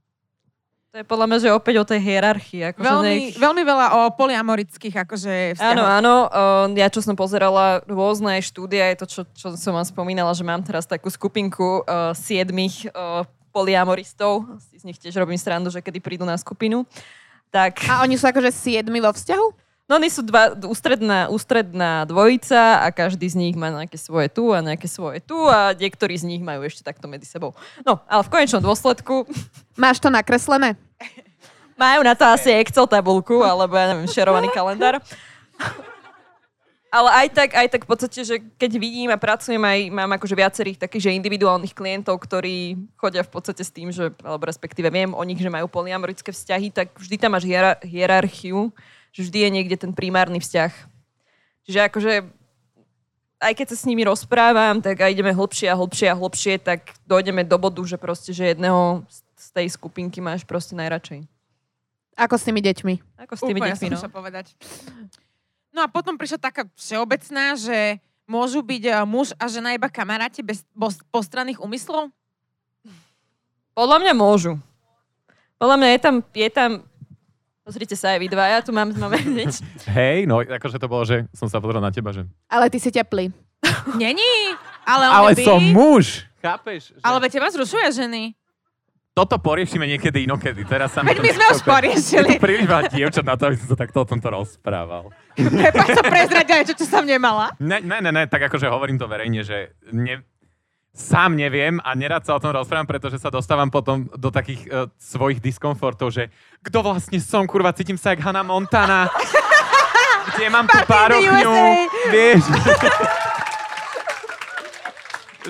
To 0.94 1.02
je 1.02 1.10
podľa 1.10 1.26
mňa, 1.26 1.38
že 1.42 1.50
opäť 1.50 1.82
o 1.82 1.88
tej 1.90 1.98
hierarchii. 2.06 2.70
Akože 2.70 2.86
Veľmi, 2.86 3.10
nech... 3.10 3.34
veľmi 3.34 3.62
veľa 3.66 3.86
o 3.98 4.00
poliamorických 4.14 4.94
akože 5.02 5.58
vzťahoch. 5.58 5.74
Áno, 5.74 5.82
áno. 5.82 6.14
Uh, 6.30 6.70
ja 6.78 6.86
čo 6.86 7.02
som 7.02 7.18
pozerala 7.18 7.82
rôzne 7.90 8.38
štúdia, 8.38 8.94
je 8.94 9.02
to, 9.02 9.06
čo, 9.10 9.20
čo 9.34 9.46
som 9.58 9.74
vám 9.74 9.82
spomínala, 9.82 10.30
že 10.30 10.46
mám 10.46 10.62
teraz 10.62 10.86
takú 10.86 11.10
skupinku 11.10 11.82
uh, 11.82 12.14
siedmých 12.14 12.94
uh, 12.94 13.26
poliamoristov. 13.50 14.46
Si 14.70 14.78
z 14.78 14.86
nich 14.86 14.98
tiež 15.02 15.18
robím 15.18 15.34
srandu, 15.34 15.66
že 15.66 15.82
kedy 15.82 15.98
prídu 15.98 16.22
na 16.22 16.38
skupinu. 16.38 16.86
Tak 17.50 17.90
A 17.90 18.06
oni 18.06 18.14
sú 18.14 18.30
akože 18.30 18.54
siedmi 18.54 19.02
vo 19.02 19.10
vzťahu? 19.10 19.63
No 19.84 20.00
oni 20.00 20.08
sú 20.08 20.24
dva, 20.24 20.56
ústredná, 20.64 21.28
ústredná 21.28 22.08
dvojica 22.08 22.80
a 22.80 22.88
každý 22.88 23.28
z 23.28 23.36
nich 23.36 23.52
má 23.52 23.68
nejaké 23.68 24.00
svoje 24.00 24.32
tu 24.32 24.48
a 24.48 24.64
nejaké 24.64 24.88
svoje 24.88 25.20
tu 25.20 25.36
a 25.44 25.76
niektorí 25.76 26.16
z 26.16 26.24
nich 26.24 26.40
majú 26.40 26.64
ešte 26.64 26.80
takto 26.80 27.04
medzi 27.04 27.28
sebou. 27.28 27.52
No, 27.84 28.00
ale 28.08 28.24
v 28.24 28.32
konečnom 28.32 28.64
dôsledku 28.64 29.28
Máš 29.76 30.00
to 30.00 30.08
nakreslené? 30.08 30.80
majú 31.76 32.00
na 32.00 32.16
to 32.16 32.24
asi 32.24 32.48
Excel 32.54 32.88
tabulku 32.88 33.44
alebo 33.44 33.76
ja 33.76 33.92
neviem, 33.92 34.08
šerovaný 34.08 34.48
kalendár. 34.56 35.04
Ale 36.94 37.10
aj 37.10 37.28
tak, 37.34 37.50
aj 37.58 37.68
tak 37.74 37.82
v 37.82 37.90
podstate, 37.90 38.20
že 38.22 38.36
keď 38.54 38.78
vidím 38.78 39.10
a 39.10 39.18
pracujem 39.18 39.58
aj, 39.58 39.90
mám 39.90 40.14
akože 40.14 40.38
viacerých 40.38 40.78
takých, 40.78 41.10
že 41.10 41.18
individuálnych 41.18 41.74
klientov, 41.74 42.22
ktorí 42.22 42.78
chodia 42.94 43.26
v 43.26 43.34
podstate 43.34 43.66
s 43.66 43.74
tým, 43.74 43.90
že, 43.90 44.14
alebo 44.22 44.46
respektíve 44.46 44.86
viem 44.94 45.10
o 45.10 45.22
nich, 45.26 45.42
že 45.42 45.50
majú 45.50 45.66
polyamorické 45.66 46.30
vzťahy, 46.30 46.70
tak 46.70 46.94
vždy 46.94 47.18
tam 47.18 47.34
máš 47.34 47.50
hierar- 47.50 47.82
hierarchiu, 47.82 48.70
že 49.14 49.30
vždy 49.30 49.38
je 49.46 49.50
niekde 49.54 49.76
ten 49.78 49.94
primárny 49.94 50.42
vzťah. 50.42 50.74
Čiže 51.64 51.80
akože 51.86 52.12
aj 53.44 53.52
keď 53.54 53.66
sa 53.70 53.76
s 53.78 53.86
nimi 53.86 54.02
rozprávam, 54.02 54.80
tak 54.82 55.04
aj 55.04 55.14
ideme 55.14 55.30
hlbšie 55.30 55.68
a 55.68 55.78
hlbšie 55.78 56.08
a 56.10 56.18
hlbšie, 56.18 56.54
tak 56.58 56.96
dojdeme 57.04 57.44
do 57.44 57.60
bodu, 57.60 57.82
že 57.84 58.00
proste, 58.00 58.32
že 58.32 58.56
jedného 58.56 59.04
z 59.36 59.48
tej 59.52 59.66
skupinky 59.68 60.18
máš 60.24 60.42
proste 60.48 60.72
najradšej. 60.72 61.28
Ako 62.14 62.34
s 62.40 62.46
tými 62.46 62.62
deťmi? 62.64 62.94
Ako 63.26 63.34
s 63.36 63.42
tými 63.44 63.60
Úplne 63.60 63.74
deťmi, 63.74 63.96
som 64.00 64.10
no. 64.10 64.16
povedať. 64.16 64.54
No 65.74 65.82
a 65.84 65.90
potom 65.90 66.14
prišla 66.14 66.38
taká 66.38 66.62
všeobecná, 66.78 67.58
že 67.58 67.98
môžu 68.24 68.62
byť 68.62 68.82
eh, 68.86 68.94
muž 69.04 69.34
a 69.36 69.44
žena 69.50 69.74
iba 69.74 69.90
kamaráti 69.90 70.40
bez 70.40 70.62
postranných 71.10 71.60
úmyslov? 71.60 72.08
Podľa 73.74 73.98
mňa 74.06 74.12
môžu. 74.14 74.54
Podľa 75.58 75.76
mňa 75.82 75.88
je 75.90 76.00
tam, 76.00 76.16
je 76.22 76.50
tam 76.50 76.70
Pozrite 77.64 77.96
sa 77.96 78.12
aj 78.12 78.20
vy 78.20 78.28
dvaja, 78.28 78.60
tu 78.60 78.76
mám, 78.76 78.92
máme 78.92 79.16
hneď. 79.16 79.56
Hej, 79.96 80.28
no 80.28 80.44
akože 80.44 80.76
to 80.76 80.84
bolo, 80.84 81.08
že 81.08 81.24
som 81.32 81.48
sa 81.48 81.64
pozrel 81.64 81.80
na 81.80 81.88
teba, 81.88 82.12
že... 82.12 82.28
Ale 82.44 82.68
ty 82.68 82.76
si 82.76 82.92
teplý. 82.92 83.32
Není, 83.96 84.52
ale 84.84 85.08
on 85.08 85.14
Ale 85.16 85.30
by... 85.32 85.44
som 85.48 85.60
muž! 85.72 86.28
Chápeš? 86.44 86.92
Že... 86.92 87.00
Ale 87.00 87.24
teba 87.32 87.48
zrušuje 87.48 88.04
ženy. 88.04 88.36
Toto 89.16 89.38
poriešime 89.40 89.86
niekedy 89.86 90.26
inokedy. 90.26 90.66
Teraz 90.66 90.90
sa 90.92 91.06
Veď 91.06 91.22
my 91.22 91.30
sme 91.32 91.46
už 91.54 91.62
Je 91.62 91.70
poriešili. 91.70 92.30
to 92.34 92.42
príliš 92.42 92.66
veľa 92.66 92.84
dievčat 92.90 93.22
na 93.24 93.38
to, 93.38 93.46
aby 93.46 93.56
som 93.62 93.68
sa 93.70 93.76
takto 93.78 94.02
o 94.02 94.06
tomto 94.10 94.26
rozprával. 94.28 95.14
Prepač 95.38 95.88
sa 95.94 96.02
prezradiť 96.02 96.50
aj 96.50 96.64
čo, 96.68 96.74
čo 96.82 96.86
som 96.90 97.06
nemala. 97.06 97.54
Ne, 97.62 97.78
ne, 97.78 98.02
ne, 98.02 98.10
ne, 98.10 98.26
tak 98.26 98.50
akože 98.50 98.66
hovorím 98.66 98.98
to 98.98 99.06
verejne, 99.06 99.46
že 99.46 99.78
ne, 99.94 100.18
sám 100.94 101.34
neviem 101.34 101.82
a 101.82 101.90
nerad 101.98 102.22
sa 102.22 102.38
o 102.38 102.40
tom 102.40 102.54
rozprávam, 102.54 102.86
pretože 102.86 103.18
sa 103.18 103.26
dostávam 103.26 103.66
potom 103.66 104.06
do 104.14 104.30
takých 104.30 104.62
uh, 104.70 104.86
svojich 104.94 105.42
diskomfortov, 105.42 106.14
že 106.14 106.30
kto 106.62 106.86
vlastne 106.86 107.18
som, 107.18 107.42
kurva, 107.50 107.74
cítim 107.74 107.98
sa 107.98 108.14
jak 108.14 108.22
Hannah 108.22 108.46
Montana. 108.46 109.10
Kde 110.34 110.46
mám 110.48 110.70
tú 110.70 110.78
párochňu, 110.86 111.54
vieš. 112.14 112.46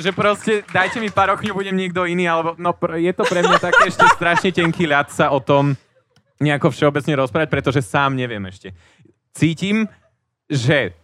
že 0.03 0.11
proste 0.11 0.66
dajte 0.74 0.99
mi 0.99 1.12
parochňu, 1.12 1.55
budem 1.55 1.76
niekto 1.76 2.03
iný, 2.09 2.26
alebo 2.26 2.59
no 2.59 2.74
je 2.99 3.12
to 3.14 3.22
pre 3.28 3.45
mňa 3.45 3.59
také 3.62 3.92
ešte 3.92 4.03
strašne 4.16 4.51
tenký 4.51 4.90
ľad 4.90 5.12
sa 5.12 5.30
o 5.30 5.38
tom 5.38 5.78
nejako 6.42 6.74
všeobecne 6.74 7.14
rozprávať, 7.14 7.49
pretože 7.53 7.80
sám 7.84 8.18
neviem 8.18 8.42
ešte. 8.51 8.74
Cítim, 9.30 9.86
že 10.51 10.99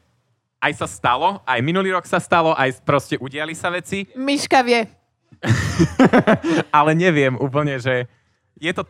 aj 0.61 0.73
sa 0.75 0.87
stalo, 0.87 1.41
aj 1.43 1.59
minulý 1.61 1.91
rok 1.91 2.05
sa 2.05 2.17
stalo, 2.17 2.53
aj 2.53 2.81
proste 2.81 3.17
udiali 3.17 3.53
sa 3.53 3.69
veci, 3.69 4.05
Miška 4.17 4.61
vie. 4.61 4.85
ale 6.71 6.91
neviem 6.93 7.35
úplne, 7.35 7.77
že 7.77 8.05
je 8.57 8.69
to, 8.71 8.85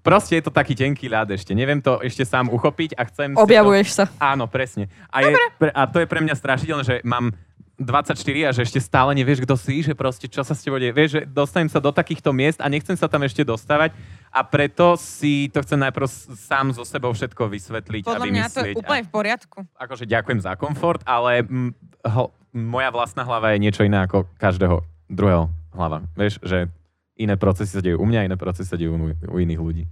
proste 0.00 0.34
je 0.34 0.44
to 0.44 0.50
taký 0.50 0.72
tenký 0.72 1.06
ľad 1.06 1.28
ešte. 1.30 1.52
Neviem 1.52 1.78
to 1.78 2.00
ešte 2.00 2.24
sám 2.24 2.48
uchopiť 2.48 2.96
a 2.96 3.04
chcem... 3.04 3.32
si 3.32 3.36
to- 3.36 3.44
Objavuješ 3.44 3.88
sa. 3.92 4.04
Áno, 4.16 4.48
presne. 4.48 4.88
A, 5.08 5.20
je, 5.20 5.36
pre, 5.58 5.68
a 5.68 5.84
to 5.84 6.00
je 6.00 6.08
pre 6.08 6.20
mňa 6.20 6.32
strašidelné, 6.32 6.82
že 6.82 6.96
mám 7.02 7.36
24 7.84 8.16
a 8.46 8.50
že 8.50 8.62
ešte 8.64 8.80
stále 8.80 9.12
nevieš, 9.12 9.42
kto 9.42 9.54
si, 9.58 9.82
že 9.82 9.92
proste 9.92 10.26
čo 10.26 10.42
sa 10.46 10.54
s 10.54 10.62
tebou 10.64 10.78
deje. 10.80 10.94
Vieš, 10.94 11.10
že 11.18 11.20
dostanem 11.28 11.68
sa 11.68 11.82
do 11.82 11.90
takýchto 11.90 12.30
miest 12.32 12.58
a 12.62 12.66
nechcem 12.70 12.94
sa 12.94 13.06
tam 13.06 13.22
ešte 13.26 13.42
dostávať 13.42 13.92
a 14.32 14.40
preto 14.46 14.96
si 14.96 15.52
to 15.52 15.60
chcem 15.60 15.78
najprv 15.82 16.06
sám 16.38 16.72
so 16.72 16.86
sebou 16.86 17.12
všetko 17.12 17.50
vysvetliť 17.50 18.02
a 18.06 18.08
Podľa 18.08 18.26
mňa 18.30 18.46
to 18.48 18.60
je 18.62 18.72
vymyslieť. 18.72 18.76
úplne 18.80 19.02
v 19.04 19.10
poriadku. 19.10 19.58
A, 19.76 19.84
akože 19.84 20.04
ďakujem 20.08 20.40
za 20.40 20.56
komfort, 20.56 21.02
ale 21.04 21.44
m, 21.44 21.76
ho, 22.06 22.32
moja 22.54 22.90
vlastná 22.94 23.26
hlava 23.26 23.52
je 23.52 23.62
niečo 23.62 23.84
iné 23.84 24.04
ako 24.06 24.24
každého 24.40 24.80
druhého 25.12 25.52
hlava. 25.76 26.04
Vieš, 26.16 26.40
že 26.40 26.70
iné 27.18 27.36
procesy 27.36 27.76
sa 27.76 27.82
dejú 27.84 28.00
u 28.00 28.06
mňa, 28.08 28.28
iné 28.28 28.36
procesy 28.40 28.68
sa 28.68 28.78
dejú 28.80 28.96
u, 28.96 29.12
u 29.12 29.36
iných 29.36 29.60
ľudí. 29.60 29.84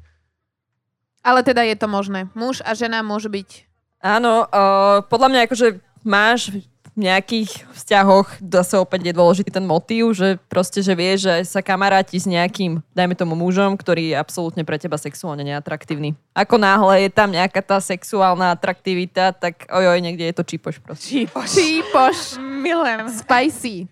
Ale 1.20 1.44
teda 1.44 1.60
je 1.68 1.76
to 1.76 1.84
možné. 1.84 2.32
Muž 2.32 2.64
a 2.64 2.72
žena 2.72 3.04
môže 3.04 3.28
byť... 3.28 3.68
Áno, 4.00 4.48
uh, 4.48 5.04
podľa 5.04 5.28
mňa 5.28 5.40
akože 5.44 5.68
máš 6.00 6.64
nejakých 6.98 7.66
vzťahoch, 7.70 8.42
zase 8.42 8.74
opäť 8.78 9.10
je 9.10 9.14
dôležitý 9.16 9.50
ten 9.50 9.66
motív, 9.66 10.12
že 10.14 10.38
proste, 10.50 10.82
že 10.82 10.94
vieš, 10.94 11.30
že 11.30 11.34
sa 11.46 11.60
kamaráti 11.62 12.18
s 12.18 12.26
nejakým, 12.26 12.82
dajme 12.92 13.14
tomu 13.14 13.38
mužom, 13.38 13.78
ktorý 13.78 14.14
je 14.14 14.16
absolútne 14.16 14.62
pre 14.66 14.76
teba 14.76 14.98
sexuálne 14.98 15.46
neatraktívny. 15.46 16.18
Ako 16.34 16.58
náhle 16.58 17.06
je 17.06 17.10
tam 17.10 17.30
nejaká 17.30 17.62
tá 17.62 17.78
sexuálna 17.78 18.54
atraktivita, 18.54 19.34
tak 19.34 19.66
ojoj, 19.70 19.98
niekde 20.02 20.26
je 20.30 20.34
to 20.34 20.44
čípoš 20.46 20.82
proste. 20.82 21.26
Čípoš. 21.26 21.48
Čípoš. 21.54 22.18
Milujem. 22.38 23.06
Spicy. 23.10 23.88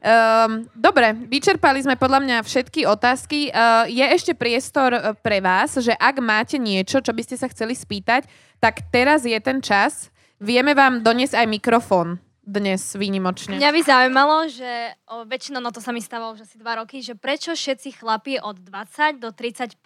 Um, 0.00 0.64
dobre, 0.72 1.12
vyčerpali 1.12 1.84
sme 1.84 1.92
podľa 2.00 2.24
mňa 2.24 2.36
všetky 2.40 2.88
otázky. 2.88 3.52
Uh, 3.52 3.84
je 3.84 4.00
ešte 4.00 4.32
priestor 4.32 4.96
uh, 4.96 5.12
pre 5.12 5.44
vás, 5.44 5.76
že 5.76 5.92
ak 5.92 6.24
máte 6.24 6.56
niečo, 6.56 7.04
čo 7.04 7.12
by 7.12 7.20
ste 7.20 7.36
sa 7.36 7.52
chceli 7.52 7.76
spýtať, 7.76 8.24
tak 8.56 8.88
teraz 8.88 9.28
je 9.28 9.36
ten 9.44 9.60
čas. 9.60 10.08
Vieme 10.40 10.72
vám 10.72 11.04
doniesť 11.04 11.44
aj 11.44 11.46
mikrofón 11.52 12.16
dnes 12.50 12.82
výnimočne. 12.98 13.54
Mňa 13.56 13.70
by 13.70 13.80
zaujímalo, 13.80 14.36
že 14.50 14.70
o, 15.06 15.22
väčšinou, 15.22 15.62
no 15.62 15.70
to 15.70 15.78
sa 15.78 15.94
mi 15.94 16.02
stávalo 16.02 16.34
už 16.34 16.42
asi 16.44 16.58
dva 16.58 16.82
roky, 16.82 16.98
že 16.98 17.14
prečo 17.14 17.54
všetci 17.54 18.02
chlapi 18.02 18.42
od 18.42 18.58
20 18.58 19.22
do 19.22 19.30
35 19.30 19.78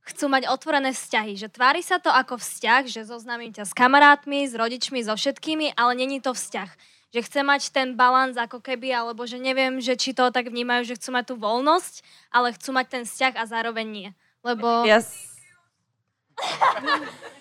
chcú 0.00 0.24
mať 0.26 0.48
otvorené 0.48 0.90
vzťahy. 0.90 1.36
Že 1.36 1.48
tvári 1.52 1.84
sa 1.84 2.00
to 2.00 2.08
ako 2.08 2.40
vzťah, 2.40 2.88
že 2.88 3.04
zoznámim 3.04 3.52
ťa 3.52 3.68
s 3.68 3.76
kamarátmi, 3.76 4.48
s 4.48 4.56
rodičmi, 4.56 5.04
so 5.04 5.12
všetkými, 5.12 5.76
ale 5.76 5.92
není 5.92 6.24
to 6.24 6.32
vzťah. 6.32 6.72
Že 7.10 7.20
chce 7.26 7.40
mať 7.42 7.62
ten 7.68 7.88
balans 7.98 8.38
ako 8.38 8.62
keby, 8.64 8.94
alebo 8.94 9.28
že 9.28 9.36
neviem, 9.36 9.76
že 9.82 9.98
či 9.98 10.16
to 10.16 10.32
tak 10.32 10.48
vnímajú, 10.48 10.88
že 10.88 10.96
chcú 10.96 11.10
mať 11.12 11.24
tú 11.28 11.34
voľnosť, 11.36 12.00
ale 12.32 12.56
chcú 12.56 12.70
mať 12.72 12.86
ten 12.88 13.02
vzťah 13.04 13.34
a 13.36 13.44
zároveň 13.44 13.86
nie. 13.86 14.08
Lebo... 14.40 14.88
Ja, 14.88 15.04
s- 15.04 15.36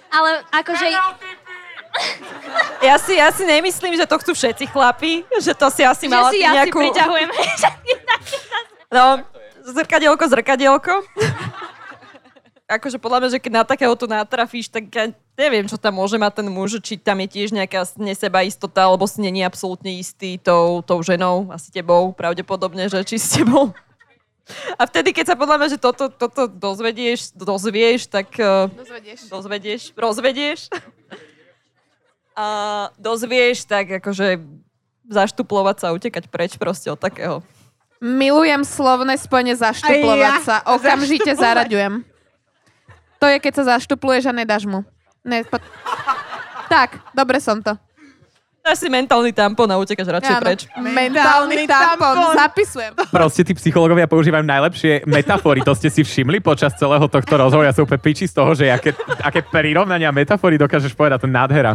Ale 0.09 0.43
akože... 0.51 0.89
ja, 2.81 2.95
si, 2.99 3.13
ja 3.17 3.29
si 3.33 3.43
nemyslím, 3.43 3.97
že 3.97 4.05
to 4.07 4.15
chcú 4.21 4.31
všetci 4.35 4.71
chlapi, 4.71 5.25
že 5.41 5.51
to 5.55 5.67
si 5.71 5.81
asi 5.83 6.05
Že 6.07 6.11
mala 6.11 6.29
si 6.31 6.37
ja 6.39 6.51
si 6.51 6.55
nejakú... 6.55 6.79
priťahujem. 6.79 7.29
No, 8.89 9.21
zrkadielko, 9.69 10.25
zrkadielko. 10.25 11.05
akože 12.65 12.97
podľa 12.97 13.17
mňa, 13.21 13.29
že 13.29 13.37
keď 13.37 13.51
na 13.53 13.61
takého 13.61 13.93
tu 13.93 14.09
natrafíš, 14.09 14.65
tak 14.65 14.89
ja 14.89 15.13
neviem, 15.37 15.69
čo 15.69 15.77
tam 15.77 16.01
môže 16.01 16.17
mať 16.17 16.41
ten 16.41 16.49
muž, 16.49 16.81
či 16.81 16.97
tam 16.97 17.21
je 17.21 17.37
tiež 17.37 17.53
nejaká 17.53 17.85
neseba 18.01 18.41
istota, 18.41 18.89
alebo 18.89 19.05
si 19.05 19.21
není 19.21 19.45
absolútne 19.45 19.93
istý 19.93 20.41
tou, 20.41 20.81
tou 20.81 21.05
ženou, 21.05 21.53
asi 21.53 21.69
tebou, 21.69 22.09
pravdepodobne, 22.17 22.89
že 22.89 23.05
či 23.05 23.21
s 23.21 23.37
tebou. 23.37 23.69
A 24.73 24.89
vtedy, 24.89 25.13
keď 25.13 25.33
sa 25.33 25.35
podľa 25.37 25.61
mňa, 25.61 25.67
že 25.69 25.77
toto, 25.77 26.09
toto 26.09 26.49
dozvedieš, 26.49 27.37
dozvieš, 27.37 28.09
tak... 28.09 28.33
Uh, 28.41 28.65
Dozvedieš. 28.73 29.29
dozvedieš, 29.29 29.81
rozvedieš 29.93 30.59
a 32.39 32.45
dozvieš, 32.95 33.67
tak 33.67 33.99
akože 33.99 34.39
zaštuplovať 35.11 35.75
sa 35.83 35.85
a 35.91 35.95
utekať 35.99 36.31
preč 36.31 36.55
proste 36.55 36.87
od 36.87 36.95
takého. 36.95 37.43
Milujem 37.99 38.63
slovné 38.63 39.19
spojenie 39.19 39.59
zaštuplovať 39.59 40.35
ja. 40.39 40.39
sa. 40.39 40.55
Okamžite 40.71 41.35
Zaštuplovať. 41.35 41.43
zaraďujem. 41.43 41.93
To 43.19 43.25
je, 43.27 43.37
keď 43.43 43.53
sa 43.59 43.63
zaštupluješ 43.75 44.31
a 44.31 44.33
nedáš 44.33 44.63
mu. 44.63 44.87
Ne, 45.27 45.43
po... 45.43 45.59
Tak, 46.71 47.03
dobre 47.11 47.43
som 47.43 47.59
to. 47.59 47.75
Dáš 48.59 48.85
si 48.85 48.87
mentálny 48.91 49.31
tampon 49.31 49.65
a 49.71 49.79
utekáš 49.79 50.11
radšej 50.11 50.35
Áno. 50.35 50.43
preč. 50.43 50.59
Mentálny 50.77 51.63
tampon. 51.65 52.15
Zapisujem. 52.35 52.91
Proste 53.09 53.41
tí 53.47 53.55
psychológovia 53.55 54.05
používajú 54.05 54.43
najlepšie 54.43 55.07
metafory. 55.07 55.63
To 55.63 55.73
ste 55.73 55.87
si 55.87 56.03
všimli 56.03 56.43
počas 56.43 56.75
celého 56.75 57.07
tohto 57.07 57.33
rozhovoru. 57.39 57.65
Ja 57.65 57.73
som 57.73 57.87
úplne 57.87 58.03
piči 58.03 58.27
z 58.27 58.35
toho, 58.35 58.51
že 58.53 58.67
aké, 58.67 58.91
aké 59.23 59.41
prirovnania 59.47 60.11
a 60.11 60.13
metafory 60.13 60.59
dokážeš 60.59 60.91
povedať. 60.93 61.23
To 61.23 61.27
je 61.27 61.33
nádhera. 61.33 61.73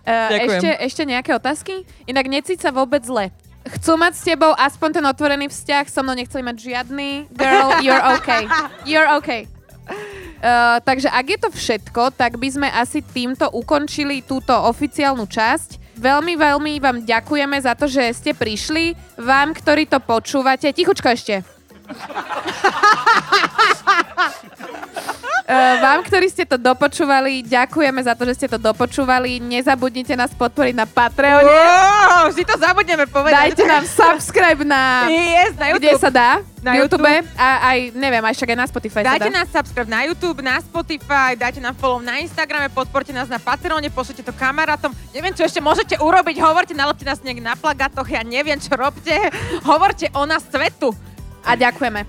Uh, 0.00 0.28
Ďakujem. 0.32 0.48
ešte, 0.48 0.70
ešte 0.86 1.02
nejaké 1.08 1.30
otázky? 1.36 1.74
Inak 2.04 2.26
necíť 2.28 2.68
sa 2.68 2.70
vôbec 2.72 3.00
zle. 3.04 3.32
Chcú 3.68 4.00
mať 4.00 4.12
s 4.16 4.22
tebou 4.24 4.56
aspoň 4.56 5.00
ten 5.00 5.04
otvorený 5.04 5.52
vzťah, 5.52 5.84
so 5.92 6.00
mnou 6.00 6.16
nechceli 6.16 6.40
mať 6.40 6.56
žiadny. 6.56 7.28
Girl, 7.36 7.76
you're 7.84 8.00
okay. 8.16 8.48
You're 8.88 9.08
okay. 9.20 9.44
Uh, 9.90 10.80
takže 10.80 11.12
ak 11.12 11.26
je 11.28 11.38
to 11.38 11.48
všetko, 11.52 12.16
tak 12.16 12.40
by 12.40 12.48
sme 12.48 12.68
asi 12.72 13.04
týmto 13.04 13.52
ukončili 13.52 14.24
túto 14.24 14.56
oficiálnu 14.56 15.28
časť. 15.28 16.00
Veľmi, 16.00 16.40
veľmi 16.40 16.80
vám 16.80 17.04
ďakujeme 17.04 17.60
za 17.60 17.76
to, 17.76 17.84
že 17.84 18.16
ste 18.16 18.32
prišli. 18.32 18.96
Vám, 19.20 19.52
ktorí 19.52 19.84
to 19.84 20.00
počúvate, 20.00 20.72
tichučko 20.72 21.12
ešte. 21.12 21.44
Uh, 25.50 25.82
vám, 25.82 26.06
ktorí 26.06 26.30
ste 26.30 26.46
to 26.46 26.54
dopočúvali, 26.54 27.42
ďakujeme 27.42 27.98
za 28.06 28.14
to, 28.14 28.22
že 28.22 28.38
ste 28.38 28.46
to 28.46 28.54
dopočúvali. 28.54 29.42
Nezabudnite 29.42 30.14
nás 30.14 30.30
podporiť 30.30 30.78
na 30.78 30.86
Patreone. 30.86 31.42
Wow, 31.42 32.30
vždy 32.30 32.46
to 32.46 32.54
zabudneme 32.54 33.10
povedať. 33.10 33.58
Dajte 33.58 33.66
nám 33.66 33.82
subscribe 33.82 34.62
na... 34.62 35.10
Yes, 35.10 35.58
na 35.58 35.74
Kde 35.74 35.90
YouTube. 35.90 36.06
sa 36.06 36.10
dá? 36.14 36.30
Na 36.62 36.78
YouTube. 36.78 37.02
YouTube. 37.02 37.34
A 37.34 37.66
aj, 37.66 37.78
neviem, 37.98 38.22
aj 38.22 38.34
však 38.38 38.54
aj 38.54 38.58
na 38.62 38.66
Spotify 38.70 39.02
Dajte 39.02 39.30
nás 39.34 39.50
subscribe 39.50 39.90
na 39.90 40.06
YouTube, 40.06 40.38
na 40.38 40.62
Spotify, 40.62 41.34
dajte 41.34 41.58
nám 41.58 41.74
follow 41.74 41.98
na 41.98 42.22
Instagrame, 42.22 42.70
podporte 42.70 43.10
nás 43.10 43.26
na 43.26 43.42
Patreone, 43.42 43.90
pošlite 43.90 44.22
to 44.22 44.30
kamarátom. 44.30 44.94
Neviem, 45.10 45.34
čo 45.34 45.42
ešte 45.42 45.58
môžete 45.58 45.98
urobiť, 45.98 46.38
hovorte, 46.38 46.78
nalepte 46.78 47.02
nás 47.02 47.18
niekde 47.26 47.42
na 47.42 47.58
plagátoch, 47.58 48.06
ja 48.06 48.22
neviem, 48.22 48.62
čo 48.62 48.70
robte. 48.78 49.18
Hovorte 49.66 50.14
o 50.14 50.22
nás 50.30 50.46
svetu. 50.46 50.94
A 51.42 51.58
ďakujeme. 51.58 52.06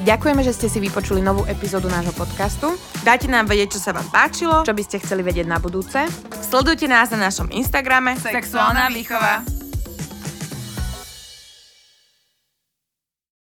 Ďakujeme, 0.02 0.42
že 0.42 0.58
ste 0.58 0.66
si 0.66 0.82
vypočuli 0.82 1.22
novú 1.22 1.46
epizódu 1.46 1.86
nášho 1.86 2.10
podcastu. 2.18 2.74
Dajte 3.06 3.30
nám 3.30 3.46
vedieť, 3.46 3.78
čo 3.78 3.80
sa 3.86 3.94
vám 3.94 4.10
páčilo. 4.10 4.66
Čo 4.66 4.74
by 4.74 4.82
ste 4.82 4.98
chceli 4.98 5.22
vedieť 5.22 5.46
na 5.46 5.62
budúce? 5.62 6.10
Sledujte 6.42 6.90
nás 6.90 7.14
na 7.14 7.30
našom 7.30 7.54
Instagrame 7.54 8.18
Sexuálna 8.18 8.90
výchova. 8.90 9.61